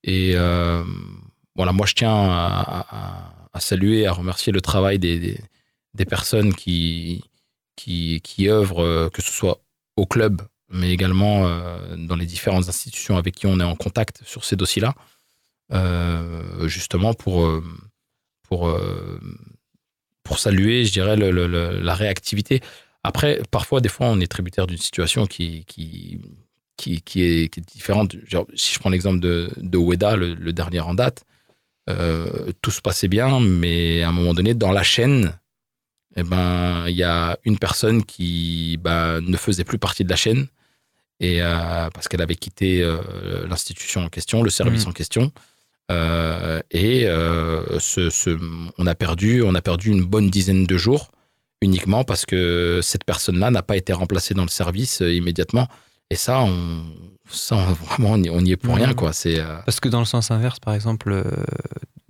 et 0.04 0.34
voilà, 1.56 1.72
moi 1.72 1.86
je 1.86 1.94
tiens 1.94 2.14
à, 2.14 3.35
saluer, 3.60 4.06
à 4.06 4.12
remercier 4.12 4.52
le 4.54 4.62
travail 4.62 5.00
des, 5.00 5.40
des, 5.94 6.06
personnes 6.06 6.54
qui, 6.54 7.24
qui, 7.76 8.22
qui, 8.22 8.50
œuvrent, 8.50 9.10
que 9.12 9.22
ce 9.22 9.32
soit 9.32 9.62
au 9.96 10.06
club, 10.06 10.42
mais 10.70 10.92
également 10.92 11.48
dans 11.98 12.16
les 12.16 12.26
différentes 12.26 12.68
institutions 12.68 13.18
avec 13.18 13.36
qui 13.36 13.48
on 13.48 13.60
est 13.60 13.64
en 13.64 13.76
contact 13.76 14.22
sur 14.26 14.44
ces 14.44 14.56
dossiers-là. 14.56 14.94
Euh, 15.72 16.68
justement 16.68 17.16
pour, 17.16 17.44
euh, 17.44 17.64
pour, 18.44 18.68
euh, 18.70 19.20
pour 20.24 20.38
saluer, 20.38 20.86
je 20.86 20.94
dirais, 20.94 21.16
la 21.18 21.96
réactivité. 21.96 22.62
Après, 23.04 23.42
parfois, 23.50 23.82
des 23.82 23.90
fois, 23.90 24.08
on 24.08 24.20
est 24.20 24.28
tributaire 24.28 24.68
d'une 24.68 24.78
situation 24.78 25.26
qui, 25.26 25.66
qui, 25.66 26.22
qui, 26.78 27.02
qui, 27.02 27.24
est, 27.24 27.60
différente. 27.60 28.16
si 28.56 28.74
je 28.74 28.80
prends 28.80 28.90
l'exemple 28.90 29.20
de, 29.20 29.50
de 29.58 29.78
Ueda, 29.78 30.16
le, 30.16 30.54
dernier 30.54 30.82
en 30.82 30.94
date, 30.94 31.26
tout 32.62 32.72
se 32.72 32.82
passait 32.82 33.08
bien, 33.08 33.40
mais 33.40 34.02
à 34.04 34.10
un 34.10 34.12
moment 34.12 34.34
donné, 34.34 34.54
dans 34.54 34.72
la 34.72 34.84
chaîne, 34.84 35.38
eh 36.16 36.24
ben, 36.24 36.86
il 36.88 36.96
y 36.96 37.04
a 37.04 37.38
une 37.44 37.60
personne 37.60 38.04
qui 38.04 38.78
bah, 38.82 39.20
ne 39.22 39.38
faisait 39.38 39.64
plus 39.66 39.78
partie 39.78 40.04
de 40.04 40.10
la 40.10 40.16
chaîne 40.16 40.48
et 41.20 41.42
euh, 41.42 41.90
parce 41.94 42.08
qu'elle 42.08 42.22
avait 42.22 42.36
quitté 42.36 42.82
euh, 42.82 43.46
l'institution 43.48 44.02
en 44.02 44.10
question, 44.10 44.42
le 44.44 44.50
service 44.50 44.84
Mhm. 44.84 44.90
en 44.90 44.94
question. 44.94 45.32
Euh, 45.92 46.62
et 46.72 47.06
euh, 47.06 47.80
ce, 47.80 48.10
ce- 48.10 48.40
on 48.78 48.88
a 48.88 48.96
perdu, 48.96 49.44
on 49.44 49.54
a 49.56 49.62
perdu 49.62 49.92
une 49.92 50.04
bonne 50.04 50.30
dizaine 50.30 50.66
de 50.66 50.78
jours 50.78 51.12
uniquement 51.62 52.04
parce 52.04 52.26
que 52.26 52.80
cette 52.82 53.04
personne-là 53.04 53.52
n'a 53.52 53.62
pas 53.62 53.78
été 53.78 53.94
remplacée 53.94 54.34
dans 54.34 54.44
le 54.44 54.50
service 54.50 55.02
euh, 55.02 55.14
immédiatement. 55.14 55.68
Et 56.12 56.16
ça, 56.16 56.42
on, 56.44 56.84
ça, 57.30 57.56
on- 57.56 57.74
vraiment, 57.86 58.12
on 58.12 58.24
y, 58.24 58.30
on 58.30 58.40
y 58.40 58.52
est 58.52 58.58
pour 58.58 58.76
rien, 58.76 58.94
quoi. 58.94 59.14
C'est 59.14 59.40
euh, 59.40 59.58
Parce 59.66 59.80
que 59.80 59.90
dans 59.90 60.00
le 60.00 60.06
sens 60.06 60.32
inverse, 60.32 60.60
par 60.60 60.74
exemple, 60.74 61.12
euh, 61.12 61.24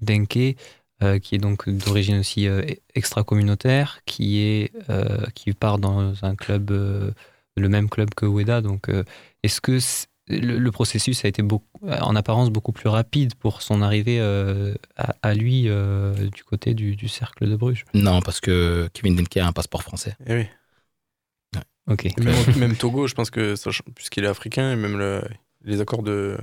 Denke, 0.01 0.55
euh, 1.03 1.19
qui 1.19 1.35
est 1.35 1.39
donc 1.39 1.69
d'origine 1.69 2.19
aussi 2.19 2.47
euh, 2.47 2.61
extra-communautaire, 2.93 3.99
qui, 4.05 4.39
est, 4.39 4.71
euh, 4.89 5.25
qui 5.33 5.51
part 5.53 5.77
dans 5.79 6.13
un 6.25 6.35
club, 6.35 6.71
euh, 6.71 7.11
le 7.55 7.69
même 7.69 7.89
club 7.89 8.09
que 8.15 8.25
Ueda. 8.25 8.61
Donc, 8.61 8.89
euh, 8.89 9.03
est-ce 9.43 9.61
que 9.61 9.79
le, 10.27 10.57
le 10.57 10.71
processus 10.71 11.23
a 11.23 11.27
été 11.27 11.41
beaucoup, 11.43 11.65
en 11.87 12.15
apparence 12.15 12.49
beaucoup 12.49 12.71
plus 12.71 12.89
rapide 12.89 13.35
pour 13.35 13.61
son 13.61 13.81
arrivée 13.81 14.19
euh, 14.19 14.73
à, 14.97 15.13
à 15.21 15.33
lui 15.35 15.65
euh, 15.67 16.13
du 16.29 16.43
côté 16.43 16.73
du, 16.73 16.95
du 16.95 17.07
cercle 17.07 17.47
de 17.47 17.55
Bruges? 17.55 17.85
Non, 17.93 18.21
parce 18.21 18.39
que 18.41 18.89
Kevin 18.93 19.15
Denke 19.15 19.37
a 19.37 19.45
un 19.47 19.53
passeport 19.53 19.83
français. 19.83 20.15
Eh 20.27 20.33
oui. 20.35 20.45
Ok. 21.89 22.05
Et 22.05 22.13
Même, 22.21 22.35
même 22.57 22.75
Togo, 22.75 23.07
je 23.07 23.13
pense 23.13 23.29
que 23.29 23.55
puisqu'il 23.93 24.23
est 24.23 24.27
africain, 24.27 24.71
et 24.71 24.75
même 24.75 24.97
le- 24.97 25.21
les 25.63 25.81
accords 25.81 26.03
de. 26.03 26.37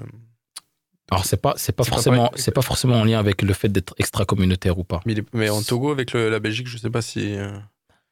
Alors 1.11 1.25
c'est 1.27 1.37
pas 1.41 1.55
c'est 1.57 1.73
pas 1.77 1.85
forcément 1.85 2.31
pas 2.55 2.63
forcément 2.63 3.01
en 3.01 3.05
lien 3.05 3.19
avec 3.19 3.43
le 3.43 3.53
fait 3.53 3.69
d'être 3.69 3.95
extra-communautaire 3.99 4.79
ou 4.79 4.85
pas. 4.85 5.01
Mais, 5.05 5.13
il 5.13 5.19
est- 5.19 5.35
mais 5.35 5.51
en 5.51 5.61
Togo, 5.63 5.91
avec 5.91 6.13
le- 6.13 6.31
la 6.31 6.39
Belgique, 6.41 6.69
je 6.69 6.79
sais 6.79 6.91
pas 6.91 7.03
si. 7.03 7.35
euh, 7.37 7.53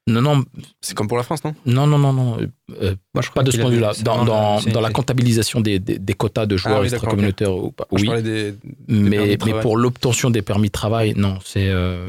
Non 0.06 0.20
non 0.22 0.44
C'est 0.80 0.94
comme 0.94 1.08
pour 1.08 1.16
la 1.16 1.22
France, 1.22 1.42
non? 1.44 1.54
Non 1.66 1.86
non 1.86 1.98
non 1.98 2.12
non. 2.12 2.36
euh, 2.82 2.94
Moi, 3.14 3.22
je 3.22 3.30
pas 3.30 3.42
de 3.42 3.50
ce 3.50 3.58
point 3.58 3.70
de 3.70 3.76
vue-là. 3.76 3.92
Dans, 4.02 4.18
la 4.18 4.24
dans, 4.24 4.34
nationalité. 4.54 4.70
dans 4.72 4.80
la 4.80 4.90
comptabilisation 4.90 5.60
des, 5.60 5.78
des, 5.78 5.98
des 5.98 6.14
quotas 6.14 6.46
de 6.46 6.56
joueurs 6.56 6.78
Ah 6.78 6.80
oui, 6.80 6.88
extra-communautaires 6.88 7.54
ou 7.54 7.70
pas. 7.70 7.86
Je 7.92 7.96
Oui, 8.00 8.06
parlais 8.06 8.22
des. 8.22 8.54
mais, 8.88 9.16
de 9.16 9.22
mais 9.24 9.36
travail. 9.36 9.62
pour 9.62 9.76
l'obtention 9.78 10.28
des 10.30 10.42
permis 10.42 10.66
de 10.68 10.72
travail, 10.72 11.14
non. 11.16 11.38
C'est 11.44 11.68
euh, 11.68 12.06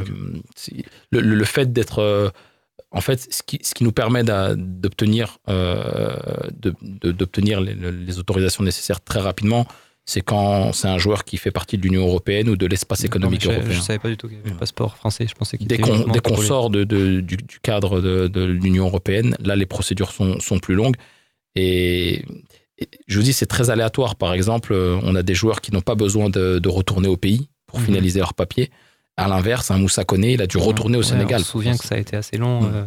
le 1.12 1.43
fait 1.45 1.71
d'être. 1.71 2.34
En 2.91 3.01
fait, 3.01 3.34
ce 3.34 3.41
qui, 3.43 3.60
ce 3.63 3.73
qui 3.73 3.84
nous 3.84 3.91
permet 3.93 4.23
d'obtenir 4.23 5.38
euh, 5.49 6.15
les, 6.63 7.73
les 7.91 8.19
autorisations 8.19 8.63
nécessaires 8.63 9.01
très 9.01 9.19
rapidement, 9.19 9.65
c'est 10.06 10.21
quand 10.21 10.73
c'est 10.73 10.88
un 10.88 10.97
joueur 10.97 11.23
qui 11.23 11.38
fait 11.38 11.51
partie 11.51 11.77
de 11.77 11.84
l'Union 11.84 12.01
européenne 12.08 12.49
ou 12.49 12.56
de 12.58 12.65
l'espace 12.65 13.04
économique 13.04 13.45
Non, 13.45 13.51
mais 13.51 13.56
je, 13.56 13.60
européen. 13.60 13.77
je 13.80 13.82
savais 13.82 13.99
pas 13.99 14.10
du 14.10 14.17
tout 14.17 14.27
qu'il 14.27 14.38
y 14.38 14.39
avait 14.41 14.49
le 14.49 14.56
passeport 14.58 14.97
français. 14.97 15.27
Je 15.27 15.36
pensais 15.36 15.58
qu'il 15.58 15.67
Dès 15.67 15.77
qu'on 15.77 16.04
congolais. 16.04 16.47
sort 16.47 16.69
de, 16.69 16.84
de- 16.84 17.19
du, 17.21 17.38
du 17.38 17.60
cadre 17.62 18.01
de, 18.01 18.27
de 18.27 18.43
l'Union 18.43 18.86
européenne, 18.88 19.38
là, 19.39 19.56
les 19.56 19.67
procédures 19.67 20.12
sont, 20.12 20.39
sont 20.39 20.60
plus 20.60 20.73
longues. 20.75 20.95
Et, 21.56 22.25
et 22.80 22.89
je 23.08 23.17
vous 23.17 23.23
dis, 23.23 23.32
c'est 23.34 23.45
très 23.45 23.69
aléatoire. 23.69 24.15
Par 24.15 24.34
exemple, 24.34 24.73
euh, 24.73 24.99
on 25.04 25.15
a 25.15 25.23
des 25.23 25.36
joueurs 25.36 25.62
qui 25.62 25.71
n'ont 25.71 25.82
pas 25.82 25.95
besoin 25.95 26.30
de, 26.30 26.58
de 26.60 26.69
retourner 26.69 27.08
au 27.08 27.17
pays 27.17 27.47
pour 27.67 27.80
Mhm. 27.80 27.86
finaliser 27.86 28.19
leur 28.19 28.34
papier. 28.34 28.69
À 29.23 29.27
l'inverse, 29.27 29.71
un 29.71 29.77
Moussa 29.77 30.03
Koné, 30.05 30.34
il 30.34 30.41
a 30.41 30.47
dû 30.47 30.57
retourner 30.57 30.97
au 30.97 31.01
Ouais, 31.01 31.05
Sénégal. 31.07 31.41
On 31.41 31.43
se 31.43 31.51
souvient 31.51 31.77
que 31.77 31.86
ça 31.86 31.95
a 31.95 31.97
été 31.97 32.15
assez 32.17 32.38
long. 32.38 32.62
Mm. 32.62 32.71
euh, 32.73 32.86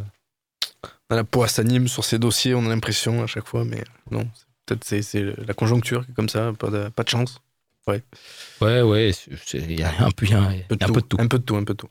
On 1.10 1.14
a 1.14 1.16
la 1.16 1.24
peau 1.24 1.46
s'anime 1.46 1.88
sur 1.88 2.04
ces 2.04 2.18
dossiers, 2.18 2.54
on 2.54 2.64
a 2.66 2.68
l'impression 2.68 3.22
à 3.22 3.26
chaque 3.26 3.46
fois, 3.46 3.64
mais 3.64 3.82
non. 4.10 4.28
Peut-être 4.66 4.84
c'est 4.84 5.02
c'est 5.02 5.22
la 5.46 5.52
conjoncture 5.54 6.04
qui 6.06 6.12
est 6.12 6.14
comme 6.14 6.28
ça, 6.30 6.52
pas 6.58 6.70
de, 6.70 6.88
pas 6.88 7.02
de 7.02 7.08
chance. 7.08 7.40
Ouais, 7.86 8.80
ouais, 8.80 9.10
c'est- 9.12 9.58
il 9.58 9.78
y 9.78 9.82
a 9.82 9.92
un 9.98 10.10
peu, 10.10 10.24
il 10.24 10.32
y 10.32 10.34
a 10.34 10.40
un, 10.40 10.52
il 10.54 10.58
y 10.80 10.84
a 10.84 10.86
un 10.86 10.92
peu 10.92 11.02
de 11.02 11.06
tout. 11.06 11.18
Un 11.20 11.26
peu 11.26 11.38
de 11.38 11.44
tout, 11.44 11.54
un 11.56 11.64
peu 11.64 11.74
de 11.74 11.78
tout. 11.78 11.88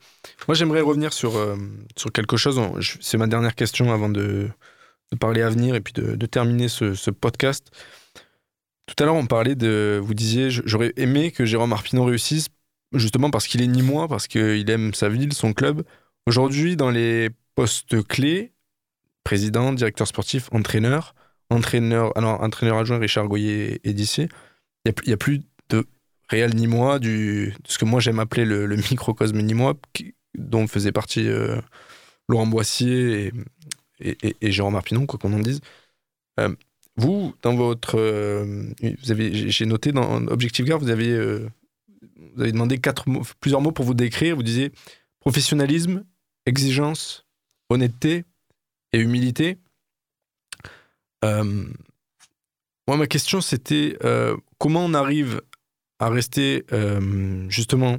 Moi, 0.47 0.55
j'aimerais 0.55 0.81
revenir 0.81 1.13
sur, 1.13 1.37
euh, 1.37 1.55
sur 1.95 2.11
quelque 2.11 2.35
chose. 2.35 2.59
C'est 2.99 3.17
ma 3.19 3.27
dernière 3.27 3.53
question 3.53 3.93
avant 3.93 4.09
de, 4.09 4.49
de 5.11 5.17
parler 5.19 5.43
avenir 5.43 5.75
et 5.75 5.81
puis 5.81 5.93
de, 5.93 6.15
de 6.15 6.25
terminer 6.25 6.67
ce, 6.67 6.95
ce 6.95 7.11
podcast. 7.11 7.67
Tout 8.87 8.95
à 9.03 9.05
l'heure, 9.05 9.13
on 9.15 9.27
parlait 9.27 9.53
de. 9.53 10.01
Vous 10.03 10.15
disiez, 10.15 10.49
j'aurais 10.49 10.93
aimé 10.97 11.29
que 11.31 11.45
Jérôme 11.45 11.73
Arpinon 11.73 12.05
réussisse, 12.05 12.47
justement 12.93 13.29
parce 13.29 13.47
qu'il 13.47 13.61
est 13.61 13.67
ni 13.67 13.81
moi, 13.81 14.07
parce 14.07 14.27
qu'il 14.27 14.69
aime 14.69 14.93
sa 14.93 15.09
ville, 15.09 15.33
son 15.33 15.53
club. 15.53 15.83
Aujourd'hui, 16.25 16.75
dans 16.75 16.89
les 16.89 17.29
postes 17.55 18.01
clés, 18.07 18.53
président, 19.23 19.73
directeur 19.73 20.07
sportif, 20.07 20.49
entraîneur, 20.51 21.15
entraîneur, 21.49 22.11
entraîneur 22.17 22.77
adjoint 22.77 22.97
Richard 22.99 23.27
Goyer 23.27 23.79
est 23.83 23.93
d'ici. 23.93 24.27
Il 24.85 24.93
n'y 25.07 25.13
a, 25.13 25.17
plus- 25.17 25.41
de 25.69 25.85
réel 26.29 26.55
Nîmois, 26.55 26.99
du, 26.99 27.47
de 27.63 27.71
ce 27.71 27.77
que 27.77 27.85
moi 27.85 27.99
j'aime 27.99 28.19
appeler 28.19 28.45
le, 28.45 28.65
microcosme 28.75 29.41
qui- 29.93 30.15
dont 30.37 30.67
faisait 30.67 30.91
partie 30.91 31.27
euh, 31.27 31.57
Laurent 32.27 32.47
Boissier 32.47 33.27
et, 33.27 33.31
et, 34.09 34.17
et- 34.27 34.35
et 34.41 34.51
Jérôme 34.51 34.75
Arpinon, 34.75 35.05
quoi 35.05 35.19
qu'on 35.19 35.33
en 35.33 35.39
dise. 35.39 35.61
Euh, 36.39 36.53
vous, 36.97 37.33
dans 37.41 37.55
votre. 37.55 37.97
euh, 37.97 38.71
vous 39.01 39.11
avez, 39.11 39.33
j'ai- 39.33 39.51
noté 39.65 39.91
dans 39.91 40.25
Objectif 40.27 40.65
Gare, 40.65 40.79
vous 40.79 40.89
avez, 40.89 41.11
vous 42.35 42.41
avez 42.41 42.51
demandé 42.51 42.79
plusieurs 43.39 43.61
mots 43.61 43.71
pour 43.71 43.85
vous 43.85 43.93
décrire. 43.93 44.35
Vous 44.35 44.43
disiez 44.43 44.71
professionnalisme, 45.19 46.03
exigence, 46.45 47.25
honnêteté 47.69 48.25
et 48.91 48.99
humilité. 48.99 49.57
Euh, 51.23 51.65
moi, 52.87 52.97
ma 52.97 53.07
question, 53.07 53.41
c'était 53.41 53.97
euh, 54.03 54.35
comment 54.57 54.85
on 54.85 54.93
arrive 54.93 55.41
à 55.99 56.09
rester 56.09 56.65
euh, 56.73 57.49
justement 57.49 57.97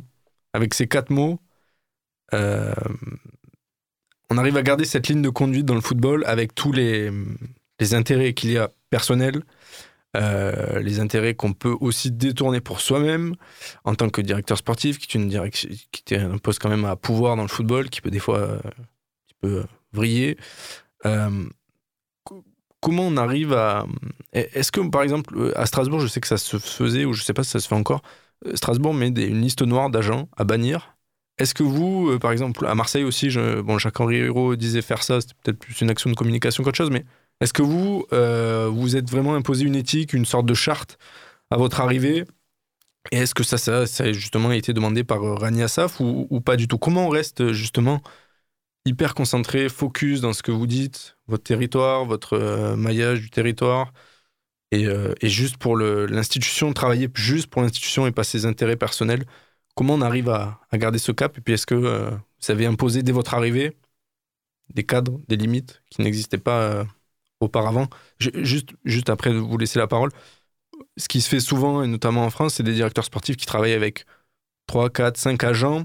avec 0.53 0.75
ces 0.75 0.87
quatre 0.87 1.11
mots. 1.11 1.41
on 2.33 2.77
arrive 4.37 4.57
à 4.57 4.63
garder 4.63 4.85
cette 4.85 5.09
ligne 5.09 5.23
de 5.23 5.31
conduite 5.31 5.65
dans 5.65 5.75
le 5.75 5.81
football 5.81 6.25
avec 6.27 6.55
tous 6.55 6.73
les 6.73 7.11
intérêts 7.93 8.35
qu'il 8.35 8.51
y 8.51 8.59
a 8.59 8.71
personnels, 8.91 9.43
euh, 10.17 10.81
les 10.81 11.01
intérêts 11.01 11.35
qu'on 11.35 11.53
peut 11.53 11.77
aussi 11.81 12.11
détourner 12.11 12.61
pour 12.61 12.81
soi-même 12.81 13.35
en 13.85 13.95
tant 13.95 14.11
que 14.11 14.21
directeur 14.21 14.59
sportif, 14.59 14.99
qui 14.99 15.07
est, 15.17 15.21
une 15.21 15.29
direction, 15.29 15.69
qui 15.91 16.15
est 16.15 16.19
un 16.19 16.39
poste 16.39 16.61
quand 16.61 16.69
même 16.69 16.85
à 16.85 16.97
pouvoir 16.97 17.37
dans 17.37 17.43
le 17.43 17.49
football, 17.49 17.91
qui 17.91 18.01
peut 18.01 18.11
des 18.11 18.19
fois 18.19 18.39
euh, 18.39 18.57
un 18.57 18.61
petit 18.61 19.37
peu 19.41 19.65
vriller. 19.93 20.37
Euh, 21.07 21.45
co- 22.25 22.45
comment 22.81 23.07
on 23.07 23.17
arrive 23.17 23.53
à... 23.53 23.87
Est-ce 24.33 24.73
que, 24.73 24.81
par 24.89 25.03
exemple, 25.03 25.53
à 25.57 25.67
Strasbourg, 25.67 26.01
je 26.01 26.07
sais 26.07 26.21
que 26.21 26.29
ça 26.29 26.39
se 26.39 26.59
faisait, 26.59 27.05
ou 27.05 27.13
je 27.13 27.23
sais 27.23 27.35
pas 27.35 27.45
si 27.45 27.51
ça 27.51 27.61
se 27.61 27.69
fait 27.69 27.75
encore, 27.75 28.03
Strasbourg 28.55 28.95
met 28.95 29.09
une 29.09 29.41
liste 29.41 29.63
noire 29.63 29.91
d'agents 29.91 30.29
à 30.37 30.45
bannir. 30.45 30.97
Est-ce 31.39 31.55
que 31.55 31.65
vous, 31.65 32.17
par 32.21 32.31
exemple, 32.31 32.65
à 32.67 32.75
Marseille 32.75 33.03
aussi, 33.03 33.29
bon, 33.65 33.79
Jacques-Henri 33.79 34.17
Hérault 34.17 34.55
disait 34.55 34.83
faire 34.83 35.03
ça, 35.03 35.21
c'était 35.21 35.35
peut-être 35.43 35.59
plus 35.59 35.81
une 35.81 35.91
action 35.91 36.09
de 36.11 36.15
communication 36.15 36.63
qu'autre 36.63 36.77
chose, 36.77 36.91
mais 36.91 37.05
est-ce 37.41 37.53
que 37.53 37.63
vous, 37.63 38.07
euh, 38.13 38.69
vous 38.73 38.97
êtes 38.97 39.11
vraiment 39.11 39.35
imposé 39.35 39.65
une 39.65 39.77
éthique, 39.77 40.13
une 40.13 40.25
sorte 40.25 40.47
de 40.47 40.55
charte 40.55 40.99
à 41.51 41.57
votre 41.57 41.81
arrivée? 41.81 42.25
Et 43.13 43.19
est-ce 43.19 43.35
que 43.35 43.45
ça, 43.45 43.59
ça, 43.59 44.05
a 44.05 44.13
justement 44.13 44.53
été 44.53 44.73
demandé 44.73 45.05
par 45.05 45.23
euh, 45.25 45.35
Rani 45.35 45.63
Assaf 45.63 46.01
ou, 46.01 46.41
pas 46.41 46.57
du 46.57 46.69
tout? 46.69 46.79
Comment 46.79 47.07
on 47.09 47.11
reste 47.11 47.43
euh, 47.43 47.53
justement 47.53 48.03
hyper 48.87 49.15
concentré, 49.15 49.69
focus 49.69 50.21
dans 50.21 50.33
ce 50.35 50.43
que 50.43 50.53
vous 50.53 50.67
dites, 50.67 51.17
votre 51.29 51.45
territoire, 51.45 52.05
votre 52.05 52.75
maillage 52.77 53.21
du 53.21 53.31
territoire, 53.31 53.93
et, 54.73 54.87
juste 55.23 55.57
pour 55.59 55.77
l'institution, 55.79 56.73
travailler 56.75 57.09
juste 57.15 57.47
pour 57.49 57.63
l'institution 57.63 58.07
et 58.07 58.13
pas 58.13 58.25
ses 58.25 58.47
intérêts 58.47 58.77
personnels 58.77 59.25
Comment 59.75 59.95
on 59.95 60.03
arrive 60.03 60.29
à, 60.31 60.61
garder 60.75 60.99
ce 60.99 61.13
cap? 61.13 61.39
Et 61.39 61.41
puis 61.41 61.55
est-ce 61.55 61.67
que 61.67 61.75
vous 61.75 62.51
avez 62.51 62.67
imposé 62.67 63.03
dès 63.03 63.13
votre 63.13 63.35
arrivée 63.35 63.77
des 64.75 64.85
cadres, 64.85 65.21
des 65.29 65.37
limites 65.37 65.83
qui 65.91 66.03
n'existaient 66.03 66.39
pas 66.39 66.87
auparavant 67.41 67.89
Je- 68.19 68.31
juste, 68.43 68.71
juste 68.85 69.11
après 69.11 69.31
de 69.31 69.37
vous 69.37 69.59
laisser 69.59 69.79
la 69.79 69.87
parole, 69.87 70.11
ce 70.97 71.09
qui 71.09 71.21
se 71.21 71.29
fait 71.29 71.41
souvent, 71.41 71.83
et 71.83 71.87
notamment 71.87 72.25
en 72.25 72.31
France, 72.31 72.55
c'est 72.55 72.63
des 72.63 72.75
directeurs 72.75 73.05
sportifs 73.05 73.37
qui 73.37 73.47
travaillent 73.47 73.73
avec 73.73 74.07
3, 74.67 74.91
4, 74.91 75.17
5 75.17 75.43
agents 75.45 75.85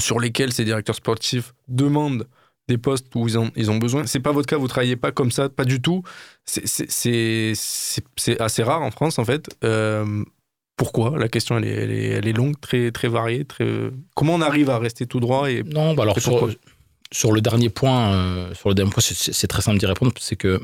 sur 0.00 0.20
lesquels 0.20 0.52
ces 0.52 0.64
directeurs 0.64 0.94
sportifs 0.94 1.54
demandent 1.66 2.28
des 2.68 2.78
postes 2.78 3.06
où 3.14 3.26
ils, 3.26 3.38
en- 3.38 3.50
ils 3.56 3.70
ont 3.70 3.78
besoin. 3.78 4.06
C'est 4.06 4.20
pas 4.20 4.32
votre 4.32 4.46
cas, 4.46 4.56
vous 4.58 4.68
travaillez 4.68 4.96
pas 4.96 5.10
comme 5.10 5.30
ça, 5.30 5.48
pas 5.48 5.64
du 5.64 5.80
tout. 5.80 6.02
C'est- 6.44 8.40
assez 8.40 8.62
rare 8.62 8.82
en 8.82 8.90
France, 8.90 9.18
en 9.18 9.24
fait. 9.24 9.48
Euh, 9.64 10.24
pourquoi? 10.76 11.18
La 11.18 11.28
question, 11.28 11.56
elle 11.58 11.64
est, 11.64 11.70
elle, 11.72 11.90
est, 11.90 12.08
elle 12.10 12.28
est 12.28 12.32
longue, 12.32 12.60
très, 12.60 12.92
très 12.92 13.08
variée. 13.08 13.44
Très... 13.44 13.90
Comment 14.14 14.34
on 14.34 14.40
arrive 14.42 14.70
à 14.70 14.78
rester 14.78 15.06
tout 15.06 15.18
droit 15.20 15.50
et... 15.50 15.62
Non, 15.64 15.94
bah 15.94 16.02
alors 16.04 16.14
sur, 16.20 16.48
sur 17.12 17.32
le 17.32 17.40
dernier 17.40 17.70
point, 17.70 18.12
euh, 18.12 18.54
sur 18.54 18.68
le 18.68 18.74
point, 18.84 19.00
c'est- 19.00 19.46
très 19.46 19.62
simple 19.62 19.78
d'y 19.78 19.86
répondre, 19.86 20.12
c'est 20.18 20.36
que 20.36 20.60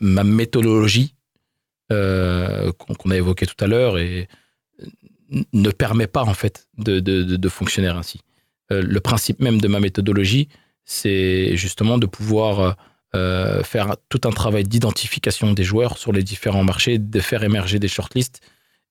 ma 0.00 0.24
méthodologie 0.24 1.14
euh, 1.90 2.70
qu'on 2.72 3.10
a 3.10 3.16
évoquée 3.16 3.46
tout 3.46 3.64
à 3.64 3.66
l'heure 3.66 3.96
ne 5.52 5.70
permet 5.70 6.06
pas 6.06 6.22
en 6.22 6.34
fait 6.34 6.68
de, 6.76 7.48
fonctionner 7.48 7.88
ainsi. 7.88 8.20
Euh, 8.70 8.82
le 8.82 9.00
principe 9.00 9.40
même 9.40 9.60
de 9.60 9.68
ma 9.68 9.80
méthodologie, 9.80 10.48
c'est 10.84 11.56
justement 11.56 11.98
de 11.98 12.06
pouvoir 12.06 12.76
faire 13.64 13.96
tout 14.10 14.20
un 14.24 14.30
travail 14.30 14.64
d'identification 14.64 15.52
des 15.52 15.64
joueurs 15.64 15.96
sur 15.98 16.12
les 16.12 16.22
différents 16.22 16.62
marchés, 16.62 16.98
de 16.98 17.20
faire 17.20 17.42
émerger 17.42 17.78
des 17.78 17.88
shortlists, 17.88 18.40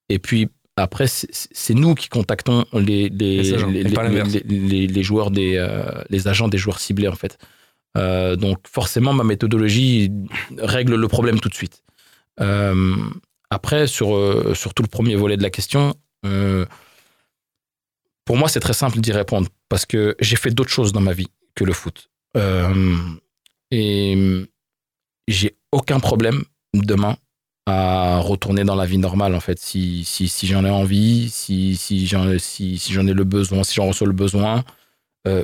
et 0.09 0.19
puis 0.19 0.49
après, 0.77 1.07
c'est 1.07 1.73
nous 1.73 1.95
qui 1.95 2.07
contactons 2.07 2.63
les, 2.71 3.09
les, 3.09 3.41
Les 3.41 3.53
agents, 3.53 3.67
les, 3.67 5.03
joueurs 5.03 5.31
des, 5.31 5.55
euh, 5.57 6.03
les 6.11 6.27
agents 6.27 6.47
des 6.47 6.59
joueurs 6.59 6.79
ciblés 6.79 7.07
en 7.07 7.15
fait. 7.15 7.39
Euh, 7.97 8.35
donc 8.35 8.59
forcément, 8.67 9.11
ma 9.11 9.23
méthodologie 9.23 10.11
règle 10.59 10.95
le 10.95 11.07
problème 11.07 11.39
tout 11.39 11.49
de 11.49 11.55
suite. 11.55 11.83
Euh, 12.41 12.95
après, 13.49 13.87
sur, 13.87 14.55
sur 14.55 14.75
tout 14.75 14.83
le 14.83 14.87
premier 14.87 15.15
volet 15.15 15.35
de 15.35 15.41
la 15.41 15.49
question, 15.49 15.95
pour 18.25 18.37
moi, 18.37 18.47
c'est 18.47 18.59
très 18.59 18.73
simple 18.73 18.99
d'y 18.99 19.11
répondre 19.11 19.47
parce 19.69 19.87
que 19.87 20.15
j'ai 20.19 20.35
fait 20.35 20.51
d'autres 20.51 20.69
choses 20.69 20.91
dans 20.93 21.01
ma 21.01 21.13
vie 21.13 21.29
que 21.55 21.63
le 21.63 21.73
foot. 21.73 22.11
et 23.71 24.45
j'ai 25.27 25.57
aucun 25.71 25.99
problème 25.99 26.43
demain 26.75 27.17
à 27.67 28.19
retourner 28.19 28.63
dans 28.63 28.75
la 28.75 28.85
vie 28.85 28.97
normale 28.97 29.35
en 29.35 29.39
fait 29.39 29.59
si, 29.59 30.03
si, 30.03 30.27
si 30.27 30.47
j'en 30.47 30.63
ai 30.65 30.69
envie 30.69 31.29
si, 31.29 31.75
si 31.75 32.07
j'en 32.07 32.37
si, 32.39 32.77
si 32.77 32.93
j'en 32.93 33.05
ai 33.07 33.13
le 33.13 33.23
besoin 33.23 33.63
si 33.63 33.75
j'en 33.75 33.87
reçois 33.87 34.07
le 34.07 34.13
besoin 34.13 34.63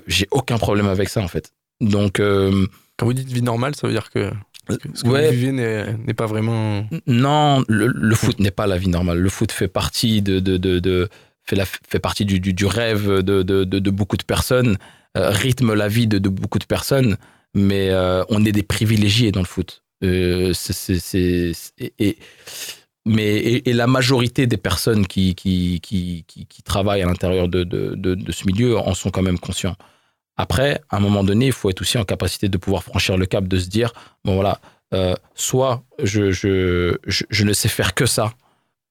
j'ai 0.07 0.27
aucun 0.31 0.57
problème 0.57 0.87
avec 0.87 1.09
ça 1.09 1.21
en 1.21 1.27
fait 1.27 1.51
donc, 1.83 2.19
euh, 2.19 2.65
quand 2.97 3.05
vous 3.05 3.13
dites 3.13 3.31
vie 3.31 3.41
normale, 3.41 3.75
ça 3.75 3.87
veut 3.87 3.93
dire 3.93 4.09
que 4.09 4.31
ce 4.69 5.03
que 5.03 5.07
vous 5.07 5.15
vivez 5.15 5.51
n'est 5.51 6.13
pas 6.13 6.25
vraiment. 6.25 6.87
Non, 7.05 7.63
le, 7.67 8.15
foot 8.15 8.39
n'est 8.39 8.51
pas 8.51 8.67
la 8.67 8.77
vie 8.77 8.87
normale. 8.87 9.19
Le 9.19 9.29
foot 9.29 9.51
fait 9.51 9.67
partie 9.67 10.21
de, 10.21 10.39
de, 10.39 10.57
de, 10.57 11.09
fait, 11.43 11.57
la, 11.57 11.65
fait 11.65 11.99
partie 11.99 12.25
du, 12.25 12.39
du, 12.39 12.65
rêve 12.65 13.19
de, 13.21 13.43
de, 13.43 13.89
beaucoup 13.91 14.15
de 14.15 14.23
personnes, 14.23 14.77
euh, 15.17 15.29
rythme 15.29 15.73
la 15.73 15.89
vie 15.89 16.07
de, 16.07 16.29
beaucoup 16.29 16.59
de 16.59 16.65
personnes, 16.65 17.17
mais 17.53 17.89
euh, 17.89 18.23
on 18.29 18.45
est 18.45 18.53
des 18.53 18.63
privilégiés 18.63 19.33
dans 19.33 19.41
le 19.41 19.45
foot. 19.45 19.82
C'est, 20.53 21.53
et, 21.99 22.17
mais 23.05 23.61
la 23.65 23.87
majorité 23.87 24.47
des 24.47 24.57
personnes 24.57 25.05
qui, 25.07 25.35
travaillent 26.63 27.01
à 27.01 27.05
l'intérieur 27.05 27.47
de, 27.47 28.17
ce 28.29 28.45
milieu 28.45 28.77
en 28.77 28.93
sont 28.93 29.09
quand 29.09 29.21
même 29.21 29.39
conscients. 29.39 29.75
Après, 30.35 30.81
à 30.89 30.97
un 30.97 30.99
moment 30.99 31.23
donné, 31.23 31.47
il 31.47 31.51
faut 31.51 31.69
être 31.69 31.81
aussi 31.81 31.97
en 31.97 32.05
capacité 32.05 32.49
de 32.49 32.57
pouvoir 32.57 32.83
franchir 32.83 33.17
le 33.17 33.25
cap, 33.25 33.47
de 33.47 33.59
se 33.59 33.67
dire, 33.67 33.93
bon 34.25 34.35
voilà, 34.35 34.59
euh, 34.93 35.15
soit 35.35 35.83
je, 36.01 37.43
ne 37.43 37.53
sais 37.53 37.69
faire 37.69 37.93
que 37.93 38.05
ça, 38.05 38.33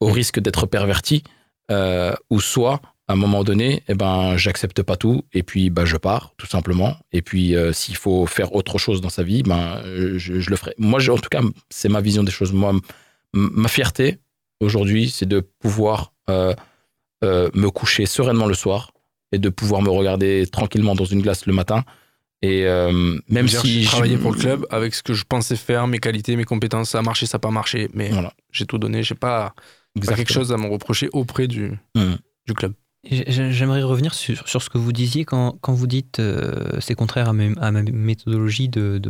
au 0.00 0.06
risque 0.06 0.40
d'être 0.40 0.66
perverti, 0.66 1.24
euh, 1.70 2.14
ou 2.30 2.40
soit, 2.40 2.80
à 3.12 3.14
un 3.14 3.18
moment 3.18 3.44
donné, 3.44 3.82
eh 3.88 3.94
ben, 3.94 4.36
j'accepte 4.36 4.82
pas 4.82 4.96
tout, 4.96 5.22
et 5.32 5.42
puis 5.42 5.70
bah, 5.70 5.84
je 5.84 5.96
pars, 5.96 6.32
tout 6.38 6.46
simplement. 6.46 6.96
Et 7.12 7.22
puis, 7.22 7.54
euh, 7.54 7.72
s'il 7.72 7.96
faut 7.96 8.26
faire 8.26 8.54
autre 8.54 8.78
chose 8.78 9.00
dans 9.00 9.10
sa 9.10 9.22
vie, 9.22 9.42
ben, 9.42 9.82
je, 10.16 10.40
je 10.40 10.50
le 10.50 10.56
ferai. 10.56 10.74
Moi, 10.78 10.98
en 11.10 11.18
tout 11.18 11.28
cas, 11.30 11.42
c'est 11.68 11.88
ma 11.88 12.00
vision 12.00 12.22
des 12.22 12.32
choses. 12.32 12.52
Moi, 12.52 12.74
ma 13.34 13.68
fierté, 13.68 14.18
aujourd'hui, 14.60 15.10
c'est 15.10 15.26
de 15.26 15.40
pouvoir 15.40 16.12
me 17.20 17.68
coucher 17.68 18.06
sereinement 18.06 18.46
le 18.46 18.54
soir, 18.54 18.92
et 19.32 19.38
de 19.38 19.48
pouvoir 19.48 19.82
me 19.82 19.90
regarder 19.90 20.46
tranquillement 20.46 20.94
dans 20.94 21.04
une 21.04 21.22
glace 21.22 21.46
le 21.46 21.52
matin. 21.52 21.84
Et 22.42 22.66
euh, 22.66 23.18
même 23.28 23.48
si 23.48 23.82
j'ai 23.82 23.86
travaillé 23.86 24.16
pour 24.16 24.32
le 24.32 24.38
club 24.38 24.66
avec 24.70 24.94
ce 24.94 25.02
que 25.02 25.14
je 25.14 25.24
pensais 25.24 25.56
faire, 25.56 25.86
mes 25.86 25.98
qualités, 25.98 26.36
mes 26.36 26.44
compétences, 26.44 26.90
ça 26.90 26.98
a 26.98 27.02
marché, 27.02 27.26
ça 27.26 27.38
n'a 27.38 27.40
pas 27.40 27.50
marché, 27.50 27.88
mais 27.94 28.10
voilà. 28.10 28.32
j'ai 28.50 28.66
tout 28.66 28.78
donné. 28.78 29.02
J'ai 29.02 29.14
pas, 29.14 29.54
pas 30.04 30.14
quelque 30.14 30.32
chose 30.32 30.52
à 30.52 30.56
me 30.56 30.66
reprocher 30.66 31.08
auprès 31.12 31.46
du, 31.46 31.72
mmh. 31.94 32.14
du 32.46 32.54
club. 32.54 32.74
J'aimerais 33.04 33.82
revenir 33.82 34.14
sur, 34.14 34.46
sur, 34.48 34.62
ce 34.62 34.70
que 34.70 34.78
vous 34.78 34.92
disiez 34.92 35.24
quand, 35.24 35.58
quand 35.60 35.72
vous 35.72 35.88
dites 35.88 36.20
euh, 36.20 36.78
c'est 36.80 36.94
contraire 36.94 37.28
à, 37.28 37.30
à, 37.30 37.70
ma 37.72 37.82
méthodologie 37.82 38.68
de, 38.68 39.00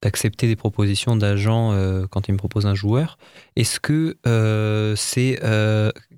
d'accepter 0.00 0.46
des 0.46 0.56
propositions 0.56 1.14
d'agents 1.14 1.72
euh, 1.72 2.06
quand 2.08 2.28
ils 2.28 2.32
me 2.32 2.38
proposent 2.38 2.66
un 2.66 2.74
joueur. 2.74 3.18
Est-ce 3.56 3.78
que 3.78 4.16
c'est 4.96 5.38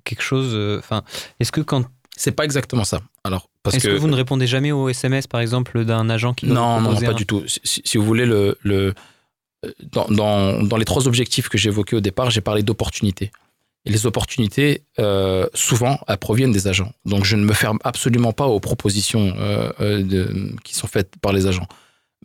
quelque 0.05 0.23
chose. 0.23 0.79
Enfin, 0.79 1.03
est-ce 1.39 1.51
que 1.51 1.61
quand 1.61 1.83
c'est 2.17 2.31
pas 2.31 2.43
exactement 2.43 2.83
ça. 2.83 3.01
Alors, 3.23 3.47
parce 3.61 3.75
Est-ce 3.75 3.87
que... 3.87 3.93
vous 3.93 4.07
ne 4.07 4.15
répondez 4.15 4.47
jamais 4.47 4.71
aux 4.71 4.89
SMS, 4.89 5.27
par 5.27 5.39
exemple, 5.39 5.85
d'un 5.85 6.09
agent 6.09 6.33
qui 6.33 6.47
Non, 6.47 6.81
non, 6.81 6.99
pas 6.99 7.13
du 7.13 7.27
tout. 7.27 7.43
Si, 7.45 7.97
vous 7.97 8.03
voulez, 8.03 8.25
le, 8.25 8.57
le 8.63 8.95
dans, 9.91 10.07
dans, 10.07 10.63
dans, 10.63 10.77
les 10.77 10.85
trois 10.85 11.07
objectifs 11.07 11.47
que 11.47 11.57
j'ai 11.57 11.69
évoqués 11.69 11.95
au 11.95 12.01
départ, 12.01 12.31
j'ai 12.31 12.41
parlé 12.41 12.63
d'opportunités. 12.63 13.31
Et 13.87 13.89
les 13.89 14.05
opportunités, 14.05 14.83
euh, 14.99 15.47
souvent, 15.53 15.97
elles 16.09 16.17
proviennent 16.17 16.51
des 16.51 16.67
agents. 16.67 16.91
Donc, 17.05 17.23
je 17.23 17.37
ne 17.37 17.45
me 17.45 17.53
ferme 17.53 17.79
absolument 17.85 18.33
pas 18.33 18.45
aux 18.45 18.59
propositions 18.59 19.33
euh, 19.37 19.71
euh, 19.79 20.03
de, 20.03 20.51
qui 20.65 20.75
sont 20.75 20.87
faites 20.87 21.13
par 21.21 21.31
les 21.31 21.47
agents. 21.47 21.67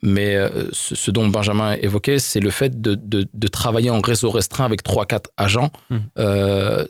Mais 0.03 0.35
euh, 0.35 0.49
ce, 0.73 1.13
dont 1.13 1.29
Benjamin 1.29 1.75
évoquait, 1.75 2.19
c'est 2.19 2.41
le 2.41 2.51
fait 2.51 2.81
de, 2.81 2.99
de, 3.01 3.49
travailler 3.49 3.91
en 3.91 4.01
réseau 4.01 4.31
restreint 4.31 4.65
avec 4.65 4.83
3-4 4.83 5.27
agents. 5.37 5.71
Mmh. 5.91 5.99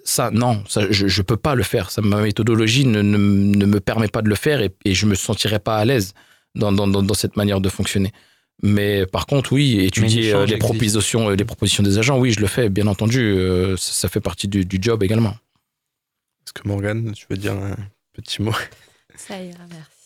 Ça, 0.05 0.31
non, 0.31 0.65
ça, 0.67 0.91
je 0.91 1.05
ne 1.05 1.23
peux 1.23 1.37
pas 1.37 1.55
le 1.55 1.65
faire. 1.65 1.91
Ça, 1.91 2.01
ma 2.01 2.23
méthodologie 2.23 2.87
ne, 2.87 3.03
ne, 3.03 3.67
me 3.67 3.81
permet 3.81 4.09
pas 4.09 4.23
de 4.23 4.31
le 4.31 4.35
faire 4.37 4.63
et, 4.63 4.71
et 4.87 4.95
je 4.95 5.05
ne 5.05 5.11
me 5.11 5.15
sentirais 5.17 5.59
pas 5.59 5.77
à 5.77 5.85
l'aise 5.85 6.15
dans, 6.55 6.73
dans, 6.73 6.87
dans, 6.87 7.15
cette 7.15 7.37
manière 7.37 7.61
de 7.61 7.69
fonctionner. 7.69 8.13
Mais 8.63 9.07
par 9.07 9.27
contre, 9.27 9.53
oui, 9.53 9.81
étudier 9.81 10.33
euh, 10.33 10.47
les 10.47 10.57
propositions, 10.57 11.31
les 11.31 11.45
propositions 11.45 11.83
des 11.83 11.99
agents, 11.99 12.19
oui, 12.19 12.31
je 12.31 12.41
le 12.41 12.47
fais, 12.47 12.69
bien 12.69 12.87
entendu. 12.87 13.37
ça, 13.77 14.09
fait 14.09 14.21
partie 14.21 14.49
du, 14.49 14.65
du 14.65 14.79
job 14.81 15.03
également. 15.03 15.35
Est-ce 16.45 16.53
que 16.53 16.69
Morgane, 16.69 17.13
tu 17.13 17.27
veux 17.29 17.37
dire 17.37 17.55
un 17.55 17.77
petit 18.13 18.43
mot? 18.43 18.55
Ça 19.17 19.43
ira, 19.43 19.65
merci. 19.71 20.03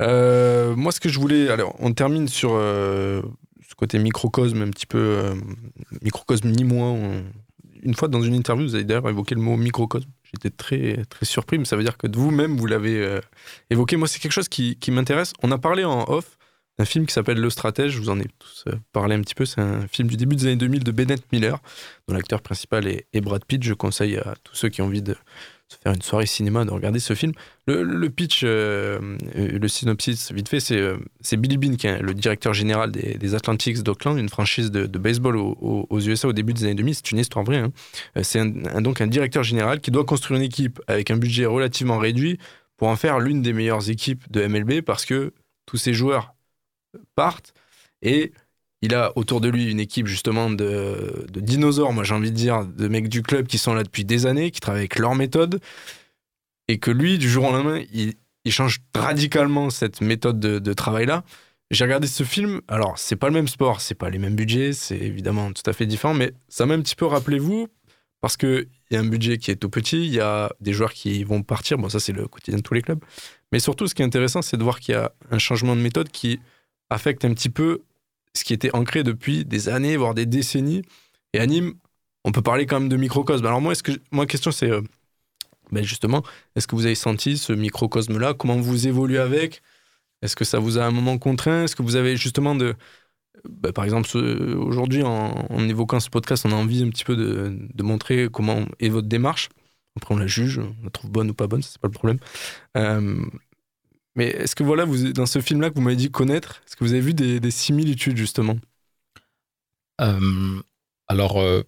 Euh, 0.00 0.76
moi, 0.76 0.92
ce 0.92 1.00
que 1.00 1.08
je 1.08 1.18
voulais. 1.18 1.48
Alors, 1.48 1.74
on 1.78 1.92
termine 1.92 2.28
sur 2.28 2.52
euh, 2.52 3.22
ce 3.68 3.74
côté 3.74 3.98
microcosme, 3.98 4.62
un 4.62 4.70
petit 4.70 4.86
peu. 4.86 4.98
Euh, 4.98 5.34
microcosme 6.02 6.50
ni 6.50 6.64
moi. 6.64 6.96
Une 7.82 7.94
fois 7.94 8.08
dans 8.08 8.22
une 8.22 8.34
interview, 8.34 8.66
vous 8.66 8.74
avez 8.74 8.84
d'ailleurs 8.84 9.08
évoqué 9.08 9.34
le 9.34 9.40
mot 9.40 9.56
microcosme. 9.56 10.08
J'étais 10.24 10.50
très, 10.50 11.04
très 11.08 11.24
surpris, 11.24 11.58
mais 11.58 11.64
ça 11.64 11.76
veut 11.76 11.84
dire 11.84 11.96
que 11.96 12.06
de 12.06 12.18
vous-même, 12.18 12.56
vous, 12.56 12.66
l'avez 12.66 13.20
évoqué. 13.70 13.96
Moi, 13.96 14.08
c'est 14.08 14.18
quelque 14.18 14.32
chose 14.32 14.48
qui, 14.48 14.76
qui 14.76 14.90
m'intéresse. 14.90 15.32
On 15.42 15.52
a 15.52 15.58
parlé 15.58 15.84
en 15.84 16.04
off 16.08 16.37
d'un 16.78 16.84
film 16.84 17.06
qui 17.06 17.12
s'appelle 17.12 17.40
Le 17.40 17.50
Stratège. 17.50 17.92
Je 17.92 17.98
vous 17.98 18.10
en 18.10 18.20
ai 18.20 18.26
tous 18.38 18.64
parlé 18.92 19.14
un 19.14 19.20
petit 19.20 19.34
peu. 19.34 19.44
C'est 19.44 19.60
un 19.60 19.86
film 19.88 20.08
du 20.08 20.16
début 20.16 20.36
des 20.36 20.46
années 20.46 20.56
2000 20.56 20.84
de 20.84 20.92
Bennett 20.92 21.22
Miller, 21.32 21.60
dont 22.06 22.14
l'acteur 22.14 22.40
principal 22.40 22.86
est, 22.86 23.06
est 23.12 23.20
Brad 23.20 23.44
Pitt. 23.44 23.62
Je 23.62 23.74
conseille 23.74 24.16
à 24.16 24.34
tous 24.44 24.54
ceux 24.54 24.68
qui 24.68 24.82
ont 24.82 24.86
envie 24.86 25.02
de 25.02 25.16
faire 25.76 25.92
une 25.92 26.02
soirée 26.02 26.26
cinéma, 26.26 26.64
de 26.64 26.70
regarder 26.70 26.98
ce 26.98 27.14
film. 27.14 27.32
Le, 27.66 28.08
pitch, 28.08 28.42
euh, 28.44 28.98
euh, 29.36 29.58
le 29.58 29.68
synopsis, 29.68 30.32
vite 30.32 30.48
fait, 30.48 30.60
c'est, 30.60 30.78
euh, 30.78 30.96
Billy 31.32 31.58
Bean, 31.58 31.76
le 32.00 32.14
directeur 32.14 32.54
général 32.54 32.90
des, 32.90 33.34
Atlantics 33.34 33.82
d'Oakland, 33.82 34.18
une 34.18 34.28
franchise 34.28 34.70
de, 34.70 34.86
baseball 34.98 35.36
aux, 35.36 36.00
USA 36.00 36.28
au 36.28 36.32
début 36.32 36.54
des 36.54 36.64
années 36.64 36.74
2000. 36.74 36.94
C'est 36.94 37.10
une 37.10 37.18
histoire 37.18 37.44
vraie. 37.44 37.58
Hein. 37.58 37.72
C'est 38.22 38.42
donc 38.80 39.00
un 39.00 39.06
directeur 39.06 39.42
général 39.42 39.80
qui 39.80 39.90
doit 39.90 40.04
construire 40.04 40.40
une 40.40 40.46
équipe 40.46 40.80
avec 40.86 41.10
un 41.10 41.16
budget 41.16 41.46
relativement 41.46 41.98
réduit 41.98 42.38
pour 42.76 42.88
en 42.88 42.96
faire 42.96 43.18
l'une 43.18 43.42
des 43.42 43.52
meilleures 43.52 43.90
équipes 43.90 44.30
de 44.30 44.46
MLB 44.46 44.80
parce 44.80 45.04
que 45.04 45.32
tous 45.66 45.76
ces 45.76 45.92
joueurs 45.92 46.34
partent. 47.14 47.52
Et 48.02 48.32
il 48.82 48.94
a 48.94 49.12
autour 49.16 49.40
de 49.40 49.48
lui 49.48 49.70
une 49.70 49.80
équipe 49.80 50.06
justement 50.06 50.50
de, 50.50 51.26
dinosaures, 51.30 51.92
moi 51.92 52.04
j'ai 52.04 52.14
envie 52.14 52.30
de 52.30 52.36
dire, 52.36 52.64
de 52.64 52.88
mecs 52.88 53.08
du 53.08 53.22
club 53.22 53.46
qui 53.46 53.58
sont 53.58 53.74
là 53.74 53.82
depuis 53.82 54.04
des 54.04 54.26
années, 54.26 54.50
qui 54.50 54.60
travaillent 54.60 54.82
avec 54.82 54.98
leur 54.98 55.14
méthode, 55.14 55.60
et 56.68 56.78
que 56.78 56.90
lui, 56.90 57.18
du 57.18 57.28
jour 57.28 57.46
au 57.46 57.52
lendemain, 57.52 57.82
il, 57.92 58.14
change 58.50 58.78
radicalement 58.94 59.68
cette 59.68 60.00
méthode 60.00 60.40
de, 60.40 60.72
travail-là. 60.72 61.22
J'ai 61.70 61.84
regardé 61.84 62.06
ce 62.06 62.22
film, 62.22 62.62
alors 62.66 62.96
c'est 62.96 63.16
pas 63.16 63.26
le 63.26 63.34
même 63.34 63.48
sport, 63.48 63.82
c'est 63.82 63.94
pas 63.94 64.08
les 64.08 64.18
mêmes 64.18 64.36
budgets, 64.36 64.72
c'est 64.72 64.96
évidemment 64.96 65.52
tout 65.52 65.68
à 65.68 65.74
fait 65.74 65.84
différent, 65.84 66.14
mais 66.14 66.32
ça 66.48 66.64
m'a 66.64 66.72
un 66.72 66.80
petit 66.80 66.96
peu 66.96 67.04
rappelé 67.04 67.38
vous, 67.38 67.68
parce 68.22 68.38
qu'il 68.38 68.66
y 68.90 68.96
a 68.96 69.00
un 69.00 69.06
budget 69.06 69.36
qui 69.36 69.50
est 69.50 69.56
tout 69.56 69.68
petit, 69.68 70.06
il 70.06 70.14
y 70.14 70.20
a 70.20 70.50
des 70.60 70.72
joueurs 70.72 70.94
qui 70.94 71.24
vont 71.24 71.42
partir, 71.42 71.76
bon 71.76 71.90
ça 71.90 72.00
c'est 72.00 72.14
le 72.14 72.26
quotidien 72.26 72.56
de 72.56 72.62
tous 72.62 72.72
les 72.72 72.80
clubs, 72.80 73.04
mais 73.52 73.58
surtout 73.58 73.86
ce 73.86 73.94
qui 73.94 74.00
est 74.00 74.06
intéressant 74.06 74.40
c'est 74.40 74.56
de 74.56 74.62
voir 74.62 74.80
qu'il 74.80 74.94
y 74.94 74.96
a 74.96 75.12
un 75.30 75.38
changement 75.38 75.76
de 75.76 75.82
méthode 75.82 76.08
qui 76.08 76.40
affecte 76.90 77.24
un 77.24 77.34
petit 77.34 77.50
peu 77.50 77.82
ce 78.34 78.44
qui 78.44 78.52
était 78.52 78.74
ancré 78.74 79.02
depuis 79.02 79.44
des 79.44 79.68
années, 79.68 79.96
voire 79.96 80.14
des 80.14 80.26
décennies. 80.26 80.82
Et 81.32 81.40
anime, 81.40 81.74
on 82.24 82.32
peut 82.32 82.42
parler 82.42 82.66
quand 82.66 82.80
même 82.80 82.88
de 82.88 82.96
microcosme. 82.96 83.44
Alors 83.46 83.60
moi, 83.60 83.72
est-ce 83.72 83.82
que, 83.82 83.92
moi, 84.10 84.26
question 84.26 84.50
c'est, 84.50 84.70
euh, 84.70 84.82
ben 85.72 85.84
justement, 85.84 86.22
est-ce 86.56 86.66
que 86.66 86.74
vous 86.74 86.86
avez 86.86 86.94
senti 86.94 87.36
ce 87.38 87.52
microcosme-là? 87.52 88.34
Comment 88.34 88.56
vous 88.56 88.86
évoluez 88.86 89.18
avec? 89.18 89.62
Est-ce 90.22 90.36
que 90.36 90.44
ça 90.44 90.58
vous 90.58 90.78
a 90.78 90.84
un 90.84 90.90
moment 90.90 91.18
contraint? 91.18 91.64
Est-ce 91.64 91.76
que 91.76 91.82
vous 91.82 91.96
avez 91.96 92.16
justement 92.16 92.54
de... 92.54 92.74
Ben, 93.48 93.72
par 93.72 93.84
exemple, 93.84 94.08
aujourd'hui, 94.16 95.02
en, 95.04 95.68
évoquant 95.68 96.00
ce 96.00 96.10
podcast, 96.10 96.44
on 96.44 96.52
a 96.52 96.56
envie 96.56 96.82
un 96.82 96.88
petit 96.88 97.04
peu 97.04 97.14
de, 97.14 97.56
de 97.72 97.82
montrer 97.82 98.28
comment 98.32 98.64
est 98.80 98.88
votre 98.88 99.06
démarche. 99.06 99.48
Après, 99.96 100.14
on 100.14 100.18
la 100.18 100.26
juge, 100.26 100.58
on 100.58 100.84
la 100.84 100.90
trouve 100.90 101.10
bonne 101.10 101.30
ou 101.30 101.34
pas 101.34 101.46
bonne, 101.46 101.62
c'est 101.62 101.80
pas 101.80 101.88
le 101.88 101.92
problème. 101.92 102.18
Euh, 102.76 103.24
mais 104.18 104.26
est-ce 104.30 104.56
que 104.56 104.64
voilà, 104.64 104.84
vous, 104.84 105.12
dans 105.12 105.26
ce 105.26 105.40
film-là 105.40 105.70
que 105.70 105.76
vous 105.76 105.80
m'avez 105.80 105.94
dit 105.94 106.10
connaître, 106.10 106.60
est-ce 106.66 106.74
que 106.74 106.82
vous 106.82 106.90
avez 106.90 107.00
vu 107.00 107.14
des, 107.14 107.50
similitudes 107.52 108.16
justement? 108.16 108.56
Euh, 110.00 110.60
Alors, 111.06 111.40
euh, 111.40 111.62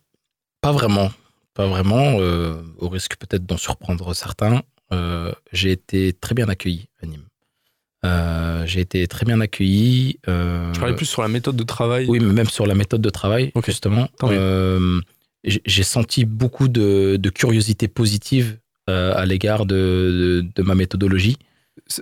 pas 0.61 0.73
vraiment. 0.73 1.13
Pas 1.55 1.69
vraiment, 1.69 2.17
euh, 2.19 2.61
au 2.79 2.89
risque 2.89 3.17
peut-être 3.19 3.47
d'en 3.47 3.57
surprendre 3.57 4.15
certains. 4.15 4.63
j'ai 5.53 5.71
été 5.71 6.13
très 6.13 6.35
bien 6.35 6.49
accueilli 6.49 6.89
à 7.01 7.07
Nîmes. 7.07 8.67
j'ai 8.67 8.81
été 8.81 9.07
très 9.07 9.25
bien 9.25 9.41
accueilli. 9.41 10.19
Je 10.27 10.81
parlais 10.81 10.97
plus 10.97 11.07
sur 11.07 11.23
la 11.23 11.29
méthode 11.29 11.55
de 11.55 11.63
travail. 11.63 12.07
Oui, 12.09 12.19
mais 12.19 12.33
même 12.33 12.49
sur 12.49 12.67
la 12.67 12.75
méthode 12.75 13.01
de 13.01 13.11
travail, 13.11 13.53
justement. 13.65 14.09
j'ai 15.45 15.85
senti 15.85 16.25
beaucoup 16.25 16.67
de, 16.67 17.31
curiosité 17.33 17.87
positive 17.87 18.59
à 18.89 19.25
l'égard 19.25 19.67
de, 19.67 20.45
ma 20.59 20.75
méthodologie. 20.75 21.37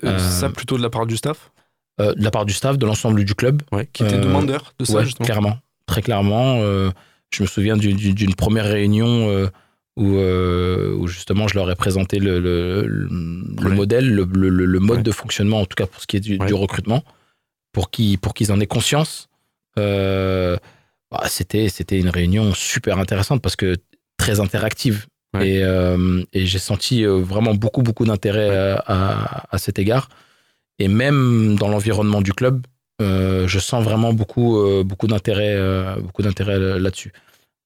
Euh, 0.05 0.19
ça 0.19 0.49
plutôt 0.51 0.77
de 0.77 0.83
la 0.83 0.91
part 0.91 1.07
du 1.07 1.17
staff? 1.17 1.51
euh, 2.01 2.15
de 2.15 2.23
la 2.23 2.31
part 2.31 2.45
du 2.47 2.53
staff, 2.53 2.79
de 2.79 2.87
l'ensemble 2.87 3.25
du 3.25 3.35
club. 3.35 3.63
Ouais, 3.73 3.89
qui 3.93 4.05
était 4.05 4.15
Euh, 4.17 4.21
demandeur 4.21 4.73
de 4.79 4.85
ça, 4.85 4.95
Ouais, 4.99 5.05
justement. 5.05 5.25
clairement, 5.27 5.59
très 5.87 6.01
clairement. 6.03 6.59
euh, 6.61 6.91
je 7.31 7.43
me 7.43 7.49
souviens 7.49 7.77
d'une- 7.77 8.35
première 8.37 8.67
réunion 8.67 9.29
euh, 9.29 9.49
où, 9.97 10.15
euh, 10.17 10.95
où 10.95 11.09
justement 11.09 11.49
je 11.49 11.55
leur 11.57 11.69
ai 11.71 11.75
présenté 11.75 12.21
le, 12.21 12.39
le, 12.39 12.87
le- 12.87 13.09
le 13.61 13.69
Ouais. 13.71 13.75
modèle, 13.75 14.09
le, 14.09 14.79
mode 14.79 15.03
de 15.03 15.11
fonctionnement, 15.11 15.61
en 15.61 15.67
tout 15.67 15.75
cas 15.75 15.87
pour 15.87 16.01
ce 16.01 16.07
qui 16.07 16.17
est 16.17 16.21
du, 16.21 16.39
recrutement, 16.55 17.03
pour 17.73 17.91
qu'ils 17.91 18.17
pour 18.19 18.33
qu'ils 18.35 18.53
en 18.53 18.61
aient 18.61 18.67
conscience. 18.69 19.29
Euh, 19.79 20.57
bah, 21.11 21.23
C'était 21.29 21.69
c'était 21.69 21.99
une 21.99 22.09
réunion 22.11 22.55
super 22.55 22.99
intéressante 22.99 23.43
parce 23.43 23.57
que 23.57 23.77
très 24.19 24.39
interactive. 24.41 25.07
Ouais. 25.39 25.49
Et, 25.49 25.63
euh, 25.63 26.23
et 26.33 26.47
j'ai 26.47 26.59
senti 26.59 27.05
euh, 27.05 27.19
vraiment 27.19 27.55
beaucoup, 27.55 27.83
beaucoup 27.83 28.05
d'intérêt 28.05 28.51
euh, 28.51 28.77
à, 28.87 29.55
à 29.55 29.59
cet 29.59 29.79
égard. 29.79 30.09
Et 30.79 30.89
même 30.89 31.57
dans 31.59 31.69
l'environnement 31.69 32.21
du 32.23 32.33
club, 32.33 32.67
euh, 33.01 33.47
je 33.49 33.59
sens 33.59 33.85
vraiment 33.85 34.13
beaucoup, 34.13 34.59
euh, 34.59 34.85
beaucoup 34.85 35.07
d'intérêt 35.07 35.57
beaucoup 36.01 36.23
d'intérêt 36.23 36.79
là-dessus. 36.79 37.13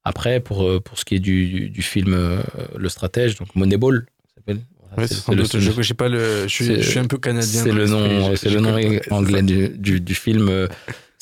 Après, 0.04 0.40
pour, 0.40 0.82
pour 0.82 0.98
ce 0.98 1.04
qui 1.04 1.14
est 1.14 1.20
du, 1.20 1.68
du, 1.70 1.82
film 1.82 2.42
Le 2.76 2.88
Stratège, 2.88 3.36
donc 3.36 3.54
Moneyball, 3.54 4.06
s'appelle. 4.34 4.60
Ouais. 4.98 5.06
Je 5.06 5.82
j'ai 5.82 5.94
pas 5.94 6.08
le. 6.08 6.42
Je 6.42 6.48
suis, 6.48 6.64
c'est- 6.66 6.82
je 6.82 6.90
suis 6.90 6.98
un 6.98 7.06
peu 7.06 7.16
canadien. 7.18 7.62
c'est 7.62 7.72
le 7.72 7.86
nom, 7.86 8.36
c'est 8.36 8.50
le 8.50 8.60
nom 8.60 8.76
anglais 9.10 9.42
du, 9.42 9.68
du, 9.70 10.00
du 10.00 10.14
film. 10.14 10.68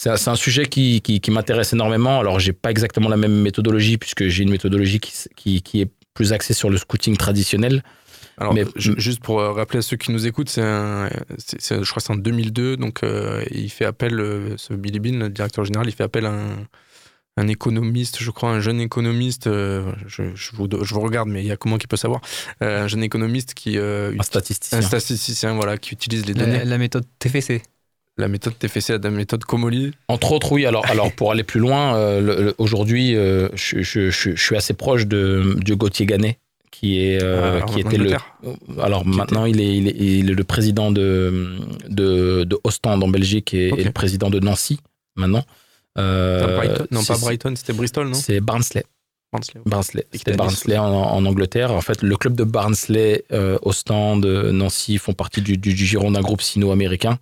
C'est 0.03 0.30
un, 0.30 0.34
sujet 0.34 0.64
qui, 0.64 1.03
qui, 1.03 1.20
qui 1.20 1.30
m'intéresse 1.30 1.74
énormément. 1.74 2.20
Alors, 2.20 2.40
j'ai 2.40 2.55
pas 2.55 2.70
exactement 2.70 3.11
la 3.11 3.18
même 3.18 3.42
méthodologie 3.42 3.98
puisque 3.98 4.28
j'ai 4.28 4.44
une 4.44 4.51
méthodologie 4.51 4.98
qui, 4.98 5.12
qui, 5.36 5.61
qui 5.61 5.82
est 5.82 5.90
plus 6.20 6.32
axée 6.34 6.52
sur 6.54 6.68
le 6.68 6.76
scouting 6.76 7.16
traditionnel. 7.16 7.82
Alors, 8.36 8.52
Mais- 8.54 8.64
ju- 8.76 8.94
juste 8.98 9.20
pour 9.22 9.40
euh, 9.40 9.52
rappeler 9.52 9.78
à 9.78 9.82
ceux 9.82 9.96
qui 9.96 10.12
nous 10.12 10.26
écoutent, 10.26 10.50
c'est 10.50 10.62
un, 10.62 11.08
c'est- 11.38 11.60
c'est- 11.60 11.82
je 11.82 11.90
crois 11.90 12.00
que 12.00 12.06
c'est 12.06 12.12
en 12.12 12.16
2002, 12.16 12.76
donc 12.76 13.02
euh, 13.02 13.42
il 13.50 13.70
fait 13.70 13.84
appel, 13.86 14.20
euh, 14.20 14.54
ce 14.58 14.74
Billy 14.74 14.98
Bean, 15.00 15.18
le 15.18 15.28
directeur 15.30 15.64
général, 15.64 15.88
il 15.88 15.92
fait 15.94 16.04
appel 16.04 16.26
à 16.26 16.32
un, 16.32 16.66
un 17.36 17.48
économiste, 17.48 18.18
je 18.22 18.30
crois, 18.30 18.50
un 18.50 18.60
jeune 18.60 18.80
économiste, 18.80 19.46
euh, 19.46 19.92
je, 20.06 20.22
je 20.34 20.50
vous, 20.56 20.68
je 20.82 20.94
vous 20.94 21.00
regarde, 21.00 21.28
mais 21.28 21.42
il 21.42 21.46
y 21.46 21.52
a 21.52 21.56
comment 21.56 21.78
qui 21.78 21.86
peut 21.86 21.96
savoir, 21.96 22.20
Euh, 22.62 22.84
un 22.84 22.88
jeune 22.88 23.02
économiste 23.02 23.54
qui, 23.54 23.78
euh, 23.78 24.12
Un 24.18 24.22
statisticien. 24.22 24.78
un 24.78 24.82
statisticien, 24.82 25.54
voilà, 25.54 25.78
qui 25.78 25.94
utilise 25.94 26.26
les 26.26 26.34
La, 26.34 26.44
données, 26.44 26.64
la 26.64 26.78
méthode 26.78 27.04
TFC. 27.18 27.62
La 28.16 28.28
méthode 28.28 28.58
TFC, 28.58 28.98
la 29.02 29.11
méthode 29.11 29.44
Comoli. 29.44 29.92
Entre 30.08 30.32
autres, 30.32 30.52
oui. 30.52 30.66
Alors, 30.66 30.84
alors 30.86 31.12
pour 31.12 31.32
aller 31.32 31.42
plus 31.44 31.61
loin, 31.61 31.96
euh, 31.96 32.52
aujourd'hui, 32.58 33.16
euh, 33.16 33.48
je, 33.54 33.80
je- 33.82 34.11
je- 34.11 34.34
je 34.34 34.42
suis 34.42 34.56
assez 34.56 34.74
proche 34.74 35.06
de, 35.06 35.56
de 35.64 35.74
Gauthier 35.74 36.04
Ganet, 36.06 36.38
qui, 36.70 37.00
est, 37.00 37.22
euh, 37.22 37.58
euh, 37.58 37.61
qui 37.62 37.76
en 37.76 37.88
était 37.88 37.96
le. 37.96 38.11
Alors 38.80 39.04
Qui 39.04 39.08
maintenant, 39.11 39.44
il 39.46 39.61
est, 39.61 39.76
il, 39.76 39.88
est, 39.88 39.96
il 39.96 40.30
est 40.30 40.34
le 40.34 40.44
président 40.44 40.90
de, 40.90 41.56
de, 41.88 42.44
de 42.44 42.58
Ostende 42.64 43.02
en 43.02 43.08
Belgique 43.08 43.54
et, 43.54 43.70
le 43.70 43.90
président 43.90 44.28
de 44.28 44.38
Nancy 44.40 44.80
maintenant. 45.16 45.44
Brighton- 45.96 46.86
non, 46.90 47.04
pas 47.04 47.16
Brighton, 47.18 47.54
c'était 47.56 47.72
Bristol, 47.72 48.08
non 48.08 48.14
C'est 48.14 48.40
Barnsley. 48.40 48.84
Barnsley. 49.32 49.61
Barnsley. 49.64 50.06
C'était 50.12 50.32
qui 50.32 50.36
Barnsley 50.36 50.76
en, 50.78 50.84
en 50.86 51.24
Angleterre. 51.24 51.72
En 51.72 51.80
fait, 51.80 52.02
le 52.02 52.16
club 52.16 52.34
de 52.34 52.44
Barnsley, 52.44 53.24
Ostende, 53.62 54.26
Nancy 54.26 54.98
font 54.98 55.12
partie 55.14 55.40
du, 55.40 55.56
du, 55.56 55.72
du 55.74 55.86
giron 55.86 56.11
d'un 56.11 56.20
groupe 56.20 56.42
sino-américain. 56.42 57.18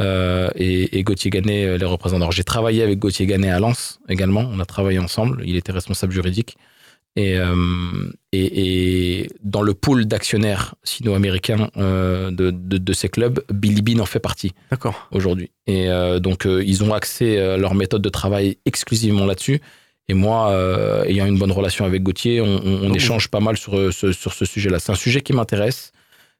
Euh, 0.00 0.48
et, 0.54 0.98
et 0.98 1.02
Gauthier 1.02 1.30
Ganet 1.30 1.64
euh, 1.66 1.78
les 1.78 1.84
représente. 1.84 2.20
Alors, 2.22 2.32
j'ai 2.32 2.44
travaillé 2.44 2.82
avec 2.82 2.98
Gauthier 2.98 3.26
Ganet 3.26 3.50
à 3.50 3.58
Lens 3.58 3.98
également. 4.08 4.48
On 4.52 4.60
a 4.60 4.64
travaillé 4.64 4.98
ensemble. 4.98 5.42
Il 5.44 5.56
était 5.56 5.72
responsable 5.72 6.12
juridique. 6.12 6.56
Et, 7.16 7.36
euh, 7.36 7.54
et, 8.32 9.22
et 9.22 9.30
dans 9.42 9.62
le 9.62 9.74
pool 9.74 10.04
d'actionnaires 10.06 10.76
sino-américains 10.84 11.68
euh, 11.76 12.30
de, 12.30 12.50
de, 12.52 12.78
de 12.78 12.92
ces 12.92 13.08
clubs, 13.08 13.40
Billy 13.52 13.82
Bean 13.82 14.00
en 14.00 14.06
fait 14.06 14.20
partie 14.20 14.52
aujourd'hui. 15.10 15.50
Et 15.66 15.88
donc, 16.20 16.46
ils 16.46 16.84
ont 16.84 16.94
axé 16.94 17.36
leur 17.58 17.74
méthode 17.74 18.02
de 18.02 18.08
travail 18.08 18.58
exclusivement 18.66 19.26
là-dessus. 19.26 19.60
Et 20.08 20.14
moi, 20.14 20.54
ayant 21.06 21.26
une 21.26 21.38
bonne 21.38 21.50
relation 21.52 21.84
avec 21.84 22.02
Gauthier, 22.02 22.40
on, 22.40 22.46
on- 22.64 22.82
on 22.84 22.94
échange 22.94 23.28
pas 23.28 23.40
mal 23.40 23.56
sur 23.58 23.92
ce 23.92 24.44
sujet-là. 24.44 24.78
C'est 24.78 24.92
un 24.92 24.94
sujet 24.94 25.20
qui 25.20 25.32
m'intéresse. 25.32 25.92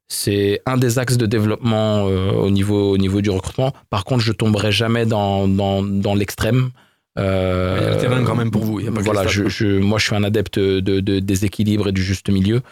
C'est 0.09 0.63
un 0.67 0.77
des 0.79 0.99
axes 0.99 1.19
de 1.19 1.27
développement 1.27 2.09
euh, 2.09 2.31
au, 2.33 2.51
niveau, 2.51 2.93
au 2.93 2.99
niveau 2.99 3.21
du 3.21 3.31
recrutement. 3.31 3.73
Par 3.91 4.05
contre, 4.05 4.23
je 4.23 4.33
tomberai 4.33 4.73
jamais 4.73 5.05
dans, 5.05 5.47
dans, 5.47 5.83
dans 5.83 6.15
l'extrême. 6.15 6.71
Euh, 7.19 7.77
Il 7.81 7.83
y 7.85 7.87
a 7.87 7.91
le 7.95 8.01
terrain 8.01 8.25
quand 8.25 8.37
même 8.37 8.51
pour 8.51 8.65
vous, 8.65 8.81
il 8.81 8.87
y 8.87 8.89
a 8.89 8.93
pas 8.93 9.01
que 9.01 9.05
voilà, 9.05 9.27
je, 9.27 9.79
moi, 9.79 9.99
je 9.99 10.05
suis 10.07 10.15
un 10.15 10.25
adepte 10.25 10.59
de, 10.59 10.81
de- 11.01 11.19
des 11.19 11.45
équilibres 11.45 11.89
et 11.89 11.93
du 11.93 12.03
juste 12.03 12.29
milieu. 12.31 12.63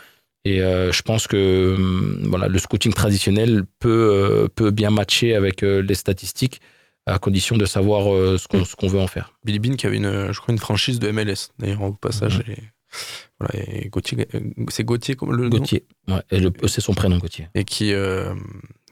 Et 0.45 0.63
euh, 0.63 0.93
je 0.93 1.03
pense 1.03 1.27
que 1.27 1.75
hum, 1.77 2.21
voilà, 2.29 2.47
le 2.49 2.59
scouting 2.59 2.93
traditionnel 2.95 3.65
peut, 3.81 4.11
euh, 4.13 4.49
peut 4.55 4.71
bien 4.71 4.91
matcher 4.91 5.35
avec 5.35 5.63
les 5.63 5.95
statistiques 5.95 6.61
à 7.07 7.19
condition 7.19 7.57
de 7.57 7.67
savoir 7.67 8.13
euh, 8.13 8.39
ce 8.39 8.47
qu'on 8.77 8.89
veut 8.89 8.99
en 9.01 9.07
faire. 9.09 9.33
Billy 9.45 9.59
Bean 9.59 9.75
qui 9.77 9.87
avait 9.87 9.97
une, 9.99 10.33
je 10.33 10.41
crois, 10.41 10.53
une 10.53 10.59
franchise 10.61 10.99
de 11.01 11.11
MLS, 11.11 11.51
d'ailleurs, 11.59 11.83
au 11.83 11.93
passage. 11.93 12.39
Mhm. 12.39 12.53
Et, 12.55 12.59
voilà, 13.41 13.55
et 13.67 13.89
Gauthier, 13.89 14.27
euh, 14.35 14.41
c'est 14.71 14.85
Gauthier 14.85 15.17
le 15.29 15.49
nom 15.49 15.59
Gauthier, 15.59 15.85
ouais, 16.09 16.21
c'est 16.69 16.81
son 16.81 16.95
prénom, 16.95 17.19
Gauthier. 17.19 17.49
Et 17.55 17.65
qui. 17.65 17.93
euh, 17.93 18.35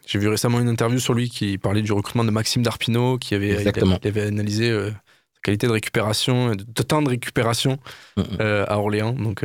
j'ai 0.06 0.18
vu 0.18 0.28
récemment 0.28 0.60
une 0.60 0.68
interview 0.68 0.98
sur 0.98 1.14
lui 1.14 1.30
qui 1.30 1.56
parlait 1.56 1.80
du 1.82 1.92
recrutement 1.92 2.24
de 2.24 2.30
Maxime 2.30 2.62
Darpino, 2.62 3.16
qui 3.18 3.34
avait, 3.34 3.48
il, 3.48 3.54
Exactement. 3.56 3.98
il 4.02 4.08
avait 4.08 4.26
analysé 4.26 4.68
euh, 4.70 4.90
sa 4.90 5.40
qualité 5.42 5.66
de 5.66 5.72
récupération, 5.72 6.54
de, 6.54 6.82
temps 6.82 7.00
de 7.00 7.08
récupération 7.08 7.78
Mhm. 8.18 8.24
euh, 8.40 8.66
à 8.68 8.78
Orléans. 8.78 9.12
Donc, 9.14 9.42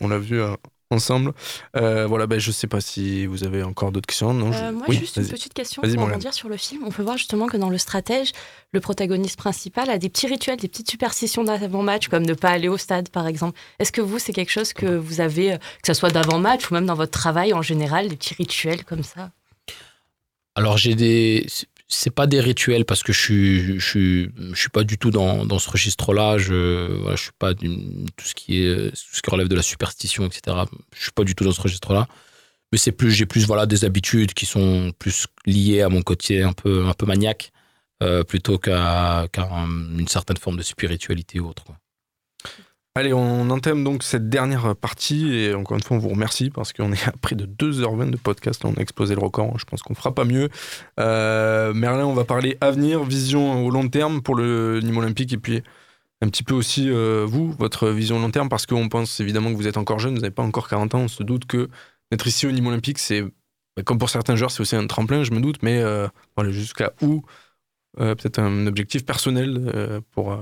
on 0.00 0.08
l'a 0.08 0.18
vu 0.18 0.40
ensemble. 0.90 1.32
Euh, 1.76 2.06
voilà, 2.06 2.26
ben, 2.26 2.38
je 2.40 2.50
sais 2.50 2.66
pas 2.66 2.80
si 2.80 3.26
vous 3.26 3.44
avez 3.44 3.62
encore 3.62 3.92
d'autres 3.92 4.06
questions. 4.06 4.32
Non, 4.32 4.52
je- 4.52 4.58
Euh, 4.58 4.72
moi, 4.72 4.86
oui, 4.88 4.96
juste 4.96 5.16
une 5.16 5.28
petite 5.28 5.52
question 5.54 5.82
pour 5.82 5.90
rebondir 6.06 6.32
sur 6.34 6.48
le 6.48 6.56
film. 6.56 6.82
On 6.86 6.90
peut 6.90 7.02
voir 7.02 7.16
justement 7.18 7.46
que 7.46 7.56
dans 7.58 7.68
le 7.68 7.78
stratège, 7.78 8.32
le 8.72 8.80
protagoniste 8.80 9.36
principal 9.38 9.90
a 9.90 9.98
des 9.98 10.08
petits 10.08 10.26
rituels, 10.26 10.56
des 10.58 10.68
petites 10.68 10.90
superstitions 10.90 11.44
d'avant-match, 11.44 12.08
comme 12.08 12.24
ne 12.24 12.34
pas 12.34 12.48
aller 12.50 12.68
au 12.68 12.76
stade, 12.78 13.10
par 13.10 13.26
exemple. 13.26 13.58
Est-ce 13.78 13.92
que 13.92 14.00
vous, 14.00 14.18
c'est 14.18 14.32
quelque 14.32 14.50
chose 14.52 14.72
que 14.72 14.86
vous 14.86 15.20
avez, 15.20 15.52
euh, 15.52 15.56
que 15.58 15.86
ce 15.86 15.94
soit 15.94 16.10
d'avant-match 16.10 16.70
ou 16.70 16.74
même 16.74 16.86
dans 16.86 16.94
votre 16.94 17.12
travail 17.12 17.52
en 17.52 17.62
général, 17.62 18.08
des 18.08 18.16
petits 18.16 18.34
rituels 18.34 18.84
comme 18.84 19.02
ça? 19.04 19.30
Alors 20.54 20.76
j'ai 20.76 20.94
des, 20.94 21.46
c'est 21.88 22.10
pas 22.10 22.26
des 22.26 22.40
rituels 22.40 22.84
parce 22.84 23.02
que 23.02 23.12
je 23.12 23.20
suis, 23.20 23.80
je 23.80 23.86
suis, 24.54 24.68
pas 24.70 24.84
du 24.84 24.98
tout 24.98 25.10
dans, 25.10 25.46
dans 25.46 25.58
ce 25.58 25.70
registre-là. 25.70 26.36
Je, 26.38 26.92
voilà, 27.00 27.16
suis 27.16 27.32
pas 27.38 27.54
tout 27.54 28.24
ce 28.24 28.34
qui 28.34 28.62
est, 28.62 28.90
ce 28.94 29.22
qui 29.22 29.30
relève 29.30 29.48
de 29.48 29.56
la 29.56 29.62
superstition, 29.62 30.26
etc. 30.26 30.56
Je 30.94 31.02
suis 31.02 31.12
pas 31.12 31.24
du 31.24 31.34
tout 31.34 31.44
dans 31.44 31.52
ce 31.52 31.60
registre-là. 31.60 32.06
Mais 32.72 32.78
c'est 32.78 32.92
plus, 32.92 33.10
j'ai 33.12 33.26
plus 33.26 33.46
voilà 33.46 33.66
des 33.66 33.84
habitudes 33.84 34.34
qui 34.34 34.46
sont 34.46 34.92
plus 34.98 35.26
liées 35.46 35.82
à 35.82 35.88
mon 35.88 36.02
côté 36.02 36.42
un 36.42 36.52
peu, 36.52 36.86
un 36.86 36.92
peu 36.94 37.06
maniaque, 37.06 37.52
euh, 38.02 38.24
plutôt 38.24 38.58
qu'à, 38.58 39.28
qu'à 39.32 39.44
un- 39.50 39.98
une 39.98 40.08
certaine 40.08 40.36
forme 40.38 40.58
de 40.58 40.62
spiritualité 40.62 41.40
ou 41.40 41.48
autre. 41.48 41.64
Allez, 42.98 43.12
on 43.12 43.48
entame 43.50 43.84
donc 43.84 44.02
cette 44.02 44.28
dernière 44.28 44.74
partie 44.74 45.32
et 45.32 45.54
encore 45.54 45.76
une 45.76 45.84
fois, 45.84 45.96
on 45.96 46.00
vous 46.00 46.08
remercie 46.08 46.50
parce 46.50 46.72
qu'on 46.72 46.90
est 46.92 47.06
à 47.06 47.12
près 47.12 47.36
de 47.36 47.46
2h20 47.46 48.10
de 48.10 48.16
podcast. 48.16 48.64
On 48.64 48.74
a 48.74 48.80
explosé 48.80 49.14
le 49.14 49.20
record. 49.20 49.56
Je 49.56 49.64
pense 49.66 49.84
qu'on 49.84 49.94
fera 49.94 50.12
pas 50.12 50.24
mieux. 50.24 50.48
Euh, 50.98 51.72
Merlin, 51.74 52.06
on 52.06 52.14
va 52.14 52.24
parler 52.24 52.58
avenir, 52.60 53.04
vision 53.04 53.64
au 53.64 53.70
long 53.70 53.88
terme 53.88 54.20
pour 54.20 54.34
le 54.34 54.80
Nîmes 54.82 54.96
Olympique 54.96 55.32
et 55.32 55.36
puis 55.36 55.62
un 56.22 56.28
petit 56.28 56.42
peu 56.42 56.54
aussi 56.54 56.90
euh, 56.90 57.24
vous, 57.24 57.52
votre 57.52 57.88
vision 57.90 58.18
long 58.18 58.32
terme 58.32 58.48
parce 58.48 58.66
qu'on 58.66 58.88
pense 58.88 59.20
évidemment 59.20 59.52
que 59.52 59.56
vous 59.56 59.68
êtes 59.68 59.76
encore 59.76 60.00
jeune, 60.00 60.16
vous 60.16 60.22
n'avez 60.22 60.34
pas 60.34 60.42
encore 60.42 60.68
40 60.68 60.96
ans. 60.96 61.02
On 61.02 61.08
se 61.08 61.22
doute 61.22 61.46
que 61.46 61.68
d'être 62.10 62.26
ici 62.26 62.48
au 62.48 62.50
Nîmes 62.50 62.66
Olympique, 62.66 62.98
c'est 62.98 63.22
bah, 63.22 63.84
comme 63.84 63.98
pour 63.98 64.10
certains 64.10 64.34
joueurs, 64.34 64.50
c'est 64.50 64.60
aussi 64.60 64.74
un 64.74 64.88
tremplin, 64.88 65.22
je 65.22 65.30
me 65.30 65.40
doute, 65.40 65.62
mais 65.62 65.78
euh, 65.78 66.08
voilà, 66.36 66.50
jusqu'à 66.50 66.92
où 67.00 67.22
euh, 68.00 68.16
peut-être 68.16 68.40
un 68.40 68.66
objectif 68.66 69.06
personnel 69.06 70.02
pour, 70.10 70.36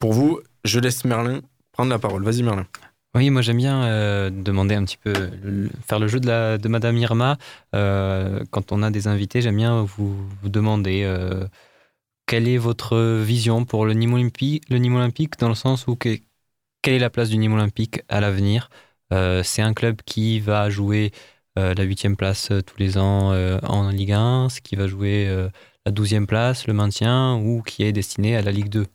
pour 0.00 0.12
vous. 0.12 0.40
Je 0.64 0.80
laisse 0.80 1.04
Merlin 1.04 1.40
prendre 1.78 1.90
la 1.92 2.00
parole. 2.00 2.24
Vas-y 2.24 2.42
Merlin. 2.42 2.66
Oui, 3.14 3.30
moi 3.30 3.40
j'aime 3.40 3.56
bien 3.56 3.84
euh, 3.84 4.30
demander 4.30 4.74
un 4.74 4.84
petit 4.84 4.96
peu, 4.96 5.12
faire 5.86 6.00
le 6.00 6.08
jeu 6.08 6.18
de, 6.18 6.68
Madame 6.68 6.96
Irma. 6.98 7.38
Euh, 7.74 8.44
quand 8.50 8.72
on 8.72 8.82
a 8.82 8.90
des 8.90 9.06
invités, 9.06 9.40
j'aime 9.40 9.56
bien 9.56 9.82
vous, 9.82 10.16
demander 10.42 11.04
euh, 11.04 11.46
quelle 12.26 12.48
est 12.48 12.58
votre 12.58 13.20
vision 13.22 13.64
pour 13.64 13.86
le 13.86 13.94
Nîmes 13.94 14.14
Olympique, 14.14 14.64
le 14.68 14.78
Nîmes 14.78 14.96
Olympique 14.96 15.38
dans 15.38 15.48
le 15.48 15.54
sens 15.54 15.86
où 15.86 15.94
que- 15.94 16.18
quelle 16.82 16.94
est 16.94 16.98
la 16.98 17.10
place 17.10 17.30
du 17.30 17.38
Nîmes 17.38 17.54
Olympique 17.54 18.02
à 18.08 18.20
l'avenir? 18.20 18.70
C'est 19.10 19.62
un 19.62 19.72
club 19.72 20.02
qui 20.04 20.38
va 20.38 20.68
jouer 20.68 21.12
la 21.56 21.82
huitième 21.82 22.16
place 22.16 22.52
tous 22.66 22.76
les 22.78 22.98
ans 22.98 23.32
en 23.62 23.88
Ligue 23.90 24.12
1, 24.12 24.48
ce 24.50 24.60
qui 24.60 24.76
va 24.76 24.86
jouer 24.86 25.48
la 25.86 25.92
douzième 25.92 26.26
place, 26.26 26.66
le 26.66 26.74
maintien, 26.74 27.36
ou 27.36 27.62
qui 27.62 27.84
est 27.84 27.92
destiné 27.92 28.36
à 28.36 28.42
la 28.42 28.52
Ligue 28.52 28.68
2. 28.68 28.86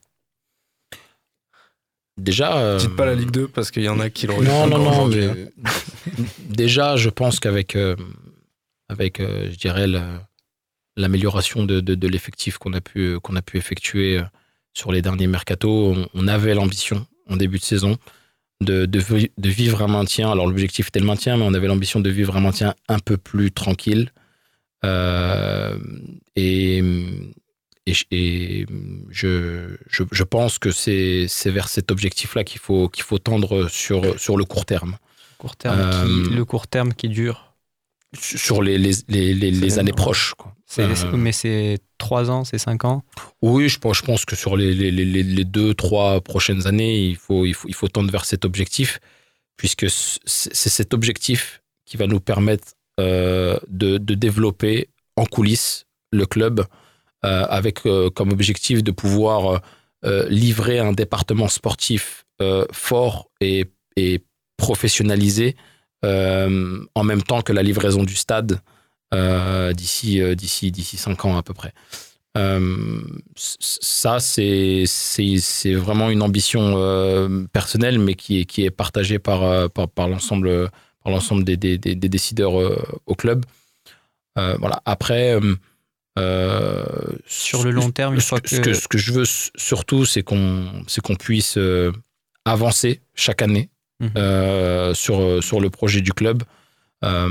Déjà. 2.18 2.58
euh, 2.58 2.78
Dites 2.78 2.96
pas 2.96 3.06
la 3.06 3.16
Ligue 3.16 3.32
2 3.32 3.48
parce 3.48 3.72
qu'il 3.72 3.84
y 3.84 3.90
en 3.90 4.00
a 4.00 4.10
qui 4.10 4.28
le 4.28 4.34
Non, 4.36 4.68
non, 4.68 4.78
non. 4.78 4.90
aujourd'hui, 4.92 5.24
hein. 5.26 5.36
mais- 5.36 6.24
déjà, 6.50 6.96
je 6.96 7.10
pense 7.10 7.40
qu'avec, 7.40 7.76
euh, 7.76 7.96
avec, 8.90 9.20
euh, 9.20 9.50
je 9.52 9.58
dirais, 9.58 9.88
la- 9.88 10.28
l'amélioration 10.96 11.66
de, 11.66 11.80
de, 11.80 11.96
de 11.96 12.08
l'effectif 12.08 12.58
qu'on 12.60 12.74
a 12.74 12.82
pu, 12.82 13.20
qu'on 13.22 13.36
a 13.36 13.42
pu 13.42 13.58
effectuer 13.58 14.22
sur 14.76 14.92
les 14.92 15.02
derniers 15.02 15.28
mercatos, 15.28 15.96
on, 15.98 16.08
on 16.14 16.28
avait 16.28 16.54
l'ambition 16.54 17.06
en 17.30 17.36
début 17.38 17.58
de 17.58 17.64
saison 17.64 17.98
de, 18.62 18.86
de 18.86 19.50
vivre 19.50 19.82
un 19.82 19.88
maintien. 19.88 20.32
Alors, 20.32 20.46
l'objectif 20.48 20.88
était 20.90 21.00
le 21.00 21.06
maintien, 21.08 21.36
mais 21.38 21.44
on 21.44 21.54
avait 21.56 21.68
l'ambition 21.68 22.00
de 22.00 22.10
vivre 22.12 22.38
un 22.38 22.42
maintien 22.42 22.76
un 22.88 23.00
peu 23.00 23.18
plus 23.18 23.52
tranquille. 23.52 24.12
et, 26.36 26.84
et, 27.86 28.66
je, 29.10 29.78
je, 29.90 30.04
je, 30.12 30.24
pense 30.24 30.58
que 30.58 30.72
c'est 30.72 31.28
vers 31.46 31.68
cet 31.68 31.92
objectif-là 31.92 32.44
qu'il 32.44 32.60
faut, 32.60 32.88
qu'il 32.88 33.04
faut 33.04 33.20
tendre 33.20 33.68
sur, 33.68 34.20
sur 34.20 34.38
le 34.38 34.46
court 34.46 34.66
terme. 34.66 34.98
Court 35.38 35.58
terme 35.58 36.06
qui, 36.06 36.34
le 36.34 36.46
court 36.46 36.68
terme 36.68 36.94
qui 36.94 37.10
dure 37.10 37.54
sur 38.18 38.62
les, 38.62 38.78
les, 38.78 38.94
les, 39.08 39.34
les 39.34 39.80
années 39.80 39.92
proches. 39.92 40.34
Quoi. 40.36 40.56
mais 41.14 41.32
c'est 41.32 41.80
trois 41.98 42.30
ans, 42.30 42.44
c'est 42.44 42.58
cinq 42.58 42.86
ans? 42.86 43.04
Oui, 43.42 43.68
je 43.68 43.80
pense, 43.80 43.98
je 43.98 44.04
pense 44.04 44.26
que 44.26 44.36
sur 44.36 44.56
les, 44.56 44.74
les, 44.74 45.46
deux, 45.46 45.74
trois 45.74 46.22
prochaines 46.22 46.68
années, 46.68 47.06
il 47.06 47.18
faut, 47.18 47.46
il, 47.46 47.54
faut, 47.54 47.68
il 47.68 47.76
faut 47.76 47.88
tendre 47.88 48.12
vers 48.12 48.26
cet 48.26 48.46
objectif, 48.46 49.00
puisque 49.58 49.88
c'est 49.90 50.70
cet 50.70 50.94
objectif 50.94 51.62
qui 51.86 51.98
va 51.98 52.08
nous 52.08 52.20
permettre 52.20 52.74
euh, 53.00 53.58
de, 53.68 53.98
de, 53.98 54.14
développer 54.14 54.90
en 55.16 55.26
coulisses 55.26 55.86
le 56.12 56.26
club 56.26 56.60
euh, 56.60 56.64
avec 57.24 57.86
euh, 57.86 58.10
comme 58.10 58.32
objectif 58.32 58.84
de 58.84 58.92
pouvoir 58.92 59.62
livrer 60.30 60.80
un 60.80 60.92
département 60.92 61.48
sportif 61.48 62.26
fort 62.72 63.30
et, 63.40 63.70
professionnalisé 64.58 65.56
euh, 66.06 66.86
en 66.96 67.04
même 67.04 67.24
temps 67.24 67.42
que 67.42 67.54
la 67.54 67.64
livraison 67.64 68.04
du 68.04 68.16
stade 68.16 68.60
euh, 69.14 69.74
d'ici 69.74 70.22
euh, 70.22 70.36
d'ici 70.36 70.72
d'ici 70.72 70.98
cinq 70.98 71.24
ans 71.26 71.38
à 71.38 71.44
peu 71.44 71.54
près. 71.54 71.74
ça, 73.36 74.20
c'est 74.20 74.86
vraiment 75.74 76.10
une 76.10 76.22
ambition 76.22 76.64
personnelle, 77.54 78.00
mais 78.00 78.16
qui 78.16 78.42
est, 78.42 78.46
qui 78.46 78.66
est 78.66 78.72
partagée 78.72 79.20
par, 79.20 79.70
par, 79.70 79.88
par 79.88 80.08
l'ensemble 80.08 81.44
des, 81.44 81.58
des, 81.58 81.78
des, 81.78 81.96
décideurs 81.96 82.56
au 83.06 83.16
club. 83.16 83.46
voilà. 84.36 84.82
Après, 84.86 85.40
sur 87.26 87.64
le 87.64 87.72
long 87.72 87.92
terme, 87.92 88.20
ce, 88.20 88.36
que... 88.36 88.50
Ce, 88.50 88.62
que, 88.62 88.74
ce, 88.74 88.88
que, 88.88 88.98
je 88.98 89.14
veux 89.14 89.26
surtout, 89.26 90.06
c'est 90.06 90.24
qu'on 90.24 90.84
qu'on 91.04 91.16
puisse 91.16 91.58
avancer 92.46 93.02
chaque 93.16 93.42
année 93.42 93.70
Mhm. 94.04 94.12
Euh, 94.18 94.94
sur, 94.94 95.44
sur 95.44 95.60
le 95.60 95.70
projet 95.70 96.02
du 96.02 96.14
club. 96.14 96.44
Euh, 97.04 97.30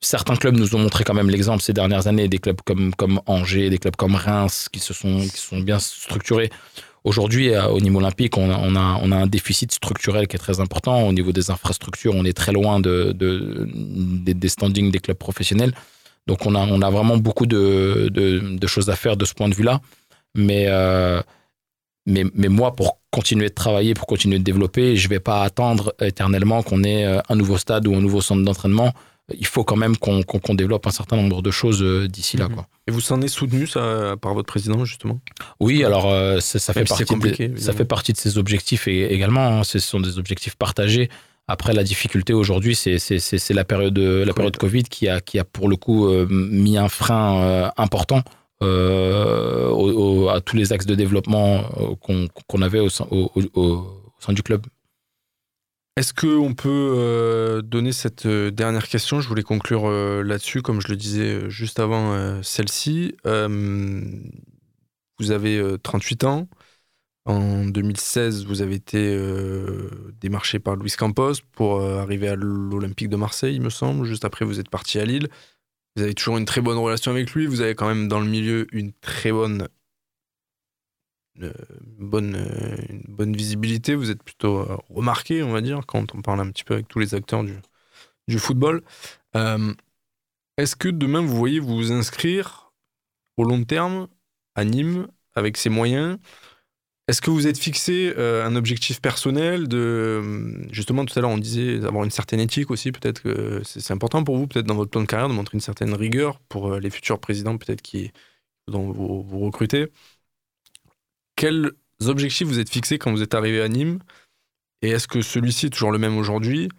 certains 0.00 0.36
clubs 0.36 0.56
nous 0.56 0.74
ont 0.74 0.78
montré 0.78 1.04
quand 1.04 1.14
même 1.14 1.30
l'exemple 1.30 1.62
ces 1.62 1.72
dernières 1.72 2.06
années, 2.06 2.28
des 2.28 2.38
clubs 2.38 2.60
comme, 2.64 2.94
comme 2.94 3.20
Angers, 3.26 3.70
des 3.70 3.78
clubs 3.78 3.96
comme 3.96 4.14
Reims 4.14 4.68
qui 4.72 4.80
se 4.80 4.94
sont, 4.94 5.20
qui 5.20 5.38
sont 5.38 5.60
bien 5.60 5.78
structurés. 5.78 6.50
Aujourd'hui, 7.04 7.56
au 7.56 7.80
niveau 7.80 7.98
olympique, 7.98 8.36
on 8.36 8.48
a, 8.48 8.56
on, 8.56 8.76
a, 8.76 9.00
on 9.02 9.10
a 9.10 9.16
un 9.16 9.26
déficit 9.26 9.72
structurel 9.72 10.28
qui 10.28 10.36
est 10.36 10.38
très 10.38 10.60
important. 10.60 11.02
Au 11.02 11.12
niveau 11.12 11.32
des 11.32 11.50
infrastructures, 11.50 12.14
on 12.14 12.24
est 12.24 12.32
très 12.32 12.52
loin 12.52 12.78
de, 12.78 13.12
de, 13.12 13.68
des 13.74 14.48
standings 14.48 14.92
des 14.92 15.00
clubs 15.00 15.16
professionnels. 15.16 15.74
Donc, 16.26 16.46
on 16.46 16.54
a, 16.54 16.60
on 16.60 16.82
a 16.82 16.90
vraiment 16.90 17.16
beaucoup 17.16 17.46
de, 17.46 18.08
de, 18.12 18.66
choses 18.66 18.90
à 18.90 18.96
faire 18.96 19.16
de 19.16 19.24
ce 19.24 19.34
point 19.34 19.48
de 19.48 19.54
vue-là. 19.54 19.80
Mais, 20.34 20.66
euh, 20.68 21.20
mais, 22.06 22.24
mais 22.34 22.48
moi, 22.48 22.74
pour 22.74 23.02
continuer 23.12 23.50
de 23.50 23.54
travailler, 23.54 23.94
pour 23.94 24.06
continuer 24.06 24.38
de 24.38 24.44
développer. 24.44 24.96
Je 24.96 25.06
ne 25.06 25.10
vais 25.10 25.20
pas 25.20 25.42
attendre 25.44 25.94
éternellement 26.00 26.62
qu'on 26.62 26.82
ait 26.82 27.04
euh, 27.04 27.20
un 27.28 27.36
nouveau 27.36 27.58
stade 27.58 27.86
ou 27.86 27.94
un 27.94 28.00
nouveau 28.00 28.20
centre 28.20 28.42
d'entraînement. 28.42 28.92
Il 29.38 29.46
faut 29.46 29.62
quand 29.62 29.76
même 29.76 29.96
qu'on 29.96 30.54
développe 30.54 30.86
un 30.86 30.90
certain 30.90 31.16
nombre 31.16 31.42
de 31.42 31.50
choses 31.52 31.82
euh, 31.82 32.08
d'ici 32.08 32.36
là. 32.36 32.48
Mhm. 32.48 32.54
Quoi. 32.54 32.66
Et 32.88 32.90
vous 32.90 33.00
s'en 33.00 33.22
êtes 33.22 33.28
soutenu 33.28 33.66
ça, 33.66 34.16
par 34.20 34.34
votre 34.34 34.48
président, 34.48 34.84
justement? 34.84 35.20
Oui, 35.60 35.84
alors 35.84 36.10
euh, 36.10 36.40
ça, 36.40 36.72
fait 36.72 36.84
partie 36.84 37.04
de, 37.04 37.58
ça 37.58 37.72
fait 37.72 37.84
partie 37.84 38.12
de 38.12 38.18
ses 38.18 38.36
objectifs 38.38 38.88
également. 38.88 39.60
Hein. 39.60 39.64
Ce 39.64 39.78
sont 39.78 40.00
des 40.00 40.18
objectifs 40.18 40.56
partagés. 40.56 41.08
Après, 41.48 41.72
la 41.72 41.84
difficulté 41.84 42.32
aujourd'hui, 42.32 42.74
c'est 42.74 43.50
la 43.50 43.64
période, 43.64 43.98
la 43.98 44.32
période 44.32 44.56
Covid 44.56 44.84
qui 44.84 45.08
a, 45.08 45.20
qui 45.20 45.38
a 45.38 45.44
pour 45.44 45.68
le 45.68 45.76
coup 45.76 46.08
mis 46.28 46.78
un 46.78 46.88
frein 46.88 47.70
important 47.76 48.22
euh, 48.62 50.28
à 50.28 50.40
tous 50.40 50.56
les 50.56 50.72
axes 50.72 50.86
de 50.86 50.94
développement 50.94 51.64
euh, 51.78 52.28
qu'on 52.46 52.62
avait 52.62 52.78
au 52.78 52.88
sein, 52.88 53.06
du 54.28 54.42
club. 54.42 54.66
Est-ce 55.96 56.14
qu'on 56.14 56.54
peut 56.54 56.94
euh, 56.96 57.60
donner 57.60 57.92
cette 57.92 58.26
dernière 58.26 58.86
question? 58.86 59.20
Je 59.20 59.28
voulais 59.28 59.42
conclure 59.42 59.90
là-dessus, 59.90 60.62
comme 60.62 60.80
je 60.80 60.88
le 60.88 60.96
disais 60.96 61.50
juste 61.50 61.80
avant 61.80 62.42
celle-ci. 62.42 63.16
vous 63.24 65.30
avez 65.30 65.76
38 65.82 66.24
ans. 66.24 66.48
En 67.24 67.64
2016, 67.66 68.46
vous 68.46 68.62
avez 68.62 68.74
été 68.74 69.16
démarché 70.20 70.58
par 70.58 70.74
Luis 70.76 70.90
Campos 70.90 71.34
pour 71.52 71.80
arriver 71.80 72.28
à 72.28 72.34
l'Olympique 72.34 73.08
de 73.08 73.16
Marseille, 73.16 73.54
il 73.54 73.62
me 73.62 73.70
semble. 73.70 74.06
Juste 74.06 74.24
après, 74.24 74.44
vous 74.44 74.58
êtes 74.58 74.68
parti 74.68 74.98
à 74.98 75.04
Lille. 75.04 75.28
Vous 75.96 76.02
avez 76.02 76.14
toujours 76.14 76.38
une 76.38 76.46
très 76.46 76.60
bonne 76.60 76.78
relation 76.78 77.10
avec 77.10 77.32
lui. 77.32 77.46
Vous 77.46 77.60
avez 77.60 77.74
quand 77.74 77.86
même 77.86 78.08
dans 78.08 78.20
le 78.20 78.26
milieu 78.26 78.66
une 78.72 78.92
très 78.92 79.30
bonne, 79.30 79.68
euh, 81.42 81.52
bonne, 81.98 82.34
euh, 82.36 82.76
une 82.88 83.04
bonne 83.08 83.36
visibilité. 83.36 83.94
Vous 83.94 84.10
êtes 84.10 84.22
plutôt 84.22 84.60
euh, 84.60 84.76
remarqué, 84.88 85.42
on 85.42 85.52
va 85.52 85.60
dire, 85.60 85.82
quand 85.86 86.14
on 86.14 86.22
parle 86.22 86.40
un 86.40 86.50
petit 86.50 86.64
peu 86.64 86.74
avec 86.74 86.88
tous 86.88 86.98
les 86.98 87.14
acteurs 87.14 87.44
du, 87.44 87.58
du 88.28 88.38
football. 88.38 88.82
Est-ce 90.58 90.76
que 90.76 90.88
demain 90.88 91.20
vous 91.20 91.36
voyez 91.36 91.60
vous 91.60 91.92
inscrire 91.92 92.72
au 93.36 93.44
long 93.44 93.64
terme 93.64 94.08
à 94.54 94.64
Nîmes 94.64 95.08
avec 95.34 95.56
ses 95.56 95.70
moyens 95.70 96.18
est-ce 97.12 97.20
que 97.20 97.30
vous 97.30 97.46
êtes 97.46 97.58
fixé 97.58 98.14
euh, 98.16 98.42
un 98.46 98.56
objectif 98.56 99.02
personnel 99.02 99.68
de 99.68 99.76
euh, 99.76 100.72
justement 100.72 101.04
tout 101.04 101.18
à 101.18 101.20
l'heure 101.20 101.30
on 101.30 101.36
disait 101.36 101.78
d'avoir 101.78 102.04
une 102.04 102.10
certaine 102.10 102.40
éthique 102.40 102.70
aussi 102.70 102.90
peut-être 102.90 103.20
que 103.20 103.60
c'est 103.64 103.92
important 103.92 104.24
pour 104.24 104.38
vous 104.38 104.46
peut-être 104.46 104.64
dans 104.64 104.76
votre 104.76 104.90
plan 104.90 105.02
de 105.02 105.06
carrière 105.06 105.28
de 105.28 105.34
montrer 105.34 105.56
une 105.56 105.60
certaine 105.60 105.92
rigueur 105.92 106.40
pour 106.48 106.72
euh, 106.72 106.80
les 106.80 106.88
futurs 106.88 107.20
présidents 107.20 107.58
peut-être 107.58 107.82
qui 107.82 108.12
dont 108.66 108.90
vous, 108.90 109.22
vous 109.22 109.40
recrutez. 109.40 109.88
Quels 111.36 111.72
objectifs 112.06 112.48
vous 112.48 112.58
êtes 112.58 112.70
fixés 112.70 112.98
quand 112.98 113.12
vous 113.12 113.22
êtes 113.22 113.34
arrivé 113.34 113.60
à 113.60 113.68
Nîmes? 113.68 113.98
Et 114.80 114.88
est-ce 114.90 115.06
que 115.06 115.20
celui-ci 115.20 115.66
est 115.66 115.70
toujours 115.70 115.92
le 115.92 115.98
même 115.98 116.16
aujourd'hui? 116.16 116.70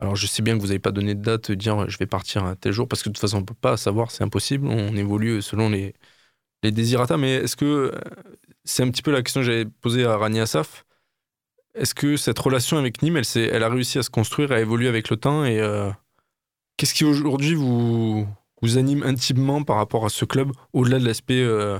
Alors 0.00 0.14
je 0.14 0.28
sais 0.28 0.42
bien 0.42 0.56
que 0.56 0.60
vous 0.60 0.68
n'avez 0.68 0.78
pas 0.78 0.92
donné 0.92 1.16
de 1.16 1.22
date, 1.22 1.50
dire 1.50 1.90
je 1.90 1.98
vais 1.98 2.06
partir 2.06 2.44
à 2.44 2.54
tel 2.54 2.72
jour, 2.72 2.86
parce 2.86 3.02
que 3.02 3.08
de 3.08 3.14
toute 3.14 3.20
façon 3.20 3.38
on 3.38 3.44
peut 3.44 3.54
pas 3.54 3.76
savoir, 3.76 4.12
c'est 4.12 4.22
impossible, 4.22 4.68
on 4.68 4.94
évolue 4.96 5.42
selon 5.42 5.70
les, 5.70 5.94
les 6.62 6.72
désirata, 6.72 7.16
mais 7.16 7.34
est-ce 7.36 7.56
que 7.56 7.92
c'est 8.66 8.82
un 8.82 8.90
petit 8.90 9.02
peu 9.02 9.12
la 9.12 9.22
question 9.22 9.40
que 9.40 9.46
j'avais 9.46 9.64
posée 9.64 10.04
à 10.04 10.16
Rani 10.16 10.40
Asaf. 10.40 10.84
Est-ce 11.74 11.94
que 11.94 12.16
cette 12.16 12.38
relation 12.38 12.78
avec 12.78 13.02
Nîmes, 13.02 13.22
elle, 13.34 13.62
a 13.62 13.68
réussi 13.68 13.98
à 13.98 14.02
se 14.02 14.10
construire, 14.10 14.52
à 14.52 14.60
évoluer 14.60 14.88
avec 14.88 15.10
le 15.10 15.16
temps 15.16 15.44
Et 15.44 15.60
euh, 15.60 15.90
qu'est-ce 16.76 16.94
qui 16.94 17.04
aujourd'hui 17.04 17.54
vous, 17.54 18.26
anime 18.76 19.02
intimement 19.04 19.62
par 19.62 19.76
rapport 19.76 20.04
à 20.04 20.08
ce 20.08 20.24
club, 20.24 20.50
au-delà 20.72 20.98
de 20.98 21.06
l'aspect 21.06 21.42
euh, 21.42 21.78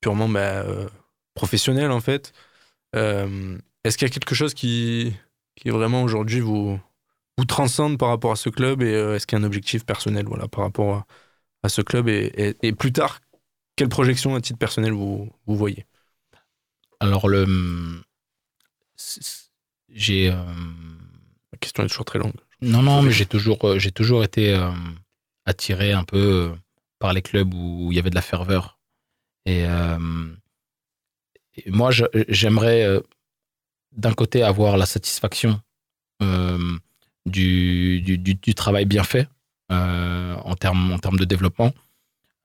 purement 0.00 0.28
bah, 0.28 0.40
euh, 0.40 0.88
professionnel 1.34 1.90
en 1.90 2.00
fait? 2.00 2.32
Est-ce 2.94 3.96
qu'il 3.96 4.06
y 4.06 4.10
a 4.10 4.12
quelque 4.12 4.34
chose 4.34 4.54
qui, 4.54 5.14
qui 5.56 5.70
vraiment 5.70 6.02
aujourd'hui 6.02 6.40
vous, 6.40 6.78
transcende 7.46 7.96
par 7.96 8.08
rapport 8.08 8.32
à 8.32 8.36
ce 8.36 8.50
club 8.50 8.82
Et 8.82 8.90
est-ce 8.90 9.26
qu'il 9.26 9.38
y 9.38 9.40
a 9.40 9.44
un 9.44 9.46
objectif 9.46 9.86
personnel 9.86 10.26
voilà, 10.26 10.48
par 10.48 10.64
rapport 10.64 11.04
à, 11.62 11.68
ce 11.68 11.80
club 11.80 12.08
et, 12.08 12.72
plus 12.76 12.92
tard, 12.92 13.20
quelle 13.76 13.88
projection 13.88 14.34
à 14.34 14.40
titre 14.40 14.58
personnel 14.58 14.92
vous 14.92 15.30
voyez? 15.46 15.87
Alors, 17.00 17.28
le. 17.28 18.02
J'ai. 19.92 20.30
Euh, 20.30 20.34
La 21.52 21.58
question 21.58 21.84
est 21.84 21.88
toujours 21.88 22.04
très 22.04 22.18
longue. 22.18 22.34
Non, 22.60 22.82
non, 22.82 23.02
mais 23.02 23.12
j'ai 23.12 23.26
toujours, 23.26 23.64
euh, 23.64 23.78
j'ai 23.78 23.92
toujours 23.92 24.24
été 24.24 24.54
euh, 24.54 24.70
attiré 25.46 25.92
un 25.92 26.04
peu 26.04 26.52
par 26.98 27.12
les 27.12 27.22
clubs 27.22 27.54
où 27.54 27.92
il 27.92 27.96
y 27.96 27.98
avait 27.98 28.10
de 28.10 28.16
la 28.16 28.22
ferveur. 28.22 28.78
Et, 29.46 29.64
moi, 31.66 31.90
j'aimerais 32.28 32.86
d'un 33.92 34.12
côté 34.12 34.42
avoir 34.42 34.76
la 34.76 34.86
satisfaction 34.86 35.60
du, 37.26 38.00
du, 38.02 38.18
du, 38.18 38.54
travail 38.54 38.84
bien 38.84 39.04
fait 39.04 39.26
en 39.70 40.54
termes 40.54 40.92
en 40.92 40.98
termes 40.98 41.18
de 41.18 41.24
développement. 41.24 41.72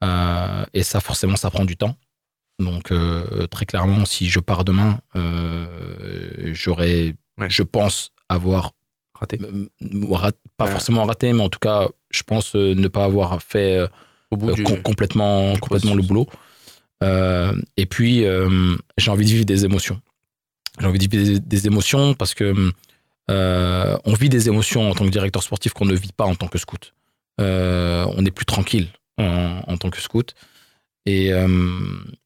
et 0.01 0.84
ça, 0.84 1.01
forcément, 1.01 1.36
ça 1.36 1.51
prend 1.51 1.66
du 1.66 1.76
temps. 1.76 1.97
Donc 2.60 2.91
euh, 2.91 3.47
très 3.47 3.66
clairement, 3.66 4.06
si 4.06 4.30
je 4.30 4.39
pars 4.39 4.64
demain, 4.64 4.99
euh, 5.16 6.51
j'aurais, 6.54 7.16
je 7.47 7.64
pense, 7.64 8.12
avoir 8.30 8.74
raté. 9.14 9.39
pas 10.58 10.68
forcément 10.68 11.06
raté, 11.06 11.34
mais 11.34 11.41
en 11.41 11.49
tout 11.49 11.60
cas, 11.60 11.88
je 12.12 12.24
pense 12.24 12.56
euh, 12.56 12.76
ne 12.76 12.88
pas 12.88 13.06
avoir 13.06 13.41
fait 13.41 13.80
complètement, 14.84 15.56
complètement 15.58 15.95
le 15.95 16.04
boulot. 16.04 16.28
et 17.01 17.86
puis, 17.86 18.26
j'ai 18.97 19.12
envie 19.12 19.26
de 19.26 19.32
vivre 19.32 19.45
des 19.45 19.66
émotions. 19.66 19.99
J'ai 20.80 20.88
envie 20.88 20.97
de 20.97 21.16
vivre 21.16 21.39
des, 21.39 21.68
émotions 21.68 22.14
parce 22.14 22.34
que 22.34 22.72
on 23.30 24.14
vit 24.14 24.30
des 24.30 24.47
émotions 24.47 24.89
en 24.89 24.93
tant 24.93 25.06
que 25.06 25.12
directeur 25.12 25.41
sportif 25.41 25.74
qu'on 25.74 25.86
ne 25.86 25.95
vit 25.95 26.14
pas 26.14 26.26
en 26.26 26.36
tant 26.36 26.47
que 26.47 26.60
scout. 26.60 26.93
on 27.39 28.26
est 28.26 28.32
plus 28.32 28.45
tranquille 28.45 28.89
en 29.18 29.78
tant 29.78 29.89
que 29.89 30.01
scout. 30.01 30.36
Et 31.06 31.34
euh, 31.34 31.47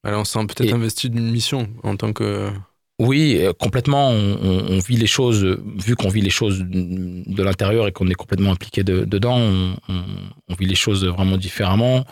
Alors 0.04 0.22
on 0.22 0.26
s'est 0.26 0.40
peut-être 0.46 0.74
investi 0.74 1.10
d'une 1.10 1.32
mission 1.32 1.68
en 1.84 1.96
tant 1.98 2.14
que 2.14 2.52
Oui, 3.00 3.38
euh, 3.40 3.54
complètement. 3.54 4.10
On, 4.12 4.80
vit 4.80 4.98
les 4.98 5.08
choses, 5.08 5.44
vu 5.78 5.96
qu'on 5.96 6.10
vit 6.10 6.22
les 6.22 6.30
choses 6.30 6.60
de 6.64 7.44
l'intérieur 7.44 7.88
et 7.88 7.92
qu'on 7.92 8.08
est 8.08 8.14
complètement 8.16 8.52
impliqué 8.52 8.84
de- 8.84 9.04
dedans, 9.06 9.38
on, 9.38 9.76
on- 9.90 10.04
on 10.50 10.54
vit 10.56 10.68
les 10.68 10.76
choses 10.76 11.06
vraiment 11.06 11.38
différemment. 11.38 12.06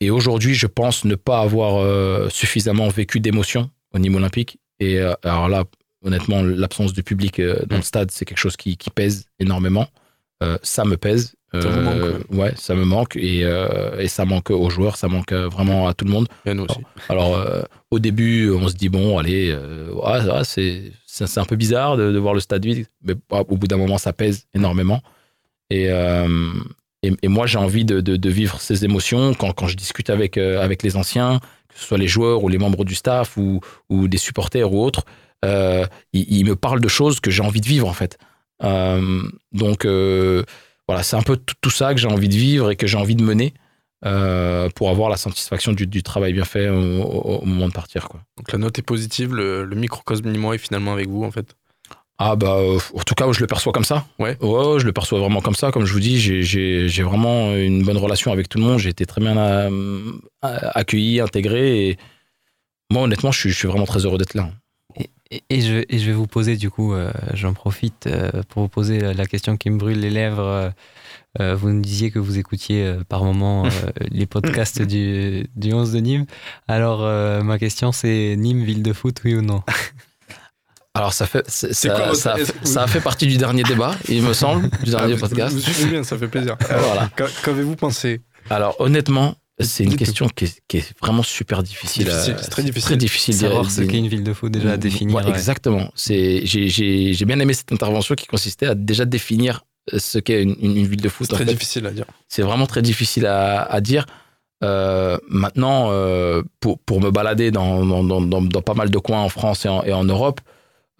Et 0.00 0.10
aujourd'hui, 0.10 0.54
je 0.54 0.66
pense 0.66 1.04
ne 1.04 1.14
pas 1.14 1.40
avoir 1.40 1.76
euh, 1.78 2.28
suffisamment 2.30 2.88
vécu 2.88 3.20
d'émotions 3.20 3.70
au 3.92 3.98
niveau 3.98 4.16
olympique. 4.18 4.58
Et 4.78 4.98
euh, 4.98 5.12
alors 5.24 5.48
là, 5.48 5.64
honnêtement, 6.02 6.42
l'absence 6.42 6.92
du 6.92 7.02
public 7.02 7.38
euh, 7.38 7.60
dans 7.66 7.76
le 7.76 7.82
stade, 7.82 8.10
c'est 8.10 8.24
quelque 8.24 8.38
chose 8.38 8.56
qui, 8.56 8.76
qui 8.78 8.88
pèse 8.90 9.26
énormément. 9.40 9.88
Euh, 10.42 10.56
ça 10.62 10.84
me 10.84 10.96
pèse. 10.96 11.34
Euh, 11.54 12.18
ouais, 12.30 12.52
ça 12.56 12.74
me 12.74 12.84
manque. 12.84 13.16
Et, 13.16 13.44
euh, 13.44 13.98
et 13.98 14.08
ça 14.08 14.24
manque 14.24 14.50
aux 14.50 14.70
joueurs, 14.70 14.96
ça 14.96 15.08
manque 15.08 15.32
vraiment 15.32 15.88
à 15.88 15.94
tout 15.94 16.04
le 16.04 16.10
monde. 16.12 16.28
Et 16.46 16.50
à 16.50 16.54
nous 16.54 16.64
aussi. 16.64 16.78
Alors, 17.08 17.36
au 17.90 17.98
début, 17.98 18.50
on 18.50 18.68
se 18.68 18.74
dit, 18.74 18.88
bon, 18.88 19.18
allez, 19.18 19.52
ouais, 19.54 20.30
ouais, 20.30 20.44
c'est 20.44 20.92
c'est- 21.06 21.26
c'est 21.26 21.40
un 21.40 21.44
peu 21.44 21.56
bizarre 21.56 21.96
de, 21.96 22.12
de 22.12 22.18
voir 22.18 22.34
le 22.34 22.40
stade 22.40 22.64
vide, 22.64 22.86
mais 23.02 23.14
bah, 23.28 23.42
au 23.48 23.56
bout 23.56 23.66
d'un 23.66 23.76
moment, 23.76 23.98
ça 23.98 24.12
pèse 24.12 24.46
énormément. 24.54 25.02
Et, 25.70 25.88
euh, 25.90 26.52
et, 27.02 27.12
et 27.22 27.28
moi, 27.28 27.46
j'ai 27.46 27.58
envie 27.58 27.84
de, 27.84 28.00
de- 28.00 28.16
de 28.16 28.30
vivre 28.30 28.60
ces 28.60 28.84
émotions 28.84 29.34
quand, 29.34 29.52
quand 29.52 29.66
je 29.66 29.76
discute 29.76 30.08
avec, 30.08 30.36
euh, 30.38 30.62
avec 30.62 30.82
les 30.84 30.96
anciens, 30.96 31.40
que 31.68 31.74
ce 31.78 31.84
soit 31.84 31.98
les 31.98 32.08
joueurs 32.08 32.42
ou 32.44 32.48
les 32.48 32.58
membres 32.58 32.84
du 32.84 32.94
staff 32.94 33.36
ou, 33.36 33.60
ou 33.88 34.06
des 34.08 34.18
supporters 34.18 34.72
ou 34.72 34.82
autres. 34.84 35.04
euh, 35.44 35.84
ils, 36.12 36.26
ils 36.38 36.44
me 36.44 36.54
parlent 36.56 36.80
de 36.80 36.88
choses 36.88 37.18
que 37.20 37.30
j'ai 37.30 37.42
envie 37.42 37.60
de 37.60 37.66
vivre, 37.68 37.88
en 37.88 37.92
fait. 37.92 38.16
Euh, 38.62 39.22
donc, 39.52 39.84
euh, 39.84 40.44
voilà, 40.88 41.02
c'est 41.02 41.16
un 41.16 41.22
peu 41.22 41.36
tout, 41.60 41.70
ça 41.70 41.94
que 41.94 42.00
j'ai 42.00 42.08
envie 42.08 42.28
de 42.28 42.34
vivre 42.34 42.70
et 42.70 42.76
que 42.76 42.86
j'ai 42.86 42.96
envie 42.98 43.14
de 43.16 43.22
mener 43.22 43.54
euh, 44.04 44.68
pour 44.74 44.90
avoir 44.90 45.08
la 45.10 45.16
satisfaction 45.16 45.72
du, 45.72 45.86
du 45.86 46.02
travail 46.02 46.32
bien 46.32 46.44
fait 46.44 46.68
au, 46.68 47.02
au- 47.02 47.38
au 47.42 47.44
moment 47.46 47.68
de 47.68 47.72
partir. 47.72 48.08
Quoi. 48.08 48.20
Donc 48.38 48.50
la 48.52 48.58
note 48.58 48.78
est 48.78 48.82
positive, 48.82 49.34
le, 49.34 49.64
le 49.64 49.76
microcosme 49.76 50.30
nîmois 50.30 50.54
est 50.54 50.58
finalement 50.58 50.92
avec 50.92 51.08
vous 51.08 51.22
en 51.24 51.30
fait? 51.30 51.54
Ah 52.22 52.36
bah, 52.36 52.56
euh, 52.58 52.78
en 52.94 53.00
tout 53.02 53.14
cas, 53.14 53.30
je 53.32 53.40
le 53.40 53.46
perçois 53.46 53.72
comme 53.72 53.84
ça. 53.84 54.04
Ouais. 54.18 54.36
ouais, 54.42 54.78
je 54.78 54.84
le 54.84 54.92
perçois 54.92 55.18
vraiment 55.20 55.40
comme 55.40 55.54
ça. 55.54 55.70
Comme 55.72 55.86
je 55.86 55.92
vous 55.94 56.00
dis, 56.00 56.18
j'ai- 56.20 57.02
vraiment 57.02 57.54
une 57.54 57.82
bonne 57.82 57.96
relation 57.96 58.30
avec 58.30 58.46
tout 58.50 58.58
le 58.58 58.64
monde. 58.64 58.78
J'ai 58.78 58.90
été 58.90 59.06
très 59.06 59.22
bien 59.22 59.36
accueilli, 60.42 61.20
intégré. 61.20 61.88
Et 61.88 61.98
moi, 62.92 63.02
honnêtement, 63.04 63.32
je 63.32 63.38
suis, 63.40 63.50
je 63.50 63.56
suis 63.56 63.68
vraiment 63.68 63.86
très 63.86 64.04
heureux 64.04 64.18
d'être 64.18 64.34
là. 64.34 64.50
Et, 64.96 65.42
et 65.48 65.60
je, 65.60 65.84
et 65.88 65.98
je 65.98 66.06
vais 66.06 66.12
vous 66.12 66.26
poser, 66.26 66.56
du 66.56 66.70
coup, 66.70 66.92
euh, 66.92 67.12
j'en 67.34 67.52
profite 67.54 68.06
euh, 68.06 68.30
pour 68.48 68.62
vous 68.62 68.68
poser 68.68 68.98
la, 69.00 69.14
la 69.14 69.26
question 69.26 69.56
qui 69.56 69.70
me 69.70 69.78
brûle 69.78 70.00
les 70.00 70.10
lèvres. 70.10 70.72
Euh, 71.40 71.54
vous 71.54 71.70
nous 71.70 71.80
disiez 71.80 72.10
que 72.10 72.18
vous 72.18 72.38
écoutiez 72.38 72.84
euh, 72.84 73.04
par 73.08 73.22
moment 73.22 73.64
euh, 73.66 73.68
les 74.10 74.26
podcasts 74.26 74.82
du, 74.82 75.46
du 75.54 75.72
11 75.72 75.92
de 75.92 76.00
Nîmes. 76.00 76.26
Alors, 76.66 77.04
euh, 77.04 77.42
ma 77.42 77.58
question, 77.60 77.92
c'est 77.92 78.34
Nîmes, 78.36 78.64
ville 78.64 78.82
de 78.82 78.92
foot, 78.92 79.20
oui 79.24 79.36
ou 79.36 79.42
non? 79.42 79.62
Alors, 80.94 81.12
ça, 81.12 81.26
fait, 81.26 81.48
ça, 81.48 81.68
quoi 81.94 82.14
ça, 82.16 82.34
ça 82.64 82.86
fait 82.88 83.00
partie 83.00 83.28
du 83.28 83.36
dernier 83.36 83.62
débat, 83.62 83.94
il 84.08 84.22
me 84.24 84.32
semble, 84.32 84.68
du 84.82 84.90
dernier 84.90 85.12
Ah, 85.12 85.16
vous- 85.16 85.20
podcast. 85.20 85.54
Vous 85.54 85.60
suivez 85.60 85.88
bien, 85.90 86.02
ça 86.02 86.18
fait 86.18 86.26
plaisir. 86.26 86.56
Voilà. 86.68 87.08
Qu'avez-vous 87.44 87.76
pensé? 87.76 88.20
Alors, 88.50 88.74
honnêtement, 88.80 89.36
c'est 89.62 89.84
une 89.84 89.96
question 89.96 90.28
qui 90.28 90.44
est, 90.46 90.60
qui 90.68 90.76
est 90.78 90.92
vraiment 91.00 91.22
super 91.22 91.62
difficile. 91.62 92.10
c'est 92.10 92.34
très 92.50 92.62
difficile. 92.62 92.82
Très 92.82 92.96
difficile. 92.96 93.34
Savoir 93.34 93.70
ce 93.70 93.82
qu'est 93.82 93.98
une 93.98 94.08
ville 94.08 94.22
de 94.24 94.32
foot, 94.32 94.50
déjà, 94.52 94.72
à 94.72 94.76
définir. 94.76 95.14
Ouais, 95.16 95.24
ouais. 95.24 95.30
Exactement. 95.30 95.90
C'est, 95.94 96.44
j'ai, 96.46 97.24
bien 97.24 97.38
aimé 97.40 97.52
cette 97.54 97.72
intervention 97.72 98.14
qui 98.14 98.26
consistait 98.26 98.66
à 98.66 98.74
déjà 98.74 99.04
définir 99.04 99.64
euh, 99.94 99.98
ce 99.98 100.18
qu'est 100.18 100.42
une, 100.42 100.56
une- 100.60 100.76
une 100.76 100.86
ville 100.86 101.00
de 101.00 101.08
foot. 101.08 101.26
C'est 101.28 101.34
très 101.36 101.44
fait. 101.44 101.52
difficile 101.52 101.86
à 101.86 101.90
dire. 101.90 102.04
C'est 102.28 102.42
vraiment 102.42 102.66
très 102.66 102.82
difficile 102.82 103.26
à, 103.26 103.62
à 103.62 103.80
dire. 103.80 104.06
Euh, 104.62 105.16
maintenant, 105.28 105.88
euh, 105.90 106.42
pour, 106.60 106.78
pour 106.80 107.00
me 107.00 107.10
balader 107.10 107.50
dans, 107.50 107.84
dans, 107.86 108.04
dans, 108.04 108.20
dans- 108.20 108.42
dans 108.42 108.62
pas 108.62 108.74
mal 108.74 108.90
de 108.90 108.98
coins 108.98 109.20
en 109.22 109.28
France 109.30 109.64
et 109.64 109.68
en, 109.68 109.82
et 109.84 109.92
en 109.92 110.04
Europe, 110.04 110.40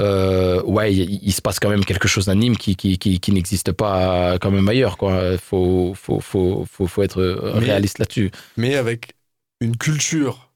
euh, 0.01 0.63
ouais, 0.63 0.95
il, 0.95 1.21
il 1.23 1.33
se 1.33 1.41
passe 1.43 1.59
quand 1.61 1.69
même 1.71 1.85
quelque 1.85 2.09
chose 2.09 2.29
à 2.29 2.35
Nîmes 2.35 2.57
qui, 2.57 2.75
qui, 2.77 2.99
qui, 2.99 3.21
qui 3.21 3.33
n'existe 3.33 3.73
pas 3.73 4.39
quand 4.41 4.51
même 4.51 4.69
ailleurs. 4.69 4.97
Il 5.03 5.39
faut, 5.39 5.93
faut, 5.95 6.21
faut, 6.21 6.65
faut, 6.71 6.87
faut 6.87 7.03
être 7.03 7.53
Mais- 7.55 7.61
réaliste 7.67 7.99
là-dessus. 7.99 8.31
Mais 8.57 8.75
avec 8.77 9.13
une 9.61 9.77
culture 9.77 10.51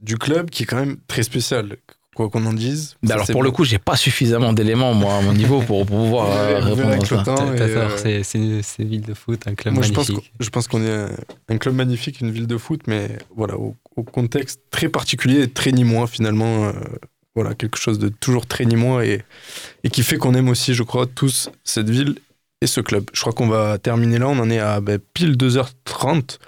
du 0.00 0.18
club 0.18 0.50
qui 0.50 0.64
est 0.64 0.66
quand 0.66 0.76
même 0.76 0.96
très 1.08 1.22
spéciale, 1.22 1.76
quoi 2.14 2.28
qu'on 2.28 2.44
en 2.46 2.52
dise. 2.52 2.96
Ça, 3.04 3.14
alors 3.14 3.26
pour 3.26 3.36
bon. 3.36 3.42
le 3.42 3.50
coup, 3.50 3.64
j'ai 3.64 3.78
pas 3.78 3.96
suffisamment 3.96 4.52
d'éléments 4.52 4.92
moi 4.94 5.16
à 5.16 5.20
mon 5.22 5.32
niveau 5.32 5.60
pour, 5.62 5.86
pour 5.86 5.96
pouvoir 6.04 6.30
euh, 6.30 6.58
répondre 6.60 6.90
à 6.90 7.24
ça. 7.24 7.34
euh, 7.40 7.96
c'est- 7.96 8.22
c'est 8.22 8.62
c'est 8.62 8.82
une 8.82 8.88
ville 8.88 9.00
de 9.02 9.14
foot, 9.14 9.40
un 9.46 9.54
club 9.54 9.74
Moi, 9.74 9.82
je 9.82 9.92
pense, 9.92 10.08
magnifique. 10.10 10.32
qu'on- 10.38 10.44
je 10.44 10.50
pense 10.50 10.68
qu'on 10.68 10.82
est 10.84 10.90
un, 10.90 11.10
un 11.48 11.58
club 11.58 11.74
magnifique, 11.74 12.20
une 12.20 12.30
ville 12.30 12.46
de 12.46 12.56
foot, 12.58 12.82
mais 12.86 13.18
voilà, 13.36 13.56
au, 13.56 13.76
au 13.96 14.02
contexte 14.02 14.60
très 14.70 14.88
particulier 14.88 15.42
et 15.42 15.48
très 15.50 15.72
nîmois 15.72 16.06
finalement. 16.06 16.66
euh, 16.66 16.72
voilà, 17.34 17.54
quelque 17.54 17.78
chose 17.78 17.98
de 17.98 18.08
toujours 18.08 18.46
très 18.46 18.64
nîmois 18.64 19.04
et, 19.06 19.22
et 19.82 19.90
qui 19.90 20.02
fait 20.02 20.16
qu'on 20.18 20.34
aime 20.34 20.48
aussi, 20.48 20.74
je 20.74 20.82
crois, 20.82 21.06
tous 21.06 21.50
cette 21.64 21.90
ville 21.90 22.16
et 22.60 22.66
ce 22.66 22.80
club. 22.80 23.04
Je 23.12 23.20
crois 23.20 23.32
qu'on 23.32 23.48
va 23.48 23.78
terminer 23.78 24.18
là. 24.18 24.28
On 24.28 24.38
en 24.38 24.50
est 24.50 24.58
à 24.60 24.80
ben, 24.80 24.98
pile 25.14 25.36
2h30 25.36 26.38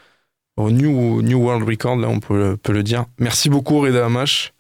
au 0.57 0.71
New, 0.71 1.23
New 1.23 1.39
World 1.39 1.69
Record, 1.69 1.97
là, 1.97 2.09
on 2.09 2.21
peut, 2.21 2.37
le- 2.39 2.57
peut 2.57 2.73
le 2.73 2.83
dire. 2.83 3.05
Merci 3.19 3.51
beaucoup, 3.51 3.81
Reda 3.81 4.07
Hamash, 4.07 4.53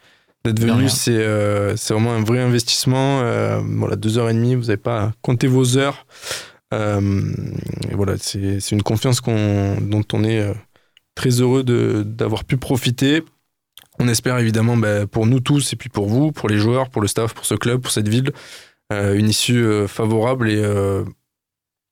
d'être 0.44 0.60
venu. 0.60 0.88
C'est 0.90 1.12
euh, 1.12 1.74
c'est 1.76 1.94
vraiment 1.94 2.12
un 2.12 2.22
vrai 2.22 2.40
investissement. 2.40 3.20
Euh, 3.22 3.60
voilà, 3.64 3.96
deux 3.96 4.18
heures 4.18 4.28
et 4.28 4.34
demie, 4.34 4.54
vous 4.56 4.62
n'avez 4.64 4.76
pas 4.76 5.02
à 5.04 5.12
compter 5.22 5.46
vos 5.46 5.78
heures. 5.78 6.06
Euh, 6.74 7.32
et 7.90 7.94
voilà, 7.94 8.14
c'est 8.18 8.72
une 8.72 8.82
confiance 8.82 9.22
dont 9.22 10.04
on 10.12 10.24
est 10.24 10.40
euh, 10.40 10.52
très 11.14 11.30
heureux 11.40 11.62
d'avoir 12.04 12.44
pu 12.44 12.56
profiter. 12.58 13.22
On 13.98 14.08
espère 14.08 14.38
évidemment 14.38 14.76
bah, 14.76 15.06
pour 15.06 15.26
nous 15.26 15.40
tous 15.40 15.72
et 15.72 15.76
puis 15.76 15.88
pour 15.88 16.06
vous, 16.06 16.32
pour 16.32 16.48
les 16.48 16.58
joueurs, 16.58 16.90
pour 16.90 17.00
le 17.02 17.08
staff, 17.08 17.34
pour 17.34 17.46
ce 17.46 17.54
club, 17.54 17.80
pour 17.80 17.90
cette 17.90 18.08
ville, 18.08 18.32
euh, 18.92 19.14
une 19.14 19.28
issue 19.28 19.64
euh, 19.64 19.88
favorable 19.88 20.50
et 20.50 20.62
euh, 20.62 21.04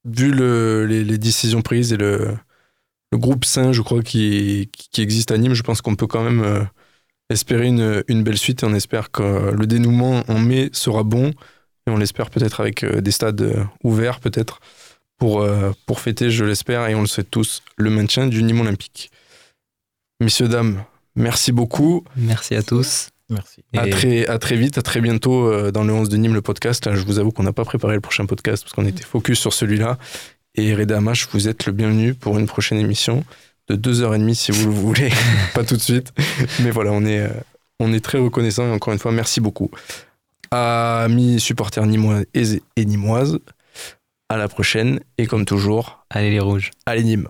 vu 0.04 0.30
le- 0.30 0.86
les, 0.86 1.18
décisions 1.18 1.62
prises 1.62 1.92
et 1.92 1.96
le, 1.96 2.36
groupe 3.12 3.44
sain, 3.44 3.72
je 3.72 3.80
crois, 3.80 4.02
qui, 4.02 4.70
existe 4.98 5.30
à 5.30 5.38
Nîmes, 5.38 5.54
je 5.54 5.62
pense 5.62 5.80
qu'on 5.80 5.94
peut 5.94 6.08
quand 6.08 6.24
même 6.24 6.68
espérer 7.30 7.68
une, 7.68 8.22
belle 8.24 8.36
suite 8.36 8.64
et 8.64 8.66
on 8.66 8.74
espère 8.74 9.12
que 9.12 9.52
le 9.52 9.66
dénouement 9.66 10.24
en 10.28 10.40
mai 10.40 10.68
sera 10.72 11.04
bon 11.04 11.28
et 11.86 11.90
on 11.90 11.96
l'espère 11.96 12.28
peut-être 12.30 12.60
avec 12.60 12.84
des 12.84 13.10
stades 13.12 13.68
ouverts 13.84 14.18
peut-être 14.18 14.60
pour 15.18 16.00
fêter, 16.00 16.30
je 16.30 16.44
l'espère, 16.44 16.88
et 16.88 16.96
on 16.96 17.02
le 17.02 17.06
souhaite 17.06 17.30
tous, 17.30 17.62
le 17.76 17.88
maintien 17.88 18.26
du 18.26 18.42
Nîmes 18.42 18.60
olympique. 18.60 19.12
Messieurs, 20.20 20.48
dames, 20.48 20.84
merci 21.16 21.52
beaucoup. 21.52 22.04
Merci 22.16 22.54
à 22.54 22.62
tous. 22.62 23.10
Merci. 23.30 23.62
À 23.76 23.86
Et- 23.86 23.90
très, 23.90 24.26
à 24.26 24.38
très 24.38 24.56
vite, 24.56 24.76
à 24.78 24.82
très 24.82 25.00
bientôt 25.00 25.46
euh, 25.50 25.70
dans 25.72 25.82
le 25.84 25.92
11 25.92 26.08
de 26.08 26.16
Nîmes, 26.16 26.34
le 26.34 26.42
podcast. 26.42 26.88
Je 26.94 27.00
vous 27.04 27.18
avoue 27.18 27.30
qu'on 27.30 27.42
n'a 27.42 27.52
pas 27.54 27.64
préparé 27.64 27.94
le 27.94 28.00
prochain 28.00 28.26
podcast 28.26 28.62
parce 28.62 28.74
qu'on 28.74 28.86
était 28.86 29.02
focus 29.04 29.38
sur 29.40 29.52
celui-là. 29.52 29.98
Et 30.56 30.74
Reda 30.74 30.98
Hamash, 30.98 31.28
vous 31.32 31.48
êtes 31.48 31.66
le 31.66 31.72
bienvenu 31.72 32.14
pour 32.14 32.38
une 32.38 32.46
prochaine 32.46 32.78
émission 32.78 33.24
de 33.68 33.76
2h30 33.76 34.34
si 34.34 34.52
vous 34.52 34.66
le 34.68 34.74
voulez. 34.74 35.10
pas 35.54 35.64
tout 35.64 35.76
de 35.76 35.80
suite. 35.82 36.12
Mais 36.62 36.70
voilà, 36.70 36.92
on 36.92 37.04
est, 37.06 37.28
on 37.80 37.92
est 37.92 38.04
très 38.04 38.18
reconnaissant 38.18 38.66
et 38.66 38.70
encore 38.70 38.92
une 38.92 38.98
fois, 38.98 39.10
merci 39.10 39.40
beaucoup. 39.40 39.70
Amis 40.50 41.40
supporters 41.40 41.86
nîmois 41.86 42.20
et, 42.34 42.44
et 42.76 42.84
nîmoises, 42.84 43.38
à 44.28 44.36
la 44.36 44.48
prochaine. 44.48 45.00
Et 45.18 45.26
comme 45.26 45.44
toujours, 45.44 46.04
Allez 46.10 46.30
les 46.30 46.40
rouges. 46.40 46.70
allez 46.86 47.02
Nîmes. 47.02 47.28